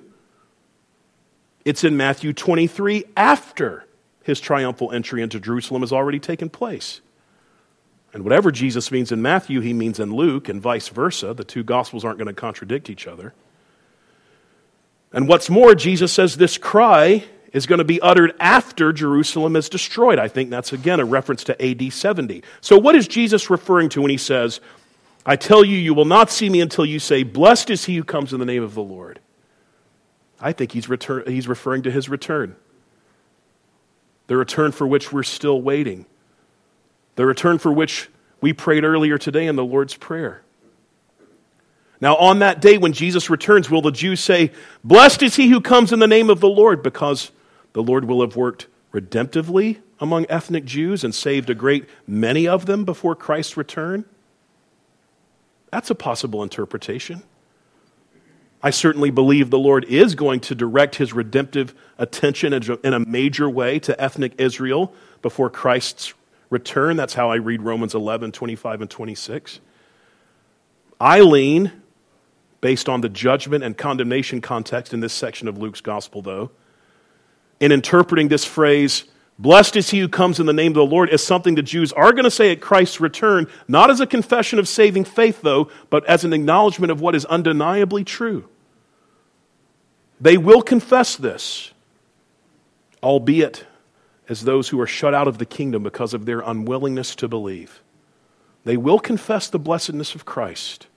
it's 1.66 1.84
in 1.84 1.98
Matthew 1.98 2.32
23 2.32 3.06
after 3.18 3.86
his 4.26 4.40
triumphal 4.40 4.92
entry 4.92 5.22
into 5.22 5.40
Jerusalem 5.40 5.84
has 5.84 5.94
already 5.94 6.20
taken 6.20 6.50
place. 6.50 7.00
And 8.12 8.24
whatever 8.24 8.52
Jesus 8.52 8.92
means 8.92 9.12
in 9.12 9.22
Matthew, 9.22 9.62
he 9.62 9.72
means 9.72 10.00
in 10.00 10.12
Luke, 10.12 10.50
and 10.50 10.60
vice 10.60 10.88
versa. 10.88 11.36
The 11.36 11.44
two 11.44 11.64
gospels 11.64 12.04
aren't 12.04 12.18
going 12.18 12.28
to 12.28 12.34
contradict 12.34 12.90
each 12.90 13.06
other. 13.06 13.36
And 15.14 15.28
what's 15.28 15.48
more, 15.48 15.76
Jesus 15.76 16.12
says 16.12 16.38
this 16.38 16.58
cry 16.58 17.24
is 17.54 17.68
going 17.68 17.78
to 17.78 17.86
be 17.86 18.02
uttered 18.02 18.34
after 18.40 18.92
Jerusalem 18.92 19.56
is 19.56 19.70
destroyed. 19.70 20.18
I 20.18 20.28
think 20.28 20.50
that's 20.50 20.74
again 20.74 21.00
a 21.00 21.06
reference 21.06 21.44
to 21.44 21.64
AD 21.64 21.94
70. 21.94 22.42
So, 22.62 22.80
what 22.80 22.96
is 22.96 23.08
Jesus 23.08 23.52
referring 23.52 23.90
to 23.90 24.02
when 24.02 24.10
he 24.10 24.18
says, 24.18 24.60
I 25.24 25.36
tell 25.36 25.64
you, 25.64 25.78
you 25.78 25.94
will 25.94 26.06
not 26.06 26.32
see 26.32 26.50
me 26.50 26.62
until 26.62 26.86
you 26.86 26.98
say, 26.98 27.22
Blessed 27.22 27.70
is 27.70 27.86
he 27.86 27.96
who 27.96 28.04
comes 28.04 28.34
in 28.34 28.40
the 28.40 28.46
name 28.46 28.64
of 28.64 28.74
the 28.74 28.82
Lord? 28.82 29.20
I 30.42 30.52
think 30.52 30.72
he's, 30.72 30.90
return, 30.90 31.26
he's 31.28 31.48
referring 31.48 31.84
to 31.84 31.92
his 31.92 32.10
return. 32.10 32.56
The 34.28 34.38
return 34.38 34.72
for 34.72 34.88
which 34.88 35.12
we're 35.14 35.24
still 35.24 35.62
waiting 35.62 36.06
the 37.16 37.26
return 37.26 37.58
for 37.58 37.72
which 37.72 38.10
we 38.42 38.54
prayed 38.54 38.84
earlier 38.84 39.18
today 39.18 39.48
in 39.48 39.56
the 39.56 39.66
Lord's 39.66 39.96
Prayer. 39.96 40.42
Now, 42.02 42.18
on 42.18 42.40
that 42.40 42.62
day 42.62 42.78
when 42.78 42.94
Jesus 42.94 43.30
returns, 43.30 43.70
will 43.70 43.82
the 43.82 43.92
Jews 43.92 44.20
say, 44.20 44.52
Blessed 44.84 45.24
is 45.24 45.36
he 45.36 45.48
who 45.48 45.62
comes 45.62 45.94
in 45.94 46.00
the 46.00 46.08
name 46.08 46.30
of 46.30 46.42
the 46.42 46.50
Lord, 46.50 46.84
because 46.84 47.32
the 47.74 47.82
Lord 47.82 48.06
will 48.06 48.22
have 48.22 48.36
worked 48.36 48.68
redemptively 48.94 49.78
among 50.00 50.26
ethnic 50.30 50.66
Jews 50.66 51.04
and 51.04 51.16
saved 51.16 51.50
a 51.50 51.56
great 51.56 51.88
many 52.06 52.48
of 52.48 52.66
them 52.66 52.84
before 52.84 53.16
Christ's 53.16 53.56
return? 53.56 54.04
That's 55.72 55.90
a 55.90 55.96
possible 55.96 56.44
interpretation. 56.44 57.24
I 58.66 58.72
certainly 58.72 59.12
believe 59.12 59.52
the 59.52 59.60
Lord 59.60 59.86
is 59.86 60.16
going 60.16 60.40
to 60.40 60.56
direct 60.56 60.96
his 60.96 61.14
redemptive 61.14 61.76
attention 62.00 62.52
in 62.52 62.94
a 62.96 63.00
major 63.00 63.48
way 63.48 63.78
to 63.78 64.02
ethnic 64.02 64.34
Israel 64.40 64.92
before 65.22 65.52
Christ's 65.52 66.16
return. 66.50 66.98
That's 66.98 67.14
how 67.14 67.30
I 67.30 67.36
read 67.36 67.62
Romans 67.62 67.94
11, 67.94 68.32
25, 68.32 68.82
and 68.82 68.90
26. 68.90 69.60
I 71.00 71.20
lean, 71.20 71.74
based 72.60 72.90
on 72.90 73.02
the 73.02 73.10
judgment 73.10 73.64
and 73.64 73.78
condemnation 73.78 74.42
context 74.42 74.96
in 74.96 75.00
this 75.00 75.14
section 75.14 75.48
of 75.48 75.60
Luke's 75.60 75.82
gospel, 75.82 76.24
though, 76.24 76.50
in 77.60 77.72
interpreting 77.72 78.30
this 78.30 78.46
phrase, 78.46 79.04
blessed 79.38 79.76
is 79.76 79.92
he 79.92 80.00
who 80.00 80.10
comes 80.10 80.40
in 80.40 80.48
the 80.48 80.54
name 80.54 80.72
of 80.72 80.78
the 80.78 80.86
Lord, 80.88 81.12
as 81.12 81.24
something 81.24 81.54
the 81.54 81.62
Jews 81.62 81.94
are 81.94 82.14
going 82.14 82.24
to 82.24 82.32
say 82.32 82.52
at 82.52 82.62
Christ's 82.62 83.00
return, 83.00 83.46
not 83.68 83.92
as 83.92 84.00
a 84.00 84.08
confession 84.08 84.58
of 84.58 84.68
saving 84.68 85.04
faith, 85.04 85.44
though, 85.44 85.70
but 85.92 86.04
as 86.06 86.26
an 86.26 86.34
acknowledgement 86.34 86.90
of 86.90 87.00
what 87.00 87.14
is 87.14 87.26
undeniably 87.26 88.04
true. 88.04 88.50
They 90.20 90.38
will 90.38 90.62
confess 90.62 91.16
this, 91.16 91.72
albeit 93.04 93.66
as 94.28 94.42
those 94.42 94.70
who 94.70 94.80
are 94.80 94.88
shut 94.88 95.14
out 95.14 95.28
of 95.28 95.38
the 95.38 95.46
kingdom 95.46 95.84
because 95.84 96.14
of 96.14 96.26
their 96.26 96.40
unwillingness 96.40 97.16
to 97.18 97.28
believe. 97.28 97.82
They 98.64 98.78
will 98.78 99.00
confess 99.00 99.50
the 99.50 99.60
blessedness 99.60 100.16
of 100.16 100.26
Christ, 100.26 100.88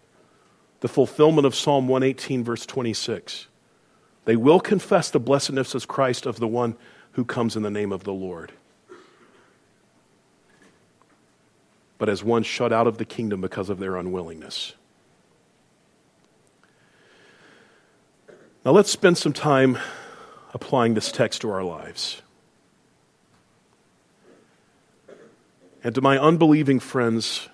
the 0.80 0.88
fulfillment 0.88 1.46
of 1.46 1.54
Psalm 1.54 1.88
118, 1.88 2.42
verse 2.44 2.64
26. 2.64 3.48
They 4.24 4.36
will 4.36 4.60
confess 4.60 5.10
the 5.10 5.20
blessedness 5.20 5.74
of 5.74 5.88
Christ 5.88 6.24
of 6.24 6.38
the 6.38 6.48
one 6.48 6.76
who 7.12 7.24
comes 7.24 7.56
in 7.56 7.62
the 7.62 7.70
name 7.70 7.92
of 7.92 8.04
the 8.04 8.12
Lord. 8.12 8.52
But 11.98 12.08
as 12.08 12.22
one 12.22 12.44
shut 12.44 12.72
out 12.72 12.86
of 12.86 12.98
the 12.98 13.04
kingdom 13.04 13.40
because 13.40 13.68
of 13.68 13.78
their 13.78 13.96
unwillingness. 13.96 14.74
Now 18.68 18.72
let's 18.72 18.90
spend 18.90 19.16
some 19.16 19.32
time 19.32 19.78
applying 20.52 20.92
this 20.92 21.10
text 21.10 21.40
to 21.40 21.50
our 21.50 21.64
lives. 21.64 22.20
And 25.82 25.94
to 25.94 26.02
my 26.02 26.18
unbelieving 26.18 26.78
friends, 26.78 27.48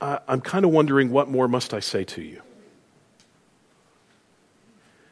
I, 0.00 0.20
am 0.28 0.42
kind 0.42 0.64
of 0.64 0.70
wondering 0.70 1.10
what 1.10 1.28
more 1.28 1.48
must 1.48 1.74
I 1.74 1.80
say 1.80 2.04
to 2.04 2.22
you? 2.22 2.40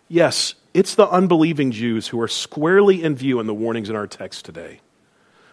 Yes, 0.06 0.54
it's 0.72 0.94
the 0.94 1.08
unbelieving 1.08 1.72
Jews 1.72 2.06
who 2.06 2.20
are 2.20 2.28
squarely 2.28 3.02
in 3.02 3.16
view 3.16 3.40
in 3.40 3.48
the 3.48 3.54
warnings 3.54 3.90
in 3.90 3.96
our 3.96 4.06
text 4.06 4.44
today. 4.44 4.78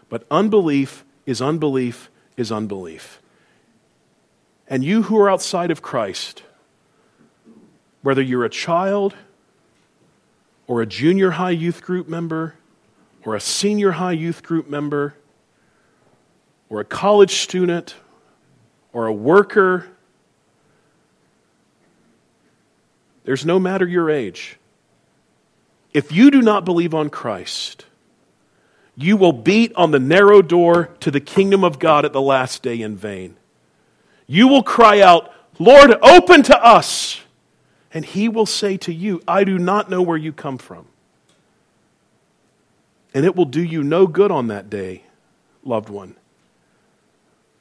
But 0.07 0.27
unbelief 0.29 1.03
is 1.25 1.41
unbelief 1.41 2.11
is 2.35 2.51
unbelief. 2.51 3.23
And 4.69 4.83
you 4.83 5.03
who 5.03 5.17
are 5.17 5.29
outside 5.29 5.71
of 5.71 5.81
Christ, 5.81 6.43
whether 8.01 8.21
you're 8.21 8.45
a 8.45 8.49
child 8.49 9.15
or 10.67 10.81
a 10.81 10.85
junior 10.85 11.31
high 11.31 11.51
youth 11.51 11.81
group 11.81 12.07
member 12.07 12.55
or 13.23 13.35
a 13.35 13.39
senior 13.39 13.91
high 13.91 14.11
youth 14.11 14.43
group 14.43 14.69
member 14.69 15.15
or 16.69 16.81
a 16.81 16.85
college 16.85 17.35
student 17.35 17.95
or 18.91 19.07
a 19.07 19.13
worker. 19.13 19.87
There's 23.23 23.45
no 23.45 23.59
matter 23.59 23.85
your 23.85 24.09
age. 24.09 24.57
If 25.93 26.11
you 26.11 26.29
do 26.29 26.41
not 26.41 26.65
believe 26.65 26.93
on 26.93 27.09
Christ, 27.09 27.85
you 28.95 29.15
will 29.15 29.33
beat 29.33 29.73
on 29.75 29.91
the 29.91 29.99
narrow 29.99 30.41
door 30.41 30.89
to 30.99 31.11
the 31.11 31.21
kingdom 31.21 31.63
of 31.63 31.79
God 31.79 32.03
at 32.03 32.13
the 32.13 32.21
last 32.21 32.63
day 32.63 32.81
in 32.81 32.97
vain. 32.97 33.36
You 34.27 34.49
will 34.49 34.63
cry 34.63 34.99
out, 34.99 35.33
Lord, 35.57 35.91
open 36.03 36.43
to 36.43 36.63
us. 36.63 37.21
And 37.93 38.03
he 38.03 38.29
will 38.29 38.45
say 38.45 38.77
to 38.77 38.93
you, 38.93 39.21
I 39.27 39.45
do 39.45 39.57
not 39.57 39.89
know 39.89 40.01
where 40.01 40.17
you 40.17 40.33
come 40.33 40.57
from. 40.57 40.85
And 43.13 43.25
it 43.25 43.35
will 43.35 43.45
do 43.45 43.63
you 43.63 43.83
no 43.83 44.05
good 44.05 44.29
on 44.29 44.47
that 44.47 44.69
day, 44.69 45.03
loved 45.63 45.89
one, 45.89 46.15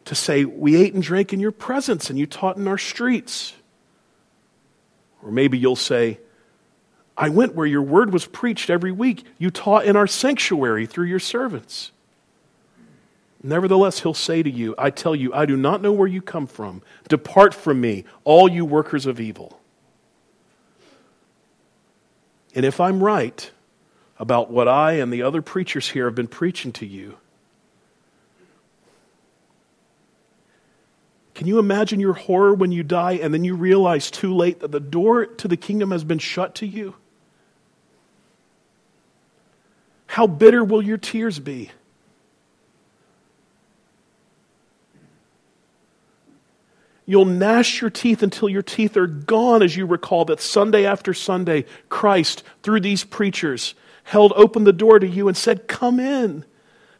to 0.04 0.14
say, 0.14 0.44
We 0.44 0.76
ate 0.76 0.92
and 0.92 1.02
drank 1.02 1.32
in 1.32 1.40
your 1.40 1.52
presence 1.52 2.10
and 2.10 2.18
you 2.18 2.26
taught 2.26 2.56
in 2.56 2.68
our 2.68 2.76
streets. 2.76 3.54
Or 5.22 5.30
maybe 5.30 5.56
you'll 5.56 5.76
say, 5.76 6.18
I 7.16 7.30
went 7.30 7.54
where 7.54 7.66
your 7.66 7.82
word 7.82 8.12
was 8.12 8.26
preached 8.26 8.68
every 8.68 8.92
week. 8.92 9.24
You 9.38 9.50
taught 9.50 9.86
in 9.86 9.96
our 9.96 10.06
sanctuary 10.06 10.84
through 10.84 11.06
your 11.06 11.18
servants. 11.18 11.92
Nevertheless, 13.46 14.00
he'll 14.00 14.12
say 14.12 14.42
to 14.42 14.50
you, 14.50 14.74
I 14.76 14.90
tell 14.90 15.14
you, 15.14 15.32
I 15.32 15.46
do 15.46 15.56
not 15.56 15.80
know 15.80 15.92
where 15.92 16.08
you 16.08 16.20
come 16.20 16.48
from. 16.48 16.82
Depart 17.08 17.54
from 17.54 17.80
me, 17.80 18.04
all 18.24 18.48
you 18.48 18.64
workers 18.64 19.06
of 19.06 19.20
evil. 19.20 19.60
And 22.56 22.66
if 22.66 22.80
I'm 22.80 23.02
right, 23.02 23.50
about 24.18 24.50
what 24.50 24.66
I 24.66 24.94
and 24.94 25.12
the 25.12 25.22
other 25.22 25.42
preachers 25.42 25.88
here 25.90 26.06
have 26.06 26.14
been 26.14 26.26
preaching 26.26 26.72
to 26.72 26.86
you. 26.86 27.18
Can 31.34 31.46
you 31.46 31.58
imagine 31.58 32.00
your 32.00 32.14
horror 32.14 32.54
when 32.54 32.72
you 32.72 32.82
die 32.82 33.12
and 33.12 33.32
then 33.32 33.44
you 33.44 33.54
realize 33.54 34.10
too 34.10 34.34
late 34.34 34.60
that 34.60 34.72
the 34.72 34.80
door 34.80 35.26
to 35.26 35.46
the 35.46 35.56
kingdom 35.56 35.90
has 35.90 36.02
been 36.02 36.18
shut 36.18 36.54
to 36.56 36.66
you? 36.66 36.96
How 40.06 40.26
bitter 40.26 40.64
will 40.64 40.80
your 40.80 40.96
tears 40.96 41.38
be? 41.38 41.70
You'll 47.06 47.24
gnash 47.24 47.80
your 47.80 47.90
teeth 47.90 48.24
until 48.24 48.48
your 48.48 48.62
teeth 48.62 48.96
are 48.96 49.06
gone 49.06 49.62
as 49.62 49.76
you 49.76 49.86
recall 49.86 50.24
that 50.24 50.40
Sunday 50.40 50.84
after 50.84 51.14
Sunday, 51.14 51.64
Christ, 51.88 52.42
through 52.64 52.80
these 52.80 53.04
preachers, 53.04 53.76
held 54.02 54.32
open 54.34 54.64
the 54.64 54.72
door 54.72 54.98
to 54.98 55.06
you 55.06 55.28
and 55.28 55.36
said, 55.36 55.68
Come 55.68 56.00
in. 56.00 56.44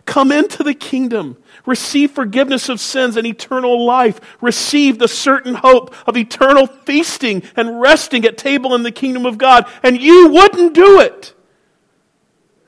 Come 0.04 0.30
into 0.30 0.62
the 0.62 0.74
kingdom. 0.74 1.36
Receive 1.66 2.12
forgiveness 2.12 2.68
of 2.68 2.78
sins 2.78 3.16
and 3.16 3.26
eternal 3.26 3.84
life. 3.84 4.20
Receive 4.40 5.00
the 5.00 5.09
certain 5.09 5.54
hope 5.54 5.92
of 6.09 6.16
eternal 6.16 6.68
feasting 6.68 7.42
and 7.57 7.80
resting 7.80 8.24
at 8.24 8.38
table 8.38 8.76
in 8.76 8.84
the 8.84 8.92
kingdom 8.92 9.26
of 9.26 9.36
God. 9.36 9.68
And 9.82 10.00
you 10.00 10.28
wouldn't 10.28 10.74
do 10.74 11.00
it. 11.00 11.34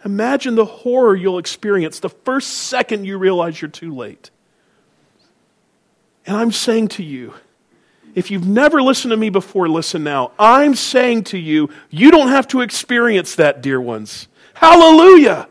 Imagine 0.05 0.57
the 0.57 0.65
horror 0.65 1.15
you'll 1.15 1.39
experience 1.39 2.01
the 2.01 2.09
first 2.09 2.49
second 2.49 3.05
you 3.05 3.17
realize 3.19 3.63
you're 3.63 3.71
too 3.71 3.95
late. 3.95 4.31
And 6.29 6.37
I'm 6.37 6.53
saying 6.53 6.89
to 6.89 7.03
you, 7.03 7.33
if 8.15 8.31
you've 8.31 8.47
never 8.47 8.83
listened 8.83 9.13
to 9.13 9.17
me 9.17 9.31
before, 9.31 9.67
listen 9.67 10.05
now. 10.05 10.33
I'm 10.39 10.75
saying 10.75 11.25
to 11.25 11.39
you, 11.39 11.71
you 11.89 12.11
don't 12.11 12.29
have 12.29 12.47
to 12.49 12.61
experience 12.61 13.37
that, 13.37 13.63
dear 13.63 13.81
ones. 13.81 14.29
Hallelujah. 14.53 15.49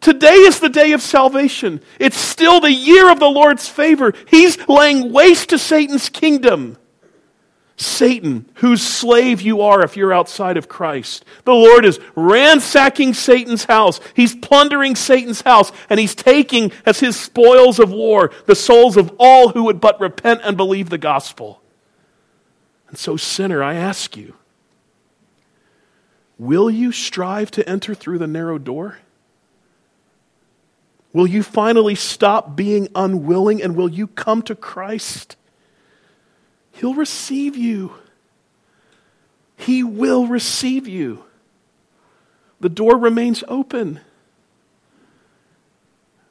Today 0.00 0.34
is 0.34 0.58
the 0.58 0.68
day 0.68 0.90
of 0.90 1.00
salvation. 1.00 1.80
It's 2.00 2.16
still 2.16 2.58
the 2.58 2.72
year 2.72 3.12
of 3.12 3.20
the 3.20 3.28
Lord's 3.28 3.68
favor. 3.68 4.12
He's 4.26 4.58
laying 4.68 5.12
waste 5.12 5.50
to 5.50 5.58
Satan's 5.58 6.08
kingdom. 6.08 6.76
Satan, 7.76 8.48
whose 8.56 8.82
slave 8.82 9.40
you 9.40 9.60
are 9.62 9.82
if 9.82 9.96
you're 9.96 10.12
outside 10.12 10.56
of 10.56 10.68
Christ. 10.68 11.24
The 11.44 11.52
Lord 11.52 11.84
is 11.84 11.98
ransacking 12.14 13.14
Satan's 13.14 13.64
house. 13.64 14.00
He's 14.14 14.34
plundering 14.34 14.94
Satan's 14.94 15.40
house, 15.40 15.72
and 15.90 15.98
he's 15.98 16.14
taking 16.14 16.70
as 16.86 17.00
his 17.00 17.18
spoils 17.18 17.80
of 17.80 17.90
war 17.90 18.30
the 18.46 18.54
souls 18.54 18.96
of 18.96 19.12
all 19.18 19.48
who 19.48 19.64
would 19.64 19.80
but 19.80 20.00
repent 20.00 20.42
and 20.44 20.56
believe 20.56 20.88
the 20.88 20.98
gospel. 20.98 21.62
And 22.88 22.96
so, 22.96 23.16
sinner, 23.16 23.60
I 23.60 23.74
ask 23.74 24.16
you, 24.16 24.34
will 26.38 26.70
you 26.70 26.92
strive 26.92 27.50
to 27.52 27.68
enter 27.68 27.92
through 27.92 28.18
the 28.18 28.28
narrow 28.28 28.58
door? 28.58 28.98
Will 31.12 31.26
you 31.26 31.42
finally 31.42 31.96
stop 31.96 32.54
being 32.54 32.88
unwilling 32.94 33.60
and 33.60 33.74
will 33.74 33.88
you 33.88 34.06
come 34.06 34.42
to 34.42 34.54
Christ? 34.54 35.36
He'll 36.74 36.94
receive 36.94 37.56
you. 37.56 37.94
He 39.56 39.84
will 39.84 40.26
receive 40.26 40.88
you. 40.88 41.24
The 42.60 42.68
door 42.68 42.98
remains 42.98 43.44
open. 43.46 44.00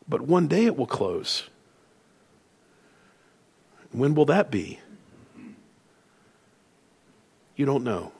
But 0.07 0.21
one 0.21 0.47
day 0.47 0.65
it 0.65 0.75
will 0.75 0.85
close. 0.85 1.49
When 3.91 4.15
will 4.15 4.25
that 4.25 4.51
be? 4.51 4.79
You 7.55 7.65
don't 7.65 7.83
know. 7.83 8.11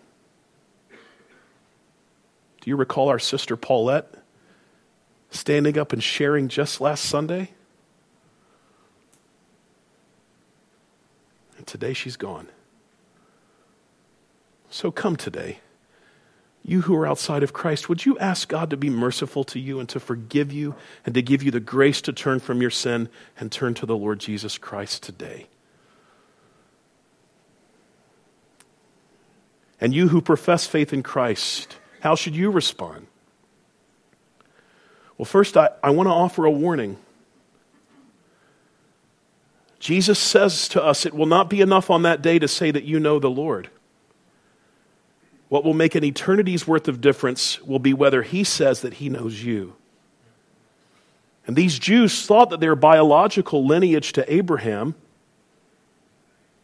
Do 2.62 2.70
you 2.70 2.78
recall 2.78 3.10
our 3.10 3.20
sister 3.20 3.58
Paulette 3.58 4.14
standing 5.30 5.78
up 5.78 5.92
and 5.92 6.02
sharing 6.02 6.48
just 6.48 6.80
last 6.80 7.04
Sunday? 7.04 7.52
And 11.64 11.68
today 11.70 11.94
she's 11.94 12.18
gone. 12.18 12.50
So 14.70 14.92
come 14.92 15.16
today. 15.16 15.60
You 16.62 16.82
who 16.82 16.94
are 16.94 17.08
outside 17.08 17.42
of 17.42 17.54
Christ, 17.54 17.88
would 17.88 18.06
you 18.06 18.20
ask 18.20 18.50
God 18.50 18.70
to 18.72 18.76
be 18.76 18.90
merciful 18.90 19.46
to 19.46 19.60
you 19.62 19.80
and 19.80 19.88
to 19.88 20.02
forgive 20.02 20.52
you 20.52 20.76
and 21.06 21.16
to 21.16 21.22
give 21.22 21.42
you 21.42 21.52
the 21.52 21.62
grace 21.62 22.02
to 22.02 22.12
turn 22.12 22.42
from 22.42 22.62
your 22.62 22.70
sin 22.70 23.08
and 23.40 23.50
turn 23.50 23.76
to 23.76 23.86
the 23.86 23.96
Lord 23.96 24.20
Jesus 24.20 24.58
Christ 24.58 25.04
today? 25.04 25.48
And 29.80 29.94
you 29.94 30.10
who 30.10 30.20
profess 30.20 30.68
faith 30.68 30.92
in 30.92 31.02
Christ, 31.02 31.78
how 32.02 32.16
should 32.16 32.36
you 32.36 32.52
respond? 32.52 33.08
Well, 35.18 35.26
first, 35.26 35.56
I, 35.56 35.70
I 35.82 35.92
want 35.92 36.08
to 36.08 36.14
offer 36.14 36.44
a 36.44 36.52
warning. 36.52 36.98
Jesus 39.84 40.18
says 40.18 40.70
to 40.70 40.82
us, 40.82 41.06
It 41.06 41.14
will 41.14 41.26
not 41.26 41.50
be 41.50 41.60
enough 41.60 41.90
on 41.90 42.04
that 42.04 42.22
day 42.22 42.40
to 42.40 42.48
say 42.48 42.72
that 42.72 42.86
you 42.86 43.02
know 43.02 43.20
the 43.20 43.30
Lord. 43.30 43.70
What 45.50 45.66
will 45.66 45.74
make 45.74 45.94
an 45.94 46.06
eternity's 46.06 46.66
worth 46.66 46.88
of 46.88 47.02
difference 47.02 47.62
will 47.64 47.80
be 47.80 47.94
whether 47.94 48.22
he 48.22 48.46
says 48.46 48.80
that 48.80 48.94
he 48.94 49.10
knows 49.10 49.44
you. 49.44 49.76
And 51.46 51.58
these 51.58 51.78
Jews 51.78 52.26
thought 52.26 52.50
that 52.52 52.62
their 52.62 52.78
biological 52.78 53.68
lineage 53.68 54.14
to 54.14 54.34
Abraham, 54.34 54.96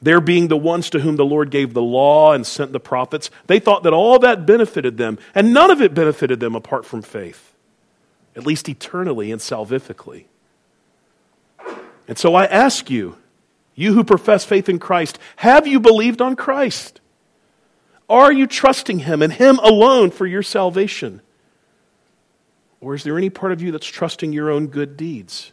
their 0.01 0.21
being 0.21 0.47
the 0.47 0.55
ones 0.55 0.89
to 0.91 1.01
whom 1.01 1.17
the 1.17 1.25
Lord 1.25 1.51
gave 1.51 1.73
the 1.73 1.81
law 1.81 2.31
and 2.31 2.47
sent 2.47 2.71
the 2.71 2.79
prophets, 2.79 3.29
they 3.47 3.59
thought 3.59 3.83
that 3.83 3.91
all 3.91 4.17
that 4.19 4.45
benefited 4.45 4.95
them, 4.95 5.19
and 5.35 5.53
none 5.53 5.71
of 5.71 5.81
it 5.81 5.93
benefited 5.93 6.39
them 6.39 6.55
apart 6.55 6.85
from 6.85 7.01
faith, 7.01 7.53
at 8.37 8.45
least 8.45 8.69
eternally 8.69 9.29
and 9.29 9.41
salvifically. 9.41 10.23
And 12.09 12.17
so 12.17 12.33
I 12.33 12.45
ask 12.45 12.89
you, 12.89 13.17
you 13.75 13.93
who 13.93 14.03
profess 14.03 14.43
faith 14.43 14.67
in 14.67 14.79
Christ, 14.79 15.19
have 15.35 15.67
you 15.67 15.79
believed 15.79 16.23
on 16.23 16.35
Christ? 16.35 17.01
Are 18.09 18.33
you 18.33 18.47
trusting 18.47 18.99
Him 18.99 19.21
and 19.21 19.31
Him 19.31 19.59
alone 19.59 20.09
for 20.09 20.25
your 20.25 20.41
salvation? 20.41 21.21
Or 22.81 22.95
is 22.95 23.03
there 23.03 23.15
any 23.15 23.29
part 23.29 23.51
of 23.51 23.61
you 23.61 23.71
that's 23.71 23.85
trusting 23.85 24.33
your 24.33 24.49
own 24.49 24.67
good 24.67 24.97
deeds? 24.97 25.51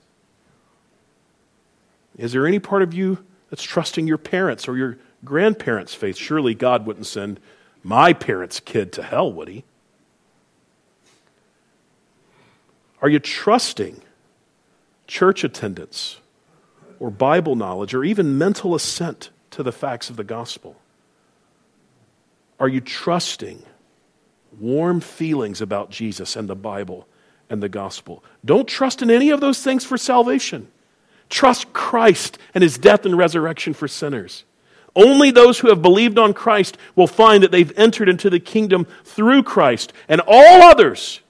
Is 2.17 2.33
there 2.33 2.47
any 2.47 2.59
part 2.59 2.81
of 2.81 2.95
you 2.95 3.23
that's 3.51 3.63
trusting 3.63 4.07
your 4.07 4.17
parents 4.17 4.67
or 4.67 4.79
your 4.79 4.97
grandparents' 5.27 5.93
faith? 5.93 6.17
Surely 6.17 6.55
God 6.55 6.87
wouldn't 6.87 7.07
send 7.07 7.39
my 7.83 8.15
parents' 8.15 8.61
kid 8.61 8.95
to 8.95 9.03
hell, 9.03 9.31
would 9.31 9.49
He? 9.49 9.65
Are 13.03 13.11
you 13.11 13.19
trusting 13.19 14.01
church 15.07 15.45
attendance 15.45 16.17
or 16.99 17.11
Bible 17.11 17.57
knowledge 17.57 17.94
or 17.94 18.05
even 18.05 18.38
mental 18.38 18.74
assent 18.74 19.30
to 19.51 19.62
the 19.62 19.72
facts 19.72 20.11
of 20.11 20.16
the 20.16 20.24
gospel? 20.24 20.76
Are 22.59 22.68
you 22.68 22.80
trusting 22.80 23.62
warm 24.59 25.01
feelings 25.01 25.61
about 25.61 25.90
Jesus 25.90 26.36
and 26.36 26.49
the 26.49 26.57
Bible 26.57 27.07
and 27.51 27.62
the 27.62 27.68
gospel? 27.68 28.24
Don't 28.44 28.66
trust 28.66 29.03
in 29.03 29.11
any 29.11 29.30
of 29.30 29.40
those 29.40 29.62
things 29.62 29.84
for 29.84 29.99
salvation. 29.99 30.68
Trust 31.28 31.72
Christ 31.72 32.38
and 32.55 32.62
his 32.62 32.78
death 32.78 33.05
and 33.05 33.16
resurrection 33.18 33.74
for 33.74 33.88
sinners. 33.88 34.44
Only 34.94 35.30
those 35.30 35.59
who 35.59 35.68
have 35.68 35.82
believed 35.82 36.18
on 36.18 36.32
Christ 36.32 36.78
will 36.94 37.07
find 37.07 37.42
that 37.42 37.51
they've 37.51 37.78
entered 37.78 38.09
into 38.09 38.30
the 38.30 38.40
kingdom 38.40 38.86
through 39.05 39.42
Christ, 39.42 39.92
and 40.09 40.22
all 40.26 40.62
others, 40.62 41.20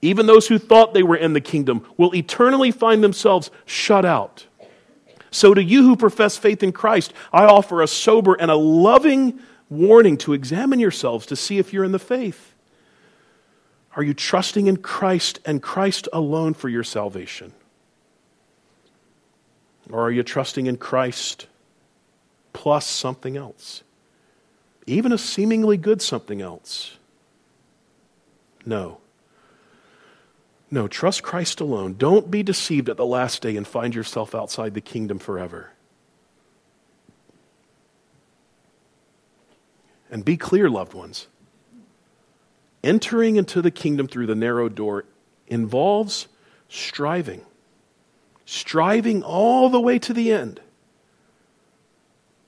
even 0.00 0.24
those 0.24 0.48
who 0.48 0.58
thought 0.58 0.94
they 0.94 1.02
were 1.02 1.16
in 1.16 1.34
the 1.34 1.42
kingdom, 1.42 1.86
will 1.98 2.14
eternally 2.14 2.70
find 2.70 3.04
themselves 3.04 3.50
shut 3.66 4.06
out. 4.06 4.46
So, 5.30 5.54
to 5.54 5.62
you 5.62 5.84
who 5.84 5.96
profess 5.96 6.36
faith 6.36 6.62
in 6.62 6.72
Christ, 6.72 7.12
I 7.32 7.44
offer 7.44 7.82
a 7.82 7.86
sober 7.86 8.34
and 8.34 8.50
a 8.50 8.56
loving 8.56 9.40
warning 9.68 10.16
to 10.18 10.32
examine 10.32 10.80
yourselves 10.80 11.26
to 11.26 11.36
see 11.36 11.58
if 11.58 11.72
you're 11.72 11.84
in 11.84 11.92
the 11.92 11.98
faith. 11.98 12.54
Are 13.96 14.02
you 14.02 14.14
trusting 14.14 14.66
in 14.66 14.76
Christ 14.78 15.38
and 15.44 15.62
Christ 15.62 16.08
alone 16.12 16.54
for 16.54 16.68
your 16.68 16.84
salvation? 16.84 17.52
Or 19.90 20.02
are 20.02 20.10
you 20.10 20.22
trusting 20.22 20.66
in 20.66 20.76
Christ 20.76 21.46
plus 22.52 22.86
something 22.86 23.36
else? 23.36 23.82
Even 24.86 25.12
a 25.12 25.18
seemingly 25.18 25.76
good 25.76 26.00
something 26.02 26.40
else? 26.40 26.96
No. 28.64 28.98
No, 30.70 30.86
trust 30.86 31.22
Christ 31.22 31.60
alone. 31.60 31.94
Don't 31.98 32.30
be 32.30 32.42
deceived 32.42 32.88
at 32.88 32.96
the 32.96 33.06
last 33.06 33.42
day 33.42 33.56
and 33.56 33.66
find 33.66 33.94
yourself 33.94 34.34
outside 34.34 34.74
the 34.74 34.80
kingdom 34.80 35.18
forever. 35.18 35.72
And 40.10 40.24
be 40.24 40.36
clear, 40.36 40.68
loved 40.68 40.94
ones. 40.94 41.26
Entering 42.82 43.36
into 43.36 43.60
the 43.60 43.70
kingdom 43.70 44.06
through 44.06 44.26
the 44.26 44.34
narrow 44.34 44.68
door 44.68 45.04
involves 45.48 46.28
striving, 46.68 47.44
striving 48.44 49.22
all 49.22 49.68
the 49.68 49.80
way 49.80 49.98
to 49.98 50.14
the 50.14 50.32
end. 50.32 50.60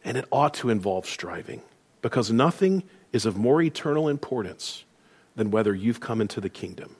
And 0.04 0.16
it 0.16 0.24
ought 0.32 0.54
to 0.54 0.70
involve 0.70 1.06
striving 1.06 1.62
because 2.00 2.32
nothing 2.32 2.84
is 3.12 3.26
of 3.26 3.36
more 3.36 3.60
eternal 3.62 4.08
importance 4.08 4.84
than 5.36 5.50
whether 5.50 5.74
you've 5.74 6.00
come 6.00 6.20
into 6.20 6.40
the 6.40 6.48
kingdom. 6.48 6.96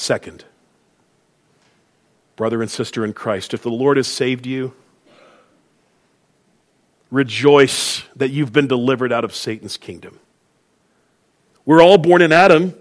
Second, 0.00 0.44
brother 2.36 2.62
and 2.62 2.70
sister 2.70 3.04
in 3.04 3.12
Christ, 3.12 3.52
if 3.52 3.62
the 3.62 3.68
Lord 3.68 3.96
has 3.96 4.06
saved 4.06 4.46
you, 4.46 4.72
rejoice 7.10 8.04
that 8.14 8.30
you've 8.30 8.52
been 8.52 8.68
delivered 8.68 9.12
out 9.12 9.24
of 9.24 9.34
Satan's 9.34 9.76
kingdom. 9.76 10.20
We're 11.66 11.82
all 11.82 11.98
born 11.98 12.22
in 12.22 12.30
Adam. 12.30 12.74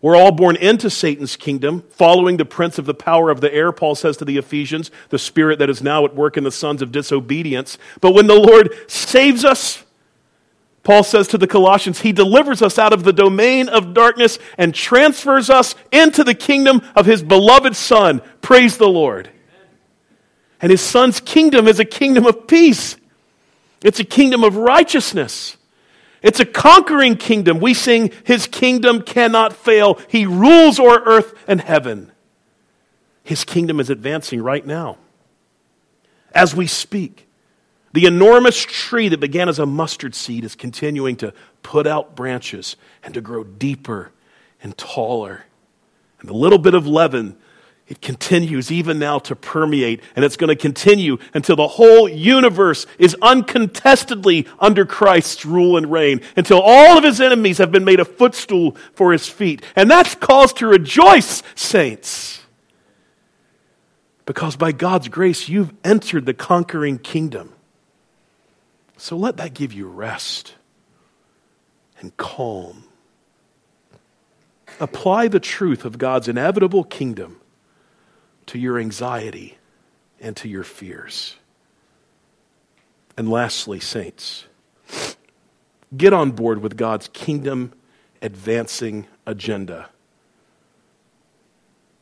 We're 0.00 0.14
all 0.14 0.30
born 0.30 0.54
into 0.54 0.88
Satan's 0.88 1.34
kingdom, 1.34 1.82
following 1.90 2.36
the 2.36 2.44
prince 2.44 2.78
of 2.78 2.86
the 2.86 2.94
power 2.94 3.28
of 3.28 3.40
the 3.40 3.52
air, 3.52 3.72
Paul 3.72 3.96
says 3.96 4.16
to 4.18 4.24
the 4.24 4.38
Ephesians, 4.38 4.92
the 5.08 5.18
spirit 5.18 5.58
that 5.58 5.68
is 5.68 5.82
now 5.82 6.04
at 6.04 6.14
work 6.14 6.36
in 6.36 6.44
the 6.44 6.52
sons 6.52 6.80
of 6.80 6.92
disobedience. 6.92 7.76
But 8.00 8.14
when 8.14 8.28
the 8.28 8.38
Lord 8.38 8.72
saves 8.86 9.44
us, 9.44 9.83
Paul 10.84 11.02
says 11.02 11.28
to 11.28 11.38
the 11.38 11.46
Colossians, 11.46 12.02
He 12.02 12.12
delivers 12.12 12.60
us 12.60 12.78
out 12.78 12.92
of 12.92 13.04
the 13.04 13.12
domain 13.12 13.70
of 13.70 13.94
darkness 13.94 14.38
and 14.58 14.74
transfers 14.74 15.48
us 15.48 15.74
into 15.90 16.22
the 16.22 16.34
kingdom 16.34 16.82
of 16.94 17.06
His 17.06 17.22
beloved 17.22 17.74
Son. 17.74 18.20
Praise 18.42 18.76
the 18.76 18.88
Lord. 18.88 19.30
And 20.60 20.70
His 20.70 20.82
Son's 20.82 21.20
kingdom 21.20 21.66
is 21.66 21.80
a 21.80 21.84
kingdom 21.86 22.26
of 22.26 22.46
peace, 22.46 22.96
it's 23.82 23.98
a 23.98 24.04
kingdom 24.04 24.44
of 24.44 24.56
righteousness, 24.56 25.56
It's 26.22 26.40
a 26.40 26.46
conquering 26.46 27.16
kingdom. 27.16 27.60
We 27.60 27.74
sing, 27.74 28.10
His 28.24 28.46
kingdom 28.46 29.02
cannot 29.02 29.54
fail. 29.54 29.98
He 30.08 30.26
rules 30.26 30.78
o'er 30.78 31.02
earth 31.04 31.34
and 31.46 31.60
heaven. 31.60 32.12
His 33.22 33.44
kingdom 33.44 33.80
is 33.80 33.88
advancing 33.88 34.42
right 34.42 34.64
now. 34.64 34.98
As 36.34 36.54
we 36.54 36.66
speak, 36.66 37.26
the 37.94 38.06
enormous 38.06 38.60
tree 38.60 39.08
that 39.08 39.20
began 39.20 39.48
as 39.48 39.60
a 39.60 39.66
mustard 39.66 40.16
seed 40.16 40.42
is 40.42 40.56
continuing 40.56 41.14
to 41.14 41.32
put 41.62 41.86
out 41.86 42.16
branches 42.16 42.74
and 43.04 43.14
to 43.14 43.20
grow 43.20 43.44
deeper 43.44 44.10
and 44.60 44.76
taller. 44.76 45.44
And 46.18 46.28
the 46.28 46.34
little 46.34 46.58
bit 46.58 46.74
of 46.74 46.88
leaven 46.88 47.36
it 47.86 48.00
continues 48.00 48.72
even 48.72 48.98
now 48.98 49.20
to 49.20 49.36
permeate, 49.36 50.00
and 50.16 50.24
it's 50.24 50.36
going 50.36 50.48
to 50.48 50.56
continue 50.56 51.18
until 51.34 51.54
the 51.54 51.68
whole 51.68 52.08
universe 52.08 52.86
is 52.98 53.14
uncontestedly 53.22 54.48
under 54.58 54.86
Christ's 54.86 55.44
rule 55.44 55.76
and 55.76 55.92
reign, 55.92 56.22
until 56.34 56.60
all 56.60 56.98
of 56.98 57.04
his 57.04 57.20
enemies 57.20 57.58
have 57.58 57.70
been 57.70 57.84
made 57.84 58.00
a 58.00 58.04
footstool 58.04 58.76
for 58.94 59.12
his 59.12 59.28
feet. 59.28 59.62
And 59.76 59.88
that's 59.88 60.16
cause 60.16 60.52
to 60.54 60.66
rejoice, 60.66 61.44
saints. 61.54 62.40
Because 64.26 64.56
by 64.56 64.72
God's 64.72 65.08
grace, 65.08 65.48
you've 65.48 65.74
entered 65.84 66.26
the 66.26 66.34
conquering 66.34 66.98
kingdom. 66.98 67.53
So 68.96 69.16
let 69.16 69.36
that 69.38 69.54
give 69.54 69.72
you 69.72 69.86
rest 69.86 70.54
and 72.00 72.16
calm. 72.16 72.84
Apply 74.80 75.28
the 75.28 75.40
truth 75.40 75.84
of 75.84 75.98
God's 75.98 76.28
inevitable 76.28 76.84
kingdom 76.84 77.40
to 78.46 78.58
your 78.58 78.78
anxiety 78.78 79.58
and 80.20 80.36
to 80.36 80.48
your 80.48 80.64
fears. 80.64 81.36
And 83.16 83.30
lastly, 83.30 83.78
saints, 83.78 84.44
get 85.96 86.12
on 86.12 86.32
board 86.32 86.60
with 86.60 86.76
God's 86.76 87.08
kingdom 87.08 87.72
advancing 88.20 89.06
agenda 89.26 89.90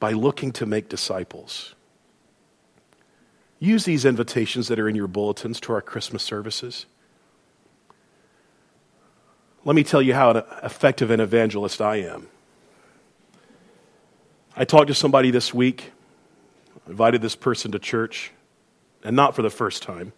by 0.00 0.12
looking 0.12 0.52
to 0.52 0.66
make 0.66 0.88
disciples. 0.88 1.74
Use 3.62 3.84
these 3.84 4.04
invitations 4.04 4.66
that 4.66 4.80
are 4.80 4.88
in 4.88 4.96
your 4.96 5.06
bulletins 5.06 5.60
to 5.60 5.72
our 5.72 5.80
Christmas 5.80 6.24
services. 6.24 6.84
Let 9.64 9.76
me 9.76 9.84
tell 9.84 10.02
you 10.02 10.14
how 10.14 10.30
effective 10.64 11.12
an 11.12 11.20
evangelist 11.20 11.80
I 11.80 11.98
am. 11.98 12.26
I 14.56 14.64
talked 14.64 14.88
to 14.88 14.94
somebody 14.94 15.30
this 15.30 15.54
week 15.54 15.92
invited 16.88 17.22
this 17.22 17.36
person 17.36 17.70
to 17.70 17.78
church, 17.78 18.32
and 19.04 19.14
not 19.14 19.36
for 19.36 19.42
the 19.42 19.50
first 19.50 19.84
time. 19.84 20.12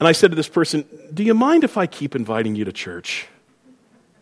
And 0.00 0.08
I 0.08 0.12
said 0.12 0.30
to 0.30 0.34
this 0.34 0.48
person, 0.48 0.86
Do 1.12 1.22
you 1.22 1.34
mind 1.34 1.62
if 1.62 1.76
I 1.76 1.86
keep 1.86 2.16
inviting 2.16 2.54
you 2.54 2.64
to 2.64 2.72
church? 2.72 3.26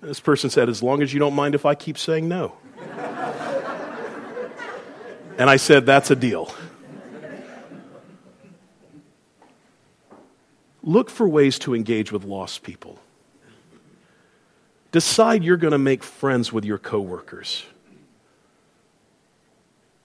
And 0.01 0.11
this 0.11 0.19
person 0.19 0.51
said, 0.51 0.69
As 0.69 0.83
long 0.83 1.03
as 1.03 1.15
you 1.15 1.21
don't 1.21 1.35
mind 1.35 1.55
if 1.55 1.65
I 1.65 1.77
keep 1.77 1.99
saying 1.99 2.29
no. 2.29 2.57
and 5.39 5.49
I 5.49 5.55
said, 5.55 5.87
That's 5.87 6.11
a 6.11 6.17
deal. 6.17 6.53
Look 10.91 11.09
for 11.09 11.29
ways 11.29 11.59
to 11.61 11.75
engage 11.75 12.11
with 12.11 12.25
lost 12.25 12.63
people. 12.65 12.99
Decide 14.91 15.45
you're 15.45 15.57
going 15.57 15.71
to 15.71 15.79
make 15.79 16.03
friends 16.03 16.53
with 16.53 16.65
your 16.65 16.79
coworkers. 16.79 17.65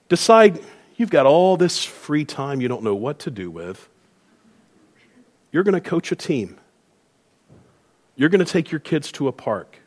Decide 0.10 0.62
You've 0.98 1.10
got 1.10 1.26
all 1.26 1.58
this 1.58 1.84
free 1.84 2.24
time 2.24 2.62
you 2.62 2.68
don't 2.68 2.84
know 2.84 2.96
what 2.96 3.20
to 3.20 3.32
do 3.32 3.52
with. 3.52 3.90
You're 5.52 5.64
going 5.64 5.74
to 5.74 5.82
coach 5.82 6.12
a 6.12 6.16
team. 6.16 6.58
You're 8.16 8.30
going 8.30 8.44
to 8.44 8.52
take 8.52 8.72
your 8.72 8.80
kids 8.80 9.12
to 9.14 9.28
a 9.28 9.34
park. 9.34 9.78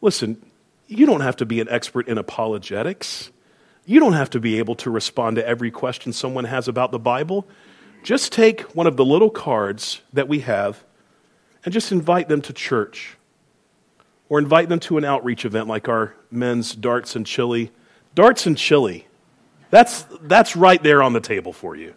Listen, 0.00 0.42
you 0.86 1.04
don't 1.04 1.20
have 1.20 1.36
to 1.36 1.46
be 1.46 1.60
an 1.60 1.68
expert 1.68 2.08
in 2.08 2.16
apologetics. 2.16 3.30
You 3.84 4.00
don't 4.00 4.14
have 4.14 4.30
to 4.30 4.40
be 4.40 4.58
able 4.58 4.76
to 4.76 4.90
respond 4.90 5.36
to 5.36 5.46
every 5.46 5.70
question 5.70 6.12
someone 6.12 6.44
has 6.44 6.68
about 6.68 6.90
the 6.90 6.98
Bible. 6.98 7.46
Just 8.02 8.32
take 8.32 8.62
one 8.74 8.86
of 8.86 8.96
the 8.96 9.04
little 9.04 9.30
cards 9.30 10.02
that 10.12 10.28
we 10.28 10.40
have 10.40 10.84
and 11.64 11.72
just 11.72 11.92
invite 11.92 12.28
them 12.28 12.42
to 12.42 12.52
church 12.52 13.16
or 14.28 14.38
invite 14.38 14.68
them 14.68 14.80
to 14.80 14.98
an 14.98 15.04
outreach 15.04 15.44
event 15.44 15.68
like 15.68 15.88
our 15.88 16.14
men's 16.30 16.74
darts 16.74 17.14
and 17.14 17.26
chili. 17.26 17.70
Darts 18.14 18.46
and 18.46 18.58
chili 18.58 19.06
that's, 19.72 20.04
that's 20.20 20.54
right 20.54 20.82
there 20.82 21.02
on 21.02 21.14
the 21.14 21.20
table 21.20 21.54
for 21.54 21.74
you. 21.74 21.94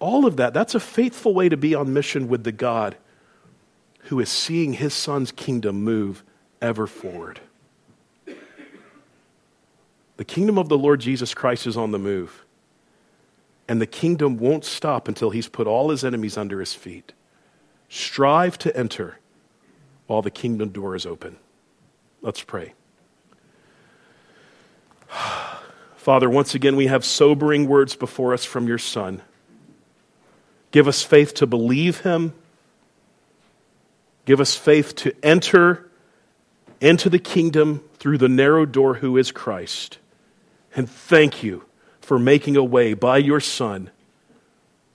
All 0.00 0.26
of 0.26 0.36
that, 0.36 0.52
that's 0.52 0.74
a 0.74 0.80
faithful 0.80 1.32
way 1.32 1.48
to 1.48 1.56
be 1.56 1.74
on 1.74 1.94
mission 1.94 2.28
with 2.28 2.44
the 2.44 2.52
God 2.52 2.94
who 4.02 4.20
is 4.20 4.28
seeing 4.28 4.74
his 4.74 4.92
son's 4.92 5.32
kingdom 5.32 5.82
move 5.82 6.22
ever 6.60 6.86
forward. 6.86 7.40
The 10.18 10.26
kingdom 10.26 10.58
of 10.58 10.68
the 10.68 10.76
Lord 10.76 11.00
Jesus 11.00 11.32
Christ 11.32 11.66
is 11.66 11.78
on 11.78 11.90
the 11.90 11.98
move. 11.98 12.44
And 13.68 13.80
the 13.80 13.86
kingdom 13.86 14.38
won't 14.38 14.64
stop 14.64 15.08
until 15.08 15.30
he's 15.30 15.48
put 15.48 15.66
all 15.66 15.90
his 15.90 16.04
enemies 16.04 16.38
under 16.38 16.58
his 16.60 16.72
feet. 16.72 17.12
Strive 17.88 18.58
to 18.58 18.74
enter 18.76 19.18
while 20.06 20.22
the 20.22 20.30
kingdom 20.30 20.70
door 20.70 20.94
is 20.96 21.04
open. 21.04 21.36
Let's 22.22 22.42
pray. 22.42 22.72
Father, 25.96 26.30
once 26.30 26.54
again, 26.54 26.76
we 26.76 26.86
have 26.86 27.04
sobering 27.04 27.68
words 27.68 27.94
before 27.94 28.32
us 28.32 28.44
from 28.44 28.66
your 28.66 28.78
Son. 28.78 29.20
Give 30.70 30.88
us 30.88 31.02
faith 31.02 31.34
to 31.34 31.46
believe 31.46 32.00
him. 32.00 32.32
Give 34.24 34.40
us 34.40 34.54
faith 34.54 34.94
to 34.96 35.14
enter 35.22 35.90
into 36.80 37.10
the 37.10 37.18
kingdom 37.18 37.82
through 37.98 38.18
the 38.18 38.28
narrow 38.28 38.64
door 38.64 38.94
who 38.94 39.16
is 39.16 39.30
Christ. 39.30 39.98
And 40.74 40.88
thank 40.88 41.42
you 41.42 41.64
for 42.08 42.18
making 42.18 42.56
a 42.56 42.64
way 42.64 42.94
by 42.94 43.18
your 43.18 43.38
Son, 43.38 43.90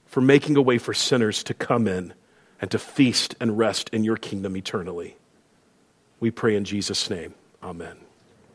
for 0.07 0.19
making 0.19 0.57
a 0.57 0.61
way 0.63 0.79
for 0.79 0.95
sinners 0.95 1.43
to 1.43 1.53
come 1.53 1.87
in 1.87 2.11
and 2.59 2.71
to 2.71 2.79
feast 2.79 3.35
and 3.39 3.55
rest 3.55 3.87
in 3.93 4.03
your 4.03 4.17
kingdom 4.17 4.57
eternally. 4.57 5.15
We 6.19 6.31
pray 6.31 6.55
in 6.55 6.65
Jesus' 6.65 7.11
name. 7.11 7.35
Amen. 7.61 8.02